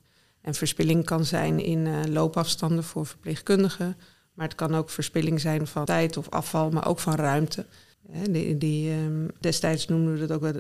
En 0.43 0.55
verspilling 0.55 1.05
kan 1.05 1.25
zijn 1.25 1.61
in 1.61 2.13
loopafstanden 2.13 2.85
voor 2.85 3.07
verpleegkundigen... 3.07 3.97
maar 4.35 4.47
het 4.47 4.55
kan 4.57 4.75
ook 4.75 4.91
verspilling 4.91 5.41
zijn 5.41 5.67
van 5.67 5.85
tijd 5.85 6.17
of 6.17 6.29
afval, 6.29 6.71
maar 6.71 6.87
ook 6.87 6.99
van 6.99 7.15
ruimte... 7.15 7.67
Die, 8.31 8.59
die, 8.59 8.91
ehm, 8.91 9.29
destijds 9.41 9.87
noemden 9.87 10.13
we 10.13 10.27
dat 10.27 10.33
ook 10.33 10.41
wel 10.41 10.53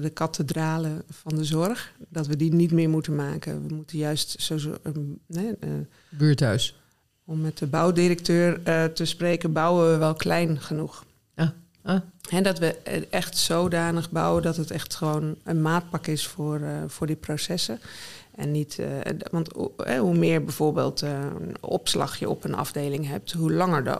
de, 0.00 0.10
kathedralen 0.10 1.02
van 1.10 1.36
de 1.36 1.44
zorg. 1.44 1.92
Dat 2.08 2.26
we 2.26 2.36
die 2.36 2.52
niet 2.52 2.72
meer 2.72 2.88
moeten 2.88 3.14
maken. 3.14 3.66
We 3.66 3.74
moeten 3.74 3.98
juist, 3.98 4.42
zo, 4.42 4.58
zo, 4.58 4.76
ehm, 4.82 5.00
nee, 5.26 5.56
eh, 5.60 5.70
Buurthuis. 6.08 6.80
om 7.24 7.40
met 7.40 7.58
de 7.58 7.66
bouwdirecteur 7.66 8.60
eh, 8.62 8.84
te 8.84 9.04
spreken, 9.04 9.52
bouwen 9.52 9.90
we 9.90 9.96
wel 9.96 10.14
klein 10.14 10.60
genoeg. 10.60 11.04
Ah, 11.34 11.48
ah. 11.82 12.00
En 12.30 12.42
dat 12.42 12.58
we 12.58 12.74
eh, 12.74 13.02
echt 13.10 13.36
zodanig 13.36 14.10
bouwen 14.10 14.42
dat 14.42 14.56
het 14.56 14.70
echt 14.70 14.94
gewoon 14.94 15.36
een 15.44 15.62
maatpak 15.62 16.06
is 16.06 16.26
voor, 16.26 16.60
eh, 16.60 16.82
voor 16.86 17.06
die 17.06 17.16
processen. 17.16 17.80
En 18.36 18.50
niet, 18.50 18.78
eh, 18.78 18.88
want 19.30 19.52
eh, 19.76 19.98
hoe 19.98 20.16
meer 20.16 20.44
bijvoorbeeld 20.44 21.02
eh, 21.02 21.10
een 21.10 21.62
opslag 21.62 22.18
je 22.18 22.28
op 22.28 22.44
een 22.44 22.54
afdeling 22.54 23.06
hebt, 23.06 23.32
hoe 23.32 23.52
langer 23.52 23.84
de 23.84 23.98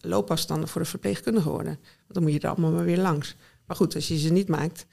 loopafstanden 0.00 0.68
voor 0.68 0.80
de 0.80 0.86
verpleegkundigen 0.86 1.50
worden. 1.50 1.78
Want 1.82 2.14
dan 2.14 2.22
moet 2.22 2.32
je 2.32 2.40
er 2.40 2.48
allemaal 2.48 2.70
maar 2.70 2.84
weer 2.84 2.98
langs. 2.98 3.36
Maar 3.66 3.76
goed, 3.76 3.94
als 3.94 4.08
je 4.08 4.18
ze 4.18 4.32
niet 4.32 4.48
maakt 4.48 4.86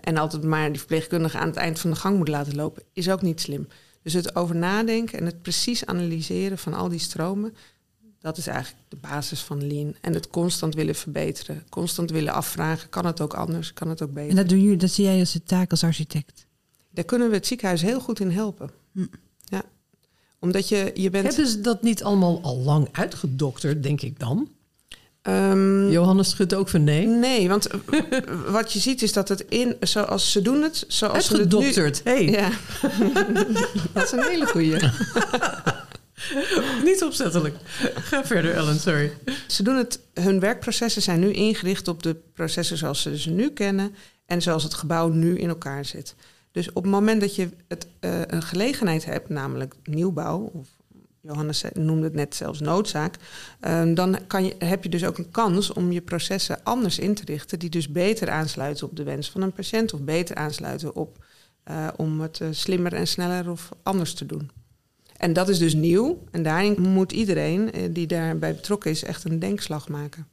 en 0.00 0.16
altijd 0.16 0.42
maar 0.42 0.68
die 0.68 0.78
verpleegkundige 0.78 1.38
aan 1.38 1.46
het 1.46 1.56
eind 1.56 1.80
van 1.80 1.90
de 1.90 1.96
gang 1.96 2.16
moet 2.16 2.28
laten 2.28 2.54
lopen, 2.54 2.82
is 2.92 3.10
ook 3.10 3.22
niet 3.22 3.40
slim. 3.40 3.68
Dus 4.02 4.12
het 4.12 4.36
over 4.36 4.56
nadenken 4.56 5.18
en 5.18 5.26
het 5.26 5.42
precies 5.42 5.86
analyseren 5.86 6.58
van 6.58 6.74
al 6.74 6.88
die 6.88 6.98
stromen, 6.98 7.54
dat 8.18 8.36
is 8.36 8.46
eigenlijk 8.46 8.84
de 8.88 8.96
basis 8.96 9.40
van 9.40 9.66
lean. 9.66 9.94
En 10.00 10.14
het 10.14 10.28
constant 10.28 10.74
willen 10.74 10.94
verbeteren, 10.94 11.64
constant 11.68 12.10
willen 12.10 12.32
afvragen, 12.32 12.88
kan 12.88 13.06
het 13.06 13.20
ook 13.20 13.34
anders, 13.34 13.72
kan 13.72 13.88
het 13.88 14.02
ook 14.02 14.12
beter. 14.12 14.30
En 14.30 14.36
dat, 14.36 14.48
doe 14.48 14.62
je, 14.62 14.76
dat 14.76 14.90
zie 14.90 15.04
jij 15.04 15.18
als 15.18 15.32
de 15.32 15.42
taak 15.42 15.70
als 15.70 15.84
architect. 15.84 16.46
Daar 16.92 17.04
kunnen 17.04 17.28
we 17.28 17.34
het 17.34 17.46
ziekenhuis 17.46 17.82
heel 17.82 18.00
goed 18.00 18.20
in 18.20 18.30
helpen. 18.30 18.70
Hm. 18.92 19.06
Ja. 19.44 19.62
Omdat 20.38 20.68
je, 20.68 20.90
je 20.94 21.10
bent... 21.10 21.26
Hebben 21.26 21.46
ze 21.46 21.60
dat 21.60 21.82
niet 21.82 22.02
allemaal 22.02 22.40
al 22.42 22.58
lang 22.58 22.88
uitgedokterd, 22.92 23.82
denk 23.82 24.00
ik 24.00 24.18
dan? 24.18 24.48
Ehm, 25.22 25.90
Johannes 25.90 26.30
schudt 26.30 26.54
ook 26.54 26.68
van 26.68 26.84
nee. 26.84 27.06
Nee, 27.06 27.48
want 27.48 27.68
wat 28.48 28.72
je 28.72 28.78
ziet 28.78 29.02
is 29.02 29.12
dat 29.12 29.28
het 29.28 29.44
in, 29.48 29.76
zoals 29.80 30.32
ze 30.32 30.42
doen 30.42 30.62
het, 30.62 30.84
zoals 30.88 31.26
ze 31.26 31.36
het 31.36 31.52
nu... 31.52 31.56
Uitgedokterd. 31.56 32.00
Hey, 32.04 32.24
Ja, 32.24 32.50
dat 33.92 34.04
is 34.04 34.12
een 34.12 34.22
hele 34.22 34.46
goeie. 34.46 34.76
niet 36.84 37.02
opzettelijk. 37.02 37.56
Ga 37.94 38.24
verder, 38.24 38.54
Ellen, 38.54 38.80
sorry. 38.80 39.12
Ze 39.46 39.62
doen 39.62 39.76
het, 39.76 40.00
hun 40.14 40.40
werkprocessen 40.40 41.02
zijn 41.02 41.20
nu 41.20 41.32
ingericht 41.32 41.88
op 41.88 42.02
de 42.02 42.16
processen 42.34 42.76
zoals 42.76 43.02
ze 43.02 43.18
ze 43.18 43.30
nu 43.30 43.50
kennen 43.50 43.94
en 44.26 44.42
zoals 44.42 44.62
het 44.62 44.74
gebouw 44.74 45.08
nu 45.08 45.38
in 45.38 45.48
elkaar 45.48 45.84
zit. 45.84 46.14
Dus 46.52 46.72
op 46.72 46.82
het 46.82 46.92
moment 46.92 47.20
dat 47.20 47.36
je 47.36 47.48
het, 47.68 47.86
eh, 48.00 48.20
een 48.26 48.42
gelegenheid 48.42 49.04
hebt, 49.04 49.28
namelijk 49.28 49.74
nieuwbouw, 49.84 50.38
of 50.38 50.68
Johannes 51.22 51.64
noemde 51.72 52.04
het 52.04 52.14
net 52.14 52.34
zelfs 52.34 52.60
noodzaak, 52.60 53.16
eh, 53.60 53.94
dan 53.94 54.18
kan 54.26 54.44
je, 54.44 54.54
heb 54.58 54.82
je 54.82 54.88
dus 54.88 55.04
ook 55.04 55.18
een 55.18 55.30
kans 55.30 55.72
om 55.72 55.92
je 55.92 56.00
processen 56.00 56.62
anders 56.62 56.98
in 56.98 57.14
te 57.14 57.24
richten, 57.24 57.58
die 57.58 57.70
dus 57.70 57.88
beter 57.88 58.30
aansluiten 58.30 58.86
op 58.86 58.96
de 58.96 59.02
wens 59.02 59.30
van 59.30 59.42
een 59.42 59.52
patiënt 59.52 59.92
of 59.92 60.00
beter 60.00 60.36
aansluiten 60.36 60.94
op 60.94 61.24
eh, 61.62 61.88
om 61.96 62.20
het 62.20 62.40
eh, 62.40 62.48
slimmer 62.50 62.92
en 62.92 63.06
sneller 63.06 63.50
of 63.50 63.68
anders 63.82 64.14
te 64.14 64.26
doen. 64.26 64.50
En 65.16 65.32
dat 65.32 65.48
is 65.48 65.58
dus 65.58 65.74
nieuw. 65.74 66.24
En 66.30 66.42
daarin 66.42 66.80
moet 66.80 67.12
iedereen 67.12 67.70
die 67.92 68.06
daarbij 68.06 68.54
betrokken 68.54 68.90
is 68.90 69.04
echt 69.04 69.24
een 69.24 69.38
denkslag 69.38 69.88
maken. 69.88 70.26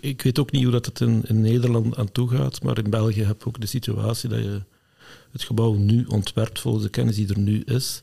Ik 0.00 0.22
weet 0.22 0.38
ook 0.38 0.50
niet 0.52 0.62
hoe 0.62 0.72
dat 0.72 0.86
het 0.86 1.00
in, 1.00 1.22
in 1.26 1.40
Nederland 1.40 1.96
aan 1.96 2.12
toe 2.12 2.28
gaat, 2.28 2.62
maar 2.62 2.78
in 2.78 2.90
België 2.90 3.22
heb 3.22 3.40
je 3.40 3.46
ook 3.46 3.60
de 3.60 3.66
situatie 3.66 4.28
dat 4.28 4.38
je 4.38 4.62
het 5.32 5.42
gebouw 5.42 5.72
nu 5.72 6.04
ontwerpt 6.04 6.60
volgens 6.60 6.84
de 6.84 6.90
kennis 6.90 7.16
die 7.16 7.28
er 7.28 7.38
nu 7.38 7.60
is, 7.60 8.02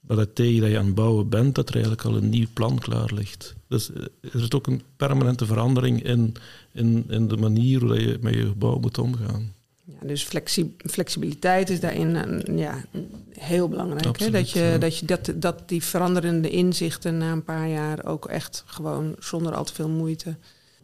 maar 0.00 0.16
dat 0.16 0.34
tegen 0.34 0.60
dat 0.60 0.70
je 0.70 0.78
aan 0.78 0.86
het 0.86 0.94
bouwen 0.94 1.28
bent, 1.28 1.54
dat 1.54 1.68
er 1.68 1.74
eigenlijk 1.74 2.04
al 2.04 2.16
een 2.16 2.28
nieuw 2.28 2.46
plan 2.52 2.78
klaar 2.78 3.10
ligt. 3.14 3.54
Dus 3.68 3.92
eh, 3.92 4.02
er 4.20 4.42
is 4.42 4.52
ook 4.52 4.66
een 4.66 4.82
permanente 4.96 5.46
verandering 5.46 6.02
in, 6.02 6.34
in, 6.72 7.04
in 7.08 7.28
de 7.28 7.36
manier 7.36 7.80
hoe 7.80 8.00
je 8.00 8.18
met 8.20 8.34
je 8.34 8.46
gebouw 8.46 8.78
moet 8.78 8.98
omgaan. 8.98 9.52
Ja, 9.84 10.06
dus 10.06 10.22
flexi- 10.22 10.76
flexibiliteit 10.90 11.70
is 11.70 11.80
daarin 11.80 12.14
een, 12.14 12.58
ja, 12.58 12.84
heel 13.38 13.68
belangrijk. 13.68 14.18
hè? 14.18 14.30
Dat, 14.30 14.50
je, 14.50 14.60
ja. 14.60 14.78
dat, 14.78 14.98
je, 14.98 15.06
dat, 15.06 15.32
dat 15.34 15.68
die 15.68 15.82
veranderende 15.82 16.50
inzichten 16.50 17.18
na 17.18 17.32
een 17.32 17.44
paar 17.44 17.68
jaar 17.68 18.04
ook 18.04 18.26
echt 18.26 18.62
gewoon 18.66 19.14
zonder 19.18 19.54
al 19.54 19.64
te 19.64 19.74
veel 19.74 19.88
moeite 19.88 20.36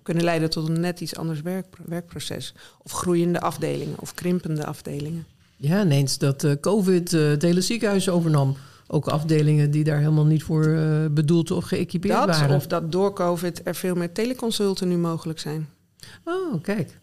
kunnen 0.02 0.24
leiden 0.24 0.50
tot 0.50 0.68
een 0.68 0.80
net 0.80 1.00
iets 1.00 1.16
anders 1.16 1.40
werk, 1.40 1.66
werkproces. 1.86 2.54
Of 2.82 2.92
groeiende 2.92 3.40
afdelingen 3.40 3.98
of 3.98 4.14
krimpende 4.14 4.66
afdelingen. 4.66 5.26
Ja, 5.60 5.82
ineens 5.82 6.18
dat 6.18 6.44
eh, 6.44 6.52
COVID 6.60 7.12
eh, 7.12 7.20
het 7.28 7.42
hele 7.42 7.60
ziekenhuis 7.60 8.08
overnam. 8.08 8.56
Ook 8.86 9.06
afdelingen 9.08 9.70
die 9.70 9.84
daar 9.84 9.98
helemaal 9.98 10.24
niet 10.26 10.42
voor 10.42 10.64
eh, 10.66 11.06
bedoeld 11.10 11.50
of 11.50 11.64
geëquipeerd 11.64 12.14
Dat, 12.26 12.26
waren. 12.26 12.56
of 12.56 12.66
dat 12.66 12.92
door 12.92 13.12
COVID 13.12 13.60
er 13.66 13.74
veel 13.74 13.94
meer 13.94 14.12
teleconsulten 14.12 14.88
nu 14.88 14.96
mogelijk 14.96 15.38
zijn. 15.38 15.68
Oh, 16.24 16.62
kijk. 16.62 16.98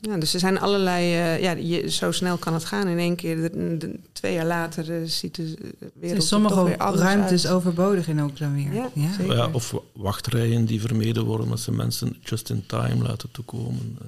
Ja, 0.00 0.18
dus 0.18 0.34
er 0.34 0.40
zijn 0.40 0.60
allerlei, 0.60 1.04
eh, 1.14 1.42
ja, 1.42 1.50
je, 1.52 1.90
zo 1.90 2.10
snel 2.12 2.36
kan 2.36 2.54
het 2.54 2.64
gaan. 2.64 2.86
In 2.88 2.98
één 2.98 3.16
keer, 3.16 3.36
de, 3.36 3.76
de- 3.78 3.98
twee 4.12 4.34
jaar 4.34 4.46
later, 4.46 5.08
ziet 5.08 5.34
de 5.34 5.54
wereld 5.94 6.20
er 6.22 6.26
sommige 6.26 6.54
toch 6.54 6.64
weer 6.66 6.76
anders 6.78 7.02
ruimtes 7.02 7.46
uit. 7.46 7.54
overbodig 7.54 8.08
in 8.08 8.20
ook 8.22 8.38
dan 8.38 8.54
weer. 8.54 8.72
Ja, 8.74 8.90
Ja. 8.94 9.12
zeker. 9.18 9.36
Ja, 9.36 9.48
of 9.52 9.70
wa- 9.70 9.78
wachtrijen 9.92 10.64
die 10.64 10.80
vermeden 10.80 11.24
worden, 11.24 11.44
omdat 11.44 11.60
ze 11.60 11.72
mensen 11.72 12.16
just 12.20 12.50
in 12.50 12.64
time 12.66 13.02
laten 13.02 13.28
toekomen. 13.32 13.98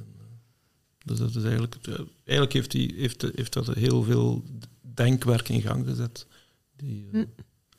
Eh, 1.05 1.11
Dus 1.11 1.19
dat 1.19 1.35
is 1.35 1.43
eigenlijk, 1.43 1.77
ja, 1.83 1.97
eigenlijk 2.15 2.53
heeft, 2.53 2.71
die, 2.71 2.95
heeft, 2.97 3.23
heeft 3.35 3.53
dat 3.53 3.67
heel 3.75 4.03
veel 4.03 4.45
denkwerk 4.95 5.49
in 5.49 5.61
gang 5.63 5.87
gezet. 5.87 6.27
Die 6.77 7.09
eh, 7.13 7.21
Hm. 7.21 7.25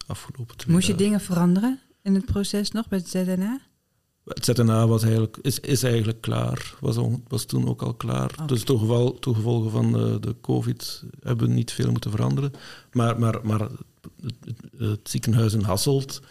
afgelopen 0.08 0.58
twee 0.58 0.74
Moest 0.76 0.88
je 0.88 0.96
dingen 0.96 1.22
veranderen 1.22 1.80
in 2.02 2.16
het 2.16 2.26
proces 2.26 2.72
nog 2.72 2.88
bij 2.88 2.98
het 3.00 3.08
ZNA? 3.10 3.60
Het 4.26 4.46
ZNA 4.46 4.88
was 4.88 5.04
eigenlijk, 5.04 5.38
is, 5.42 5.60
is 5.60 5.84
eigenlijk 5.84 6.22
klaar, 6.22 6.76
was, 6.80 6.98
on- 6.98 7.24
was 7.28 7.46
toen 7.46 7.68
ook 7.68 7.82
al 7.82 7.94
klaar. 7.94 8.32
Oké. 8.34 8.46
Dus 8.46 8.64
ten 8.64 8.80
gevolge 9.20 9.70
van 9.70 9.92
de, 9.92 10.18
de 10.20 10.36
COVID 10.42 11.04
hebben 11.20 11.48
we 11.48 11.54
niet 11.54 11.72
veel 11.72 11.92
moeten 11.92 12.12
veranderen. 12.12 12.52
Maar, 12.92 13.20
maar, 13.20 13.40
maar 13.44 13.60
het, 13.60 14.36
het- 14.46 14.62
het 14.78 15.10
ziekenhuis 15.10 15.54
in 15.54 15.62
Hasselt 15.62 16.22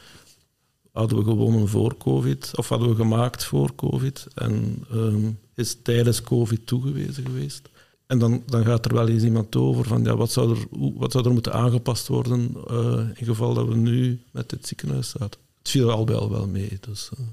hadden 0.92 1.18
we 1.18 1.24
gewonnen 1.24 1.68
voor 1.68 1.96
COVID, 1.96 2.50
of 2.56 2.68
hadden 2.68 2.88
we 2.88 2.94
gemaakt 2.94 3.44
voor 3.44 3.74
COVID. 3.74 4.26
En 4.34 4.84
ehm, 4.90 5.30
is 5.54 5.76
tijdens 5.82 6.22
COVID 6.22 6.66
toegewezen 6.66 7.24
geweest. 7.24 7.68
En 8.06 8.18
dan, 8.18 8.42
dan 8.46 8.64
gaat 8.64 8.84
er 8.84 8.94
wel 8.94 9.08
eens 9.08 9.22
iemand 9.22 9.56
over 9.56 9.84
van 9.84 10.04
ja, 10.04 10.16
wat, 10.16 10.32
zou 10.32 10.56
er, 10.56 10.66
wat 10.94 11.12
zou 11.12 11.24
er 11.24 11.32
moeten 11.32 11.52
aangepast 11.52 12.08
worden 12.08 12.54
eh, 12.68 13.08
in 13.14 13.26
geval 13.26 13.54
dat 13.54 13.68
we 13.68 13.76
nu 13.76 14.22
met 14.30 14.48
dit 14.48 14.66
ziekenhuis 14.66 15.10
zaten. 15.10 15.40
Het 15.58 15.68
viel 15.68 15.90
al 15.90 16.04
bij 16.04 16.16
al 16.16 16.30
wel 16.30 16.46
mee, 16.46 16.78
dus 16.80 17.10
eh, 17.16 17.24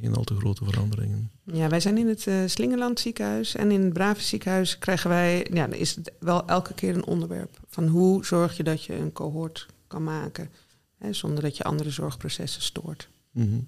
geen 0.00 0.14
al 0.14 0.24
te 0.24 0.34
grote 0.34 0.64
veranderingen. 0.64 1.30
Ja, 1.44 1.68
wij 1.68 1.80
zijn 1.80 1.98
in 1.98 2.08
het 2.08 2.26
eh, 2.26 2.36
Slingerland 2.46 3.00
ziekenhuis 3.00 3.54
en 3.54 3.70
in 3.70 3.82
het 3.82 3.92
Brave 3.92 4.22
ziekenhuis 4.22 4.78
krijgen 4.78 5.10
wij, 5.10 5.46
ja, 5.52 5.66
dan 5.66 5.78
is 5.78 5.94
het 5.94 6.12
wel 6.20 6.46
elke 6.46 6.74
keer 6.74 6.94
een 6.94 7.06
onderwerp 7.06 7.60
van 7.68 7.86
hoe 7.86 8.24
zorg 8.24 8.56
je 8.56 8.62
dat 8.62 8.84
je 8.84 8.94
een 8.96 9.12
cohort 9.12 9.66
kan 9.86 10.04
maken, 10.04 10.50
hè, 10.98 11.12
zonder 11.12 11.42
dat 11.42 11.56
je 11.56 11.64
andere 11.64 11.90
zorgprocessen 11.90 12.62
stoort. 12.62 13.08
Mhm. 13.30 13.58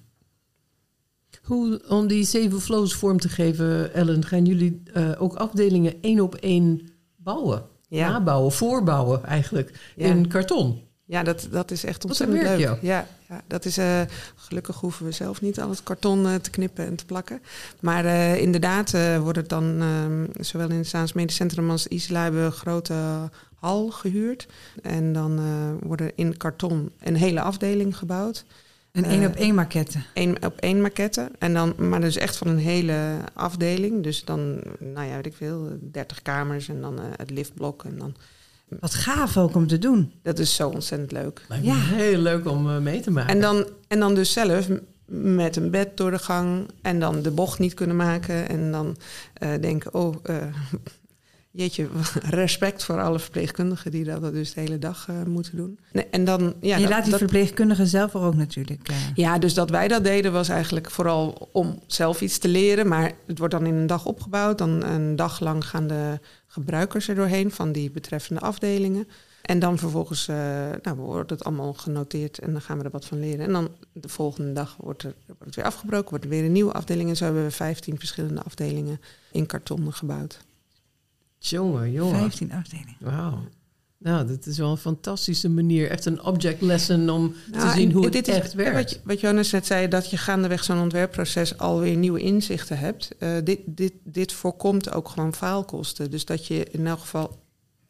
Hoe, 1.42 1.80
om 1.88 2.06
die 2.06 2.24
zeven 2.24 2.60
flows 2.60 2.94
vorm 2.94 3.18
te 3.18 3.28
geven, 3.28 3.94
Ellen, 3.94 4.24
gaan 4.24 4.44
jullie 4.44 4.82
eh, 4.92 5.10
ook 5.18 5.34
afdelingen 5.34 5.94
één 6.00 6.20
op 6.20 6.34
één 6.34 6.88
bouwen? 7.16 7.62
Ja, 7.88 8.10
Nabouwen, 8.10 8.52
voorbouwen 8.52 9.24
eigenlijk, 9.24 9.92
Ja. 9.96 10.06
in 10.06 10.28
karton. 10.28 10.80
ja 11.04 11.22
dat, 11.22 11.48
dat 11.50 11.70
is 11.70 11.84
echt 11.84 12.04
ontzettend 12.04 12.42
leuk. 12.42 12.58
Ja, 12.58 13.06
ja, 13.28 13.42
dat 13.46 13.64
is, 13.64 13.78
eh, 13.78 14.00
gelukkig 14.34 14.76
hoeven 14.80 15.06
we 15.06 15.12
zelf 15.12 15.40
niet 15.40 15.60
al 15.60 15.70
het 15.70 15.82
karton 15.82 16.26
eh, 16.26 16.34
te 16.34 16.50
knippen 16.50 16.86
en 16.86 16.96
te 16.96 17.04
plakken. 17.04 17.40
Maar 17.80 18.04
inderdaad 18.38 18.94
wordt 19.20 19.38
het 19.38 19.48
dan, 19.48 19.80
ehm, 19.80 20.26
zowel 20.44 20.70
in 20.70 20.76
het 20.76 20.86
Staans 20.86 21.12
Medisch 21.12 21.36
Centrum 21.36 21.70
als 21.70 21.86
Isla 21.86 22.22
hebben 22.22 22.40
we 22.40 22.46
een 22.46 22.52
grote 22.52 22.94
hal 23.54 23.90
gehuurd. 23.90 24.46
En 24.82 25.12
dan 25.12 25.40
worden 25.82 26.12
in 26.14 26.36
karton 26.36 26.90
een 27.00 27.16
hele 27.16 27.40
afdeling 27.40 27.96
gebouwd. 27.96 28.44
Een 28.96 29.04
Eh, 29.04 29.10
één 29.12 29.26
op 29.26 29.34
één 29.34 29.54
maquette. 29.54 29.98
Eén 30.14 30.44
op 30.44 30.58
één 30.58 30.80
maquette. 30.80 31.30
En 31.38 31.54
dan, 31.54 31.74
maar 31.88 32.00
dus 32.00 32.16
echt 32.16 32.36
van 32.36 32.46
een 32.48 32.58
hele 32.58 33.16
afdeling. 33.34 34.02
Dus 34.02 34.24
dan, 34.24 34.60
nou 34.78 35.06
ja, 35.08 35.14
weet 35.16 35.26
ik 35.26 35.34
veel, 35.36 35.78
30 35.80 36.22
kamers 36.22 36.68
en 36.68 36.80
dan 36.80 36.98
eh, 36.98 37.04
het 37.16 37.30
liftblok. 37.30 37.84
En 37.84 37.98
dan, 37.98 38.14
Wat 38.80 38.94
gaaf 38.94 39.36
ook 39.36 39.54
om 39.54 39.66
te 39.66 39.78
doen. 39.78 40.12
dat 40.22 40.38
is 40.38 40.54
zo 40.54 40.68
ontzettend 40.68 41.12
leuk. 41.12 41.44
Lijkt 41.48 41.64
me 41.64 41.70
Ja. 41.70 41.76
heel 41.78 42.18
leuk 42.18 42.48
om 42.48 42.70
eh, 42.70 42.78
mee 42.78 43.00
te 43.00 43.10
maken. 43.10 43.34
En 43.34 43.40
dan, 43.40 43.66
en 43.88 43.98
dan 44.00 44.14
dus 44.14 44.32
zelf 44.32 44.68
met 45.08 45.56
een 45.56 45.70
bed 45.70 45.96
door 45.96 46.10
de 46.10 46.18
gang. 46.18 46.68
En 46.82 47.00
dan 47.00 47.22
de 47.22 47.30
bocht 47.30 47.58
niet 47.58 47.74
kunnen 47.74 47.96
maken. 47.96 48.48
En 48.48 48.70
dan 48.72 48.96
eh, 49.34 49.48
denken, 49.60 49.94
oh, 49.94 50.14
eh, 50.22 50.36
jeetje, 51.56 51.88
respect 52.42 52.84
voor 52.84 53.00
alle 53.02 53.18
verpleegkundigen 53.18 53.90
die 53.90 54.04
dat 54.04 54.32
dus 54.32 54.54
de 54.54 54.60
hele 54.60 54.78
dag 54.78 55.08
eh, 55.08 55.22
moeten 55.22 55.56
doen. 55.56 55.78
Nee, 55.92 56.06
en 56.10 56.24
dan, 56.24 56.54
ja, 56.60 56.76
je 56.76 56.82
dat- 56.82 56.90
laat 56.90 57.02
die 57.02 57.10
dat- 57.10 57.20
verpleegkundigen 57.20 57.86
zelf 57.86 58.14
er 58.14 58.20
ook 58.20 58.34
natuurlijk. 58.34 58.88
eh, 58.88 58.96
Ja, 59.14 59.38
dus 59.38 59.54
dat 59.54 59.70
wij 59.70 59.88
dat 59.88 60.04
deden 60.04 60.32
was 60.32 60.48
eigenlijk 60.48 60.90
vooral 60.90 61.48
om 61.52 61.78
zelf 61.86 62.20
iets 62.20 62.38
te 62.38 62.48
leren. 62.48 62.88
Maar 62.88 63.12
het 63.26 63.38
wordt 63.38 63.54
dan 63.54 63.66
in 63.66 63.74
een 63.74 63.86
dag 63.86 64.06
opgebouwd. 64.06 64.58
Dan 64.58 64.84
een 64.84 65.16
dag 65.16 65.40
lang 65.40 65.66
gaan 65.68 65.86
de 65.86 66.20
gebruikers 66.46 67.08
er 67.08 67.14
doorheen 67.14 67.50
van 67.50 67.72
die 67.72 67.90
betreffende 67.90 68.40
afdelingen. 68.40 69.08
En 69.42 69.58
dan 69.58 69.78
vervolgens 69.78 70.28
eh, 70.28 70.36
nou, 70.82 70.96
wordt 70.96 71.30
het 71.30 71.44
allemaal 71.44 71.72
genoteerd 71.74 72.38
en 72.38 72.52
dan 72.52 72.60
gaan 72.60 72.78
we 72.78 72.84
er 72.84 72.90
wat 72.90 73.04
van 73.04 73.20
leren. 73.20 73.46
En 73.46 73.52
dan 73.52 73.68
de 73.92 74.08
volgende 74.08 74.52
dag 74.52 74.76
wordt, 74.80 75.02
er, 75.02 75.14
wordt 75.26 75.44
het 75.44 75.54
weer 75.54 75.64
afgebroken, 75.64 76.10
wordt 76.10 76.24
er 76.24 76.30
weer 76.30 76.44
een 76.44 76.52
nieuwe 76.52 76.72
afdeling. 76.72 77.08
En 77.08 77.16
zo 77.16 77.24
hebben 77.24 77.44
we 77.44 77.50
15 77.50 77.98
verschillende 77.98 78.42
afdelingen 78.42 79.00
in 79.32 79.46
karton 79.46 79.92
gebouwd. 79.92 80.38
Jongen, 81.48 81.92
jongen. 81.92 82.18
15 82.18 82.52
afdelingen. 82.52 82.96
Wauw. 83.00 83.38
Nou, 83.98 84.26
dat 84.26 84.46
is 84.46 84.58
wel 84.58 84.70
een 84.70 84.76
fantastische 84.76 85.48
manier. 85.50 85.90
Echt 85.90 86.04
een 86.04 86.22
object 86.24 86.60
lesson 86.60 87.10
om 87.10 87.34
te 87.52 87.58
Nou, 87.58 87.76
zien 87.76 87.88
en 87.88 87.94
hoe 87.94 88.04
het 88.04 88.12
dit 88.12 88.28
is- 88.28 88.34
echt 88.34 88.52
werkt. 88.54 88.92
Wat, 88.92 89.00
wat 89.04 89.20
Jonas 89.20 89.50
net 89.50 89.66
zei, 89.66 89.88
dat 89.88 90.10
je 90.10 90.16
gaandeweg 90.16 90.64
zo'n 90.64 90.80
ontwerpproces 90.80 91.58
alweer 91.58 91.96
nieuwe 91.96 92.20
inzichten 92.20 92.78
hebt. 92.78 93.10
Eh, 93.18 93.30
dit, 93.44 93.60
dit, 93.64 93.92
dit 94.04 94.32
voorkomt 94.32 94.92
ook 94.92 95.08
gewoon 95.08 95.34
faalkosten. 95.34 96.10
Dus 96.10 96.24
dat 96.24 96.46
je 96.46 96.64
in 96.70 96.86
elk 96.86 97.00
geval 97.00 97.38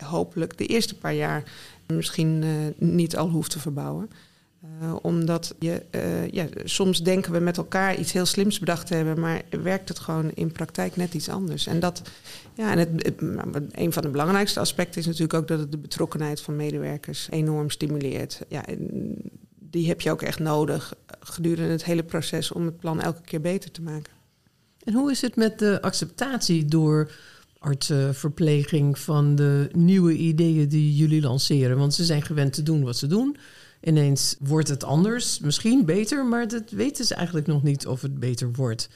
hopelijk 0.04 0.58
de 0.58 0.66
eerste 0.66 0.94
paar 0.98 1.14
jaar 1.14 1.42
misschien 1.86 2.42
eh, 2.42 2.50
niet 2.88 3.16
al 3.16 3.28
hoeft 3.28 3.50
te 3.50 3.58
verbouwen. 3.58 4.10
Eh, 4.80 4.96
omdat 5.02 5.54
je, 5.58 5.82
eh, 5.90 6.30
ja, 6.30 6.46
soms 6.64 7.02
denken 7.02 7.32
we 7.32 7.38
met 7.38 7.56
elkaar 7.56 7.96
iets 7.96 8.12
heel 8.12 8.26
slims 8.26 8.58
bedacht 8.58 8.86
te 8.86 8.94
hebben, 8.94 9.20
maar 9.20 9.42
werkt 9.62 9.88
het 9.88 9.98
gewoon 9.98 10.30
in 10.34 10.52
praktijk 10.52 10.96
net 10.96 11.14
iets 11.14 11.28
anders. 11.28 11.66
En 11.66 11.80
dat, 11.80 12.02
ja, 12.54 12.70
en 12.70 12.78
het, 12.78 13.20
maar 13.20 13.46
een 13.70 13.92
van 13.92 14.02
de 14.02 14.08
belangrijkste 14.08 14.60
aspecten 14.60 15.00
is 15.00 15.06
natuurlijk 15.06 15.34
ook 15.34 15.48
dat 15.48 15.58
het 15.58 15.70
de 15.70 15.78
betrokkenheid 15.78 16.40
van 16.40 16.56
medewerkers 16.56 17.28
enorm 17.30 17.70
stimuleert. 17.70 18.40
Ja, 18.48 18.64
die 19.58 19.88
heb 19.88 20.00
je 20.00 20.10
ook 20.10 20.22
echt 20.22 20.38
nodig 20.38 20.94
gedurende 21.20 21.72
het 21.72 21.84
hele 21.84 22.02
proces 22.02 22.52
om 22.52 22.64
het 22.64 22.78
plan 22.78 23.00
elke 23.00 23.22
keer 23.22 23.40
beter 23.40 23.70
te 23.70 23.82
maken. 23.82 24.12
En 24.84 24.94
hoe 24.94 25.10
is 25.10 25.20
het 25.20 25.36
met 25.36 25.58
de 25.58 25.82
acceptatie 25.82 26.64
door 26.64 27.12
artsen, 27.58 28.14
verpleging 28.14 28.98
van 28.98 29.34
de 29.34 29.68
nieuwe 29.72 30.16
ideeën 30.16 30.68
die 30.68 30.96
jullie 30.96 31.22
lanceren? 31.22 31.78
Want 31.78 31.94
ze 31.94 32.04
zijn 32.04 32.22
gewend 32.22 32.52
te 32.52 32.62
doen 32.62 32.82
wat 32.82 32.96
ze 32.96 33.06
doen. 33.06 33.36
Ineens 33.80 34.36
wordt 34.40 34.68
het 34.68 34.84
anders. 34.84 35.40
Misschien 35.40 35.84
beter, 35.84 36.26
maar 36.26 36.48
dat 36.48 36.70
weten 36.70 37.04
ze 37.04 37.14
eigenlijk 37.14 37.46
nog 37.46 37.62
niet 37.62 37.86
of 37.86 38.02
het 38.02 38.18
beter 38.18 38.52
wordt. 38.52 38.88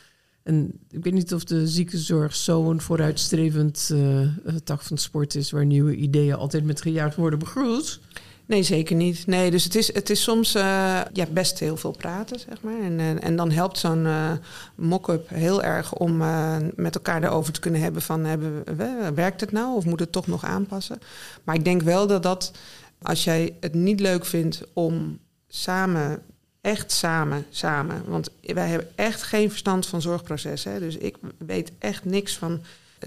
En 0.43 0.73
ik 0.91 1.05
weet 1.05 1.13
niet 1.13 1.35
of 1.35 1.45
de 1.45 1.69
ziekenzorg 1.69 2.35
zo'n 2.35 2.81
vooruitstrevend 2.81 3.91
uh, 3.93 4.29
tak 4.65 4.83
van 4.83 4.99
sport 4.99 5.35
is... 5.35 5.51
waar 5.51 5.67
nieuwe 5.67 5.95
ideeën 5.95 6.35
altijd 6.35 6.65
met 6.65 6.83
gejaagd 6.83 7.17
worden 7.17 7.39
begroet. 7.39 8.01
Nee, 8.47 8.63
zeker 8.63 8.97
niet. 8.97 9.27
Nee, 9.27 9.51
dus 9.51 9.65
het 9.65 9.75
is, 9.75 9.95
het 9.95 10.11
is 10.11 10.23
soms 10.23 10.57
uh, 10.57 10.63
ja, 11.13 11.27
best 11.33 11.59
heel 11.59 11.77
veel 11.77 11.91
praten, 11.91 12.41
zeg 12.41 12.63
maar. 12.63 12.81
En, 12.81 13.01
en, 13.01 13.23
en 13.23 13.37
dan 13.37 13.51
helpt 13.51 13.79
zo'n 13.79 14.07
mock-up 14.75 15.29
heel 15.29 15.63
erg 15.63 15.95
om 15.95 16.17
met 16.75 16.95
elkaar 16.95 17.23
erover 17.23 17.53
te 17.53 17.61
kunnen 17.61 17.81
hebben 17.81 18.03
van... 18.03 18.25
Hebben 18.25 18.65
we, 18.77 19.13
werkt 19.15 19.41
het 19.41 19.53
nou 19.53 19.77
of 19.77 19.85
moet 19.85 20.01
het 20.01 20.13
toch 20.13 20.27
nog 20.27 20.45
aanpassen? 20.45 20.99
Maar 21.45 21.55
ik 21.55 21.65
denk 21.65 21.83
wel 21.83 22.07
dat 22.07 22.23
dat, 22.23 22.53
als 23.03 23.25
jij 23.25 23.57
het 23.61 23.75
niet 23.75 24.01
leuk 24.01 24.25
vindt 24.25 24.63
om 24.73 25.19
samen 25.49 26.23
echt 26.61 26.93
samen, 26.93 27.47
samen. 27.51 28.03
Want 28.07 28.31
wij 28.41 28.69
hebben 28.69 28.89
echt 28.95 29.23
geen 29.23 29.51
verstand 29.51 29.87
van 29.87 30.03
zorgprocessen. 30.03 30.81
Dus 30.81 30.97
ik 30.97 31.17
weet 31.39 31.73
echt 31.79 32.05
niks 32.05 32.39
van 32.39 32.61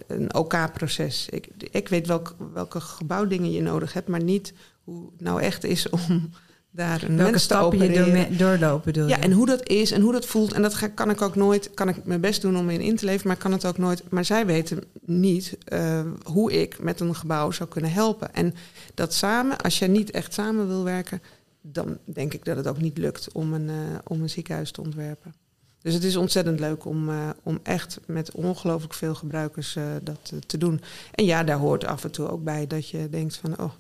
een 0.07 0.33
OK-proces. 0.33 1.29
ik, 1.29 1.47
ik 1.71 1.89
weet 1.89 2.07
welk, 2.07 2.35
welke 2.53 2.79
gebouwdingen 2.79 3.51
je 3.51 3.61
nodig 3.61 3.93
hebt, 3.93 4.07
maar 4.07 4.23
niet 4.23 4.53
hoe 4.83 5.09
het 5.11 5.21
nou 5.21 5.41
echt 5.41 5.63
is 5.63 5.89
om 5.89 6.29
daar 6.75 7.03
een 7.03 7.17
Welke 7.17 7.37
stappen 7.37 7.93
je 7.93 8.35
doorlopen 8.37 8.81
bedoel 8.85 9.07
Ja, 9.07 9.19
en 9.19 9.31
hoe 9.31 9.45
dat 9.45 9.69
is 9.69 9.91
en 9.91 10.01
hoe 10.01 10.11
dat 10.11 10.25
voelt. 10.25 10.53
En 10.53 10.61
dat 10.61 10.73
ga, 10.73 10.87
kan 10.87 11.09
ik 11.09 11.21
ook 11.21 11.35
nooit, 11.35 11.73
kan 11.73 11.89
ik 11.89 12.05
mijn 12.05 12.21
best 12.21 12.41
doen 12.41 12.57
om 12.57 12.69
in 12.69 12.81
in 12.81 12.95
te 12.95 13.05
leven, 13.05 13.27
maar 13.27 13.35
ik 13.35 13.41
kan 13.41 13.51
het 13.51 13.65
ook 13.65 13.77
nooit. 13.77 14.03
Maar 14.09 14.25
zij 14.25 14.45
weten 14.45 14.83
niet 15.01 15.57
eh, 15.65 16.01
hoe 16.23 16.51
ik 16.61 16.79
met 16.79 16.99
een 16.99 17.15
gebouw 17.15 17.51
zou 17.51 17.69
kunnen 17.69 17.91
helpen. 17.91 18.33
En 18.33 18.55
dat 18.93 19.13
samen, 19.13 19.57
als 19.57 19.79
je 19.79 19.87
niet 19.87 20.11
echt 20.11 20.33
samen 20.33 20.67
wil 20.67 20.83
werken, 20.83 21.21
dan 21.61 21.97
denk 22.05 22.33
ik 22.33 22.45
dat 22.45 22.57
het 22.57 22.67
ook 22.67 22.81
niet 22.81 22.97
lukt 22.97 23.31
om 23.31 23.53
een, 23.53 23.69
eh, 23.69 23.75
om 24.03 24.21
een 24.21 24.29
ziekenhuis 24.29 24.71
te 24.71 24.81
ontwerpen. 24.81 25.33
Dus 25.81 25.93
het 25.93 26.03
is 26.03 26.15
ontzettend 26.15 26.59
leuk 26.59 26.85
om, 26.85 27.09
eh, 27.09 27.29
om 27.43 27.59
echt 27.63 27.99
met 28.05 28.31
ongelooflijk 28.31 28.93
veel 28.93 29.15
gebruikers 29.15 29.77
dat 30.03 30.33
te 30.45 30.57
doen. 30.57 30.81
En 31.11 31.25
ja, 31.25 31.43
daar 31.43 31.57
hoort 31.57 31.85
af 31.85 32.03
en 32.03 32.11
toe 32.11 32.29
ook 32.29 32.43
bij 32.43 32.67
dat 32.67 32.89
je 32.89 33.09
denkt 33.09 33.35
van, 33.35 33.59
oh, 33.59 33.71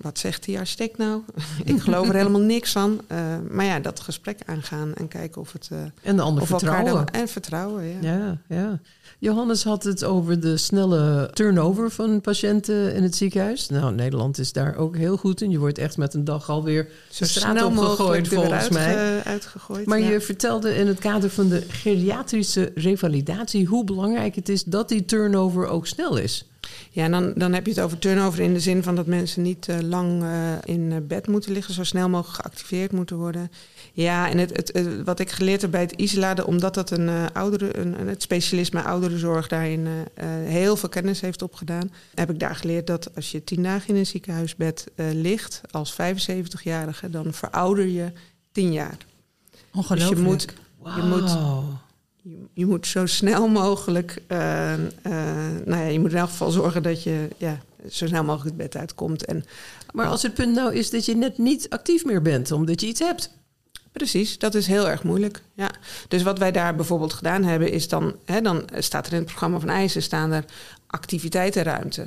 wat 0.00 0.18
zegt 0.18 0.44
die 0.44 0.58
architect 0.58 0.98
nou? 0.98 1.20
ik 1.64 1.80
geloof 1.80 2.08
er 2.08 2.14
helemaal 2.14 2.40
niks 2.40 2.72
van. 2.72 3.00
Eh, 3.06 3.18
maar 3.50 3.64
ja, 3.64 3.80
dat 3.80 4.00
gesprek 4.00 4.38
aangaan 4.46 4.94
en 4.94 5.08
kijken 5.08 5.40
of 5.40 5.52
het... 5.52 5.68
eh, 5.72 5.78
En 6.02 6.16
de 6.16 6.22
ander 6.22 6.46
vertrouwen. 6.46 6.92
dan- 6.94 7.06
en 7.06 7.28
vertrouwen, 7.28 7.84
ja. 7.84 7.96
Ja, 8.00 8.38
ja. 8.48 8.80
Johannes 9.20 9.64
had 9.64 9.82
het 9.84 10.04
over 10.04 10.40
de 10.40 10.56
snelle 10.56 11.30
turnover 11.32 11.90
van 11.90 12.20
patiënten 12.20 12.94
in 12.94 13.02
het 13.02 13.16
ziekenhuis. 13.16 13.68
Nou, 13.68 13.94
Nederland 13.94 14.38
is 14.38 14.52
daar 14.52 14.76
ook 14.76 14.96
heel 14.96 15.16
goed 15.16 15.40
in. 15.40 15.50
Je 15.50 15.58
wordt 15.58 15.78
echt 15.78 15.96
met 15.96 16.14
een 16.14 16.24
dag 16.24 16.50
alweer 16.50 16.88
Zo 17.10 17.24
straat 17.24 17.56
snel 17.56 17.68
opgegooid, 17.68 18.28
volgens 18.28 18.68
mij. 18.68 18.96
uitge- 18.96 19.28
uitgegooid. 19.28 19.86
Maar 19.86 19.98
ja. 20.00 20.08
je 20.10 20.20
vertelde 20.20 20.74
in 20.76 20.86
het 20.86 20.98
kader 20.98 21.30
van 21.30 21.48
de 21.48 21.64
geriatrische 21.68 22.72
revalidatie 22.74 23.66
hoe 23.66 23.84
belangrijk 23.84 24.34
het 24.34 24.48
is 24.48 24.64
dat 24.64 24.88
die 24.88 25.04
turnover 25.04 25.66
ook 25.66 25.86
snel 25.86 26.16
is. 26.16 26.48
Ja, 26.90 27.04
en 27.04 27.10
dan, 27.10 27.32
dan 27.36 27.52
heb 27.52 27.64
je 27.66 27.70
het 27.72 27.80
over 27.80 27.98
turnover 27.98 28.40
in 28.40 28.52
de 28.52 28.60
zin 28.60 28.82
van 28.82 28.94
dat 28.94 29.06
mensen 29.06 29.42
niet 29.42 29.68
eh, 29.68 29.78
lang 29.80 30.22
eh, 30.22 30.52
in 30.64 30.92
eh, 30.92 30.98
bed 31.02 31.26
moeten 31.26 31.52
liggen, 31.52 31.74
zo 31.74 31.84
snel 31.84 32.08
mogelijk 32.08 32.42
geactiveerd 32.42 32.92
moeten 32.92 33.16
worden. 33.16 33.50
Ja, 33.92 34.30
en 34.30 34.38
het, 34.38 34.56
het, 34.56 34.70
het- 34.72 35.04
wat 35.04 35.20
ik 35.20 35.30
geleerd 35.30 35.60
heb 35.62 35.70
bij 35.70 35.80
het 35.80 35.92
ISLA, 35.92 36.34
omdat 36.46 36.74
dat 36.74 36.90
een 36.90 37.08
eh, 37.08 37.24
oudere, 37.32 37.78
een, 37.78 37.94
het 38.08 38.22
specialisme 38.22 38.82
ouderenzorg 38.82 39.48
daarin 39.48 39.86
heel 40.44 40.76
veel 40.76 40.88
kennis 40.88 41.20
heeft 41.20 41.42
opgedaan, 41.42 41.90
heb 42.14 42.30
ik 42.30 42.38
daar 42.38 42.56
geleerd 42.56 42.86
dat 42.86 43.14
als 43.14 43.30
je 43.30 43.44
tien 43.44 43.62
dagen 43.62 43.88
in 43.88 43.96
een 43.96 44.06
ziekenhuisbed 44.06 44.86
ligt 45.12 45.60
als 45.70 45.92
75-jarige, 45.92 47.10
dan 47.10 47.32
verouder 47.34 47.86
je 47.86 48.12
tien 48.52 48.72
jaar. 48.72 48.96
Ongelooflijk. 49.74 50.10
Dus 50.14 50.18
je 50.18 50.24
moet, 50.24 50.46
je 50.96 51.02
moet. 51.02 51.38
Je, 52.28 52.46
je 52.52 52.66
moet 52.66 52.86
zo 52.86 53.06
snel 53.06 53.48
mogelijk, 53.48 54.22
eh, 54.26 54.38
nou 55.64 55.82
ja, 55.82 55.84
je 55.84 56.00
moet 56.00 56.10
in 56.10 56.18
elk 56.18 56.28
geval 56.28 56.50
zorgen 56.50 56.82
dat 56.82 57.02
je 57.02 57.28
ja, 57.36 57.60
zo 57.90 58.06
snel 58.06 58.24
mogelijk 58.24 58.56
het 58.56 58.70
bed 58.70 58.76
uitkomt. 58.76 59.24
En 59.24 59.44
Maar 59.92 60.06
als 60.06 60.22
het 60.22 60.34
punt 60.34 60.54
nou 60.54 60.74
is 60.74 60.90
dat 60.90 61.04
je 61.04 61.16
net 61.16 61.38
niet 61.38 61.70
actief 61.70 62.04
meer 62.04 62.22
bent 62.22 62.52
omdat 62.52 62.80
je 62.80 62.86
iets 62.86 63.00
hebt. 63.00 63.36
precies, 63.92 64.38
dat 64.38 64.54
is 64.54 64.66
heel 64.66 64.88
erg 64.88 65.02
moeilijk. 65.02 65.42
Ja. 65.54 65.70
Dus 66.08 66.22
wat 66.22 66.38
wij 66.38 66.52
daar 66.52 66.74
bijvoorbeeld 66.74 67.12
gedaan 67.12 67.44
hebben, 67.44 67.72
is 67.72 67.88
dan, 67.88 68.16
hè, 68.24 68.40
dan 68.40 68.68
staat 68.78 69.06
er 69.06 69.12
in 69.12 69.18
het 69.18 69.26
programma 69.26 69.58
van 69.58 69.68
eisen 69.68 70.02
staan 70.02 70.32
er 70.32 70.44
activiteitenruimte. 70.86 72.06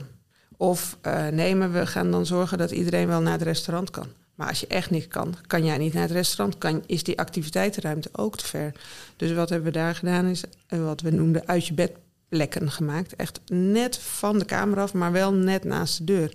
Of 0.57 0.97
nee, 1.31 1.55
maar 1.55 1.71
we 1.71 1.87
gaan 1.87 2.11
dan 2.11 2.25
zorgen 2.25 2.57
dat 2.57 2.71
iedereen 2.71 3.07
wel 3.07 3.21
naar 3.21 3.33
het 3.33 3.41
restaurant 3.41 3.89
kan. 3.89 4.07
Maar 4.41 4.49
als 4.49 4.59
je 4.59 4.67
echt 4.67 4.89
niet 4.89 5.07
kan, 5.07 5.35
kan 5.47 5.65
jij 5.65 5.77
niet 5.77 5.93
naar 5.93 6.01
het 6.01 6.11
restaurant, 6.11 6.57
kan, 6.57 6.83
is 6.85 7.03
die 7.03 7.19
activiteitenruimte 7.19 8.09
ook 8.11 8.37
te 8.37 8.45
ver. 8.45 8.71
Dus 9.15 9.33
wat 9.33 9.49
hebben 9.49 9.71
we 9.71 9.77
daar 9.77 9.95
gedaan 9.95 10.25
is 10.25 10.43
eh, 10.67 10.83
wat 10.83 11.01
we 11.01 11.11
noemden 11.11 11.47
uit 11.47 11.67
je 11.67 11.73
bed 11.73 11.91
plekken 12.29 12.71
gemaakt. 12.71 13.15
Echt 13.15 13.41
net 13.51 13.97
van 13.97 14.39
de 14.39 14.45
kamer 14.45 14.79
af, 14.79 14.93
maar 14.93 15.11
wel 15.11 15.33
net 15.33 15.63
naast 15.63 15.97
de 15.97 16.03
deur. 16.03 16.33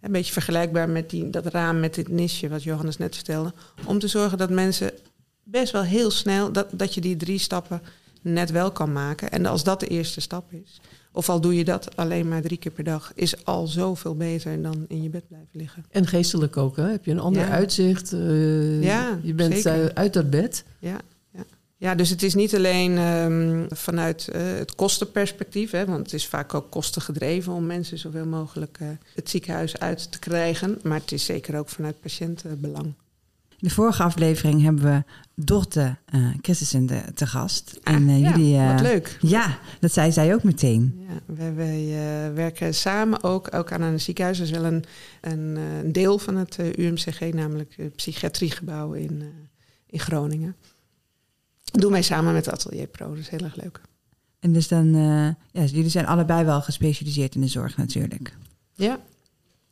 Een 0.00 0.12
beetje 0.12 0.32
vergelijkbaar 0.32 0.88
met 0.88 1.10
die, 1.10 1.30
dat 1.30 1.46
raam 1.46 1.80
met 1.80 1.94
dit 1.94 2.08
nisje 2.08 2.48
wat 2.48 2.62
Johannes 2.62 2.96
net 2.96 3.14
vertelde. 3.14 3.52
Om 3.84 3.98
te 3.98 4.08
zorgen 4.08 4.38
dat 4.38 4.50
mensen 4.50 4.90
best 5.42 5.72
wel 5.72 5.84
heel 5.84 6.10
snel, 6.10 6.52
dat, 6.52 6.68
dat 6.72 6.94
je 6.94 7.00
die 7.00 7.16
drie 7.16 7.38
stappen 7.38 7.82
net 8.22 8.50
wel 8.50 8.70
kan 8.72 8.92
maken. 8.92 9.30
En 9.30 9.46
als 9.46 9.64
dat 9.64 9.80
de 9.80 9.86
eerste 9.86 10.20
stap 10.20 10.52
is, 10.52 10.80
of 11.12 11.28
al 11.28 11.40
doe 11.40 11.54
je 11.56 11.64
dat 11.64 11.96
alleen 11.96 12.28
maar 12.28 12.42
drie 12.42 12.58
keer 12.58 12.72
per 12.72 12.84
dag, 12.84 13.12
is 13.14 13.44
al 13.44 13.66
zoveel 13.66 14.16
beter 14.16 14.62
dan 14.62 14.84
in 14.88 15.02
je 15.02 15.08
bed 15.08 15.28
blijven 15.28 15.48
liggen. 15.52 15.84
En 15.90 16.06
geestelijk 16.06 16.56
ook, 16.56 16.76
hè? 16.76 16.82
heb 16.90 17.04
je 17.04 17.10
een 17.10 17.18
ander 17.20 17.42
Ja. 17.42 17.48
uitzicht. 17.48 18.12
eh, 18.12 18.82
Ja, 18.82 19.18
je 19.22 19.34
bent 19.34 19.54
zeker. 19.54 19.84
eh, 19.88 19.94
uit 19.94 20.12
dat 20.12 20.30
bed. 20.30 20.64
Ja, 20.78 20.98
ja. 21.34 21.44
ja 21.76 21.94
dus 21.94 22.10
het 22.10 22.22
is 22.22 22.34
niet 22.34 22.54
alleen 22.54 22.96
ehm, 22.98 23.66
vanuit 23.68 24.28
eh, 24.28 24.42
het 24.42 24.74
kostenperspectief, 24.74 25.70
hè, 25.70 25.84
want 25.86 25.98
het 25.98 26.12
is 26.12 26.26
vaak 26.26 26.54
ook 26.54 26.70
kostengedreven 26.70 27.52
om 27.52 27.66
mensen 27.66 27.98
zoveel 27.98 28.26
mogelijk 28.26 28.78
het 29.14 29.30
ziekenhuis 29.30 29.78
uit 29.78 30.12
te 30.12 30.18
krijgen. 30.18 30.78
Maar 30.82 31.00
het 31.00 31.12
is 31.12 31.24
zeker 31.24 31.58
ook 31.58 31.68
vanuit 31.68 32.00
patiëntenbelang. 32.00 32.92
In 33.60 33.68
de 33.68 33.74
vorige 33.74 34.02
aflevering 34.02 34.62
hebben 34.62 34.84
we 34.84 35.04
Dorte 35.44 35.96
eh 36.06 36.28
Christensen 36.42 36.86
de- 36.86 37.12
te 37.14 37.26
gast. 37.26 37.78
Ah, 37.82 37.94
en 37.94 38.08
eh, 38.08 38.20
ja, 38.20 38.30
jullie... 38.30 38.56
eh, 38.56 38.72
wat 38.72 38.80
leuk. 38.80 39.18
Ja, 39.20 39.58
dat 39.80 39.92
zei 39.92 40.12
zij 40.12 40.34
ook 40.34 40.42
meteen. 40.42 41.06
Ja, 41.08 41.34
wij, 41.34 41.54
wij 41.54 41.86
werken 42.34 42.74
samen 42.74 43.22
ook, 43.22 43.54
ook 43.54 43.72
aan 43.72 43.82
een 43.82 44.00
ziekenhuis. 44.00 44.38
Dat 44.38 44.46
is 44.46 44.52
wel 44.52 44.64
een, 44.64 44.84
een, 45.20 45.56
een 45.56 45.92
deel 45.92 46.18
van 46.18 46.36
het 46.36 46.58
UMCG, 46.76 47.20
namelijk 47.32 47.74
het 47.76 47.96
psychiatriegebouw 47.96 48.92
in, 48.92 49.22
in 49.86 50.00
Groningen. 50.00 50.56
Dat 51.64 51.80
doen 51.80 51.92
wij 51.92 52.02
samen 52.02 52.32
met 52.32 52.48
Atelier 52.50 52.86
Pro, 52.86 53.08
dat 53.08 53.18
is 53.18 53.28
heel 53.28 53.38
erg 53.44 53.56
leuk. 53.56 53.80
En 54.40 54.52
dus 54.52 54.68
dan... 54.68 54.92
ja, 55.52 55.64
jullie 55.64 55.88
zijn 55.88 56.06
allebei 56.06 56.44
wel 56.44 56.60
gespecialiseerd 56.62 57.34
in 57.34 57.40
de 57.40 57.46
zorg 57.48 57.76
natuurlijk. 57.76 58.36
Ja, 58.74 58.98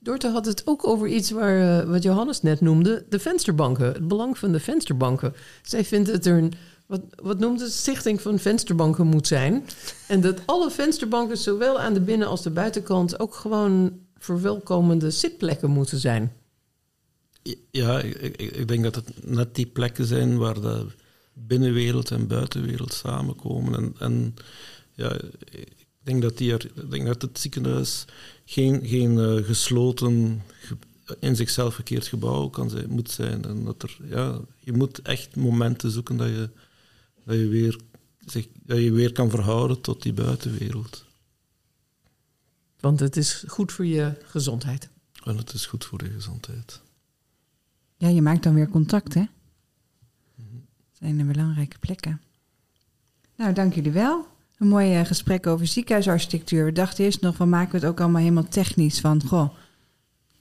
Dorte 0.06 0.28
had 0.28 0.46
het 0.46 0.62
ook 0.66 0.86
over 0.86 1.08
iets 1.08 1.30
waar, 1.30 1.80
eh, 1.80 1.88
wat 1.88 2.02
Johannes 2.02 2.42
net 2.42 2.60
noemde, 2.60 3.04
de 3.08 3.18
vensterbanken. 3.18 3.86
Het 3.86 4.08
belang 4.08 4.38
van 4.38 4.52
de 4.52 4.60
vensterbanken. 4.60 5.34
Zij 5.62 5.84
vindt 5.84 6.10
dat 6.10 6.26
er 6.26 6.38
een, 6.38 6.52
wat, 6.86 7.00
wat 7.22 7.38
noemt 7.38 7.60
het, 7.60 7.72
stichting 7.72 8.20
van 8.20 8.38
vensterbanken 8.38 9.06
moet 9.06 9.26
zijn. 9.26 9.64
En 10.08 10.20
dat 10.20 10.40
alle 10.44 10.70
vensterbanken, 10.70 11.36
zowel 11.36 11.80
aan 11.80 11.94
de 11.94 12.00
binnen- 12.00 12.28
als 12.28 12.42
de 12.42 12.50
buitenkant, 12.50 13.20
ook 13.20 13.34
gewoon 13.34 13.98
verwelkomende 14.18 15.10
zitplekken 15.10 15.70
moeten 15.70 15.98
zijn. 15.98 16.32
Ja, 17.70 18.00
ik, 18.00 18.14
ik, 18.14 18.40
ik 18.52 18.68
denk 18.68 18.82
dat 18.82 18.94
het 18.94 19.26
net 19.26 19.54
die 19.54 19.66
plekken 19.66 20.04
zijn 20.04 20.38
waar 20.38 20.60
de 20.60 20.86
binnenwereld 21.32 22.10
en 22.10 22.26
buitenwereld 22.26 22.92
samenkomen. 22.92 23.74
En, 23.74 23.94
en 23.98 24.34
ja, 24.92 25.12
ik 25.50 26.02
denk 26.02 26.22
dat, 26.22 26.38
die 26.38 26.52
er, 26.52 26.64
ik 26.64 26.90
denk 26.90 27.06
dat 27.06 27.22
het 27.22 27.38
ziekenhuis 27.38 28.04
geen, 28.48 28.86
geen 28.86 29.18
eh, 29.18 29.44
gesloten, 29.44 30.42
ge- 30.60 30.76
in 31.20 31.36
zichzelf 31.36 31.74
verkeerd 31.74 32.06
gebouw 32.06 32.48
kan 32.48 32.70
zijn, 32.70 32.90
moet 32.90 33.10
zijn. 33.10 33.44
En 33.44 33.64
dat 33.64 33.82
er, 33.82 33.96
ja, 34.04 34.40
je 34.58 34.72
moet 34.72 35.02
echt 35.02 35.36
momenten 35.36 35.90
zoeken 35.90 36.16
dat 36.16 36.28
je, 36.28 36.50
dat 37.24 37.36
je, 37.36 37.48
weer, 37.48 37.80
zich, 38.24 38.48
dat 38.62 38.78
je 38.78 38.92
weer 38.92 39.12
kan 39.12 39.30
verhouden 39.30 39.80
tot 39.80 40.02
die 40.02 40.12
buitenwereld. 40.12 41.04
Want 42.80 43.00
het 43.00 43.16
is 43.16 43.44
goed 43.46 43.72
voor 43.72 43.86
je 43.86 44.12
gezondheid. 44.24 44.88
En 45.24 45.36
het 45.36 45.52
is 45.52 45.66
goed 45.66 45.84
voor 45.84 45.98
de 45.98 46.10
gezondheid. 46.10 46.80
Ja, 47.96 48.08
je 48.08 48.22
maakt 48.22 48.42
dan 48.42 48.54
weer 48.54 48.68
contact, 48.68 49.14
hè? 49.14 49.24
Dat 50.36 50.44
zijn 50.92 51.18
er 51.18 51.26
belangrijke 51.26 51.78
plekken. 51.78 52.20
Nou, 53.36 53.52
dank 53.52 53.74
jullie 53.74 53.92
wel. 53.92 54.26
Een 54.58 54.68
mooi 54.68 54.94
eh, 54.94 55.04
gesprek 55.04 55.46
over 55.46 55.66
ziekenhuisarchitectuur. 55.66 56.64
We 56.64 56.72
dachten 56.72 57.04
eerst 57.04 57.20
nog, 57.20 57.36
van 57.36 57.48
maken 57.48 57.70
we 57.70 57.76
het 57.78 57.86
ook 57.86 58.00
allemaal 58.00 58.20
helemaal 58.20 58.48
technisch. 58.48 59.00
Van, 59.00 59.22
goh, 59.26 59.48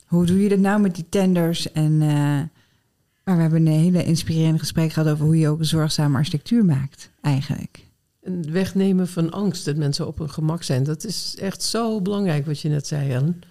hoe 0.06 0.26
doe 0.26 0.42
je 0.42 0.50
dat 0.50 0.60
nou 0.60 0.82
met 0.82 0.96
die 0.96 1.06
tenders? 1.10 1.72
En, 1.72 2.02
eh, 2.02 2.42
maar 3.24 3.36
we 3.36 3.42
hebben 3.42 3.66
een 3.66 3.80
hele 3.80 4.04
inspirerende 4.04 4.60
gesprek 4.60 4.92
gehad 4.92 5.12
over 5.12 5.26
hoe 5.26 5.38
je 5.38 5.50
ook 5.50 5.60
een 5.60 5.66
zorgzame 5.66 6.18
architectuur 6.18 6.66
maakt, 6.66 7.10
eigenlijk. 7.22 7.84
En 8.22 8.38
het 8.38 8.50
wegnemen 8.50 9.08
van 9.08 9.32
angst, 9.32 9.66
dat 9.66 9.76
mensen 9.76 10.08
op 10.08 10.18
hun 10.18 10.30
gemak 10.30 10.64
zijn. 10.64 10.84
Dat 10.84 11.04
is 11.04 11.36
echt 11.40 11.64
zo 11.64 12.02
belangrijk 12.02 12.46
wat 12.46 12.60
je 12.60 12.70
net 12.70 12.88
zei, 12.88 13.12
Ellen. 13.12 13.42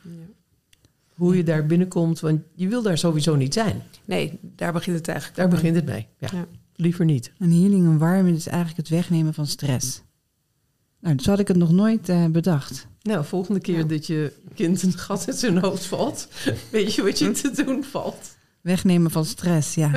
Hoe 1.15 1.37
je 1.37 1.43
daar 1.45 1.67
binnenkomt, 1.67 2.21
want 2.21 2.41
je 2.55 2.69
wil 2.69 2.83
daar 2.83 2.99
sowieso 2.99 3.37
niet 3.37 3.55
zijn. 3.55 3.83
Nee, 4.05 4.39
daar 4.43 4.73
begint 4.73 4.97
het 4.97 5.09
eigenlijk. 5.09 5.39
Daar 5.39 5.49
begint 5.49 5.77
het 5.77 5.85
mee. 5.85 6.07
Ja, 6.19 6.29
Ja. 6.33 6.47
Liever 6.77 7.05
niet. 7.05 7.33
Een 7.39 7.53
healing 7.53 7.87
environment 7.87 8.37
is 8.37 8.47
eigenlijk 8.47 8.77
het 8.77 8.89
wegnemen 8.89 9.35
van 9.35 9.47
stress. 9.47 10.03
Nou, 11.05 11.19
zo 11.19 11.31
had 11.31 11.39
ik 11.39 11.49
het 11.49 11.57
nog 11.57 11.71
nooit 11.71 12.09
eh, 12.09 12.27
bedacht. 12.27 12.87
Nou, 13.03 13.25
volgende 13.25 13.61
keer 13.61 13.79
Ja. 13.79 13.85
dat 13.85 14.07
je 14.07 14.33
kind 14.55 14.83
een 14.83 14.99
gat 14.99 15.27
in 15.27 15.33
zijn 15.33 15.59
hoofd 15.59 15.85
valt, 15.87 16.29
weet 16.71 16.95
je 16.95 17.03
wat 17.03 17.19
je 17.19 17.31
te 17.31 17.65
doen 17.65 17.85
valt. 17.85 18.37
Wegnemen 18.61 19.11
van 19.11 19.25
stress, 19.25 19.75
ja. 19.75 19.91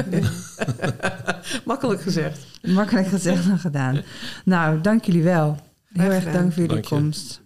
Makkelijk 1.65 2.01
gezegd. 2.01 2.45
Makkelijk 2.61 3.07
gezegd 3.07 3.47
dan 3.47 3.59
gedaan. 3.59 4.01
Nou, 4.45 4.81
dank 4.81 5.05
jullie 5.05 5.23
wel. 5.23 5.57
Heel 5.93 6.11
erg 6.11 6.31
dank 6.31 6.53
voor 6.53 6.65
jullie 6.65 6.83
komst. 6.83 7.41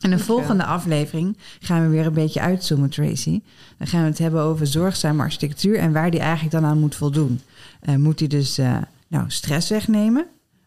In 0.00 0.10
de 0.10 0.18
volgende 0.18 0.64
aflevering 0.64 1.36
gaan 1.60 1.82
we 1.82 1.88
weer 1.88 2.06
een 2.06 2.12
beetje 2.12 2.40
uitzoomen, 2.40 2.90
Tracy. 2.90 3.40
Dan 3.78 3.86
gaan 3.86 4.02
we 4.02 4.08
het 4.08 4.18
hebben 4.18 4.40
over 4.40 4.66
zorgzame 4.66 5.22
architectuur 5.22 5.78
en 5.78 5.92
waar 5.92 6.10
die 6.10 6.20
eigenlijk 6.20 6.50
dan 6.52 6.64
aan 6.64 6.78
moet 6.78 6.94
voldoen. 6.94 7.40
Eh, 7.80 7.94
moet 7.94 8.18
die 8.18 8.28
dus 8.28 8.58
eh, 8.58 8.78
nou, 9.08 9.24
stress 9.28 9.68
wegnemen, 9.70 10.26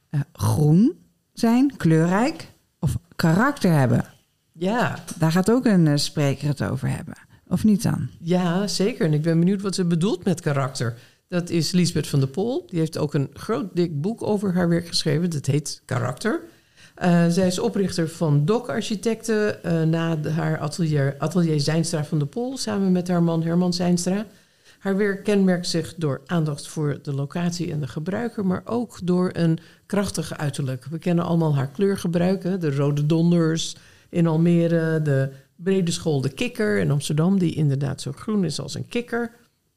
eh, 0.09 0.20
groen 0.34 0.93
zijn, 1.40 1.74
kleurrijk 1.78 2.48
of 2.80 2.98
karakter 3.16 3.72
hebben? 3.72 4.06
Ja, 4.54 5.00
Daar 5.18 5.32
gaat 5.32 5.52
ook 5.52 5.66
een 5.66 5.88
eh, 5.88 5.96
spreker 5.96 6.48
het 6.48 6.64
over 6.64 6.90
hebben. 6.96 7.16
Of 7.48 7.64
niet 7.64 7.84
dan? 7.84 8.08
ja, 8.22 8.68
zeker. 8.68 9.06
En 9.06 9.14
ik 9.14 9.22
ben 9.22 9.40
benieuwd 9.40 9.62
wat 9.62 9.76
ze 9.76 9.86
bedoelt 9.86 10.24
met 10.26 10.42
karakter. 10.42 10.98
Dat 11.28 11.50
is 11.50 11.72
Lisbeth 11.72 12.08
van 12.08 12.20
der 12.20 12.28
Pol. 12.30 12.66
Die 12.70 12.80
heeft 12.80 12.98
ook 12.98 13.14
een 13.14 13.30
groot 13.34 13.76
dik 13.76 14.02
boek 14.02 14.24
over 14.24 14.54
haar 14.54 14.70
werk 14.70 14.88
geschreven. 14.88 15.30
Dat 15.30 15.46
heet 15.46 15.82
Karakter. 15.86 16.42
Eh, 16.96 17.26
zij 17.28 17.48
is 17.48 17.60
oprichter 17.60 18.10
van 18.10 18.46
DOC 18.46 18.70
Architecten 18.70 19.64
eh, 19.64 19.82
na 19.84 20.16
de- 20.16 20.30
haar 20.30 20.60
atelier, 20.60 21.16
atelier 21.18 21.60
Zijnstra 21.60 22.06
van 22.06 22.18
der 22.20 22.28
Pol... 22.28 22.58
samen 22.58 22.92
met 22.92 23.08
haar 23.08 23.24
man 23.24 23.44
Herman 23.44 23.74
Zijnstra. 23.74 24.26
Haar 24.80 24.98
werk 24.98 25.24
kenmerkt 25.24 25.68
zich 25.68 25.96
door 25.98 26.22
aandacht 26.26 26.68
voor 26.68 27.00
de 27.02 27.14
locatie 27.14 27.72
en 27.72 27.80
de 27.80 27.88
gebruiker... 27.88 28.46
maar 28.46 28.62
ook 28.66 29.00
door 29.04 29.30
een 29.34 29.60
krachtige 29.86 30.38
uiterlijk. 30.38 30.86
We 30.86 31.00
kennen 31.00 31.26
allemaal 31.26 31.56
haar 31.56 31.70
kleurgebruiken. 31.70 32.60
De 32.60 32.76
rode 32.76 33.06
donders 33.06 33.76
in 34.10 34.28
Almere, 34.28 35.02
de 35.02 35.32
brede 35.56 35.92
school 35.92 36.22
de 36.22 36.30
kikker 36.30 36.78
in 36.78 36.92
Amsterdam... 36.92 37.40
die 37.40 37.56
inderdaad 37.56 38.02
zo 38.02 38.12
groen 38.12 38.44
is 38.44 38.60
als 38.60 38.76
een 38.76 38.88
kikker. 38.88 39.32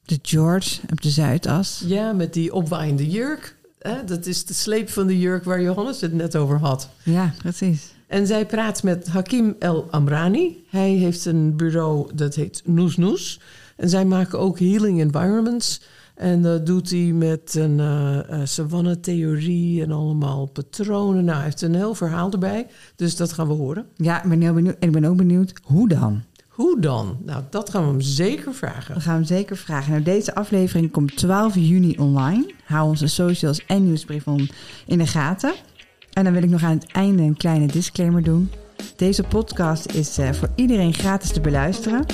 De 0.05 0.19
George 0.21 0.79
op 0.91 1.01
de 1.01 1.09
Zuidas. 1.09 1.83
Ja, 1.85 2.13
met 2.13 2.33
die 2.33 2.53
opwaaiende 2.53 3.09
jurk. 3.09 3.55
Hè? 3.79 4.03
Dat 4.03 4.25
is 4.25 4.45
de 4.45 4.53
sleep 4.53 4.89
van 4.89 5.07
de 5.07 5.19
jurk 5.19 5.43
waar 5.43 5.61
Johannes 5.61 6.01
het 6.01 6.13
net 6.13 6.35
over 6.35 6.59
had. 6.59 6.89
Ja, 7.03 7.33
precies. 7.37 7.91
En 8.07 8.27
zij 8.27 8.45
praat 8.45 8.83
met 8.83 9.07
Hakim 9.07 9.55
El 9.59 9.87
Amrani. 9.91 10.65
Hij 10.69 10.89
heeft 10.89 11.25
een 11.25 11.55
bureau 11.55 12.15
dat 12.15 12.35
heet 12.35 12.61
Noes 12.65 12.97
Noes. 12.97 13.39
En 13.75 13.89
zij 13.89 14.05
maken 14.05 14.39
ook 14.39 14.59
healing 14.59 14.99
environments. 14.99 15.81
En 16.15 16.41
dat 16.41 16.65
doet 16.65 16.89
hij 16.89 16.99
met 16.99 17.55
een 17.55 17.79
eh, 17.79 18.39
savanne-theorie 18.43 19.83
en 19.83 19.91
allemaal 19.91 20.45
patronen. 20.45 21.23
Nou, 21.23 21.35
hij 21.35 21.45
heeft 21.45 21.61
een 21.61 21.75
heel 21.75 21.95
verhaal 21.95 22.31
erbij. 22.31 22.67
Dus 22.95 23.15
dat 23.15 23.33
gaan 23.33 23.47
we 23.47 23.53
horen. 23.53 23.85
Ja, 23.95 24.23
ik 24.23 24.29
ben 24.29 24.41
heel 24.41 24.53
benieuwd. 24.53 24.75
En 24.79 24.87
ik 24.87 24.93
ben 24.93 25.05
ook 25.05 25.17
benieuwd, 25.17 25.53
hoe 25.63 25.87
dan? 25.87 26.21
Hoe 26.47 26.79
dan? 26.79 27.17
Nou, 27.25 27.43
dat 27.49 27.69
gaan 27.69 27.83
we 27.83 27.89
hem 27.89 28.01
zeker 28.01 28.53
vragen. 28.53 28.95
We 28.95 29.01
gaan 29.01 29.13
hem 29.13 29.23
zeker 29.23 29.57
vragen. 29.57 29.91
Nou, 29.91 30.03
deze 30.03 30.35
aflevering 30.35 30.91
komt 30.91 31.17
12 31.17 31.55
juni 31.55 31.97
online. 31.97 32.53
Hou 32.65 32.89
onze 32.89 33.07
socials 33.07 33.65
en 33.65 33.83
nieuwsbrief 33.83 34.27
om 34.27 34.47
in 34.85 34.97
de 34.97 35.07
gaten. 35.07 35.53
En 36.11 36.23
dan 36.23 36.33
wil 36.33 36.43
ik 36.43 36.49
nog 36.49 36.63
aan 36.63 36.77
het 36.77 36.91
einde 36.91 37.23
een 37.23 37.37
kleine 37.37 37.65
disclaimer 37.65 38.23
doen. 38.23 38.49
Deze 38.95 39.23
podcast 39.23 39.91
is 39.91 40.17
eh, 40.17 40.31
voor 40.31 40.49
iedereen 40.55 40.93
gratis 40.93 41.31
te 41.31 41.41
beluisteren. 41.41 42.05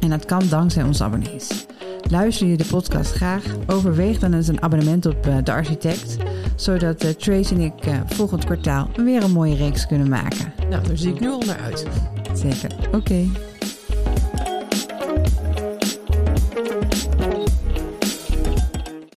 En 0.00 0.10
dat 0.10 0.24
kan 0.24 0.48
dankzij 0.48 0.82
onze 0.82 1.04
abonnees. 1.04 1.66
Luister 2.10 2.46
je 2.46 2.56
de 2.56 2.64
podcast 2.64 3.12
graag? 3.12 3.44
Overweeg 3.66 4.18
dan 4.18 4.32
eens 4.32 4.48
een 4.48 4.62
abonnement 4.62 5.06
op 5.06 5.26
eh, 5.26 5.36
De 5.44 5.52
Architect. 5.52 6.16
Zodat 6.56 7.04
eh, 7.04 7.10
Trace 7.10 7.54
en 7.54 7.60
ik 7.60 7.74
volgend 8.06 8.44
kwartaal 8.44 8.90
weer 8.96 9.22
een 9.22 9.32
mooie 9.32 9.56
reeks 9.56 9.86
kunnen 9.86 10.08
maken. 10.08 10.52
Nou, 10.70 10.86
daar 10.86 10.96
zie 10.96 11.14
ik 11.14 11.20
nu 11.20 11.28
al 11.28 11.42
naar 11.46 11.60
uit. 11.60 11.86
Zeker. 12.34 12.70
Oké. 12.92 13.26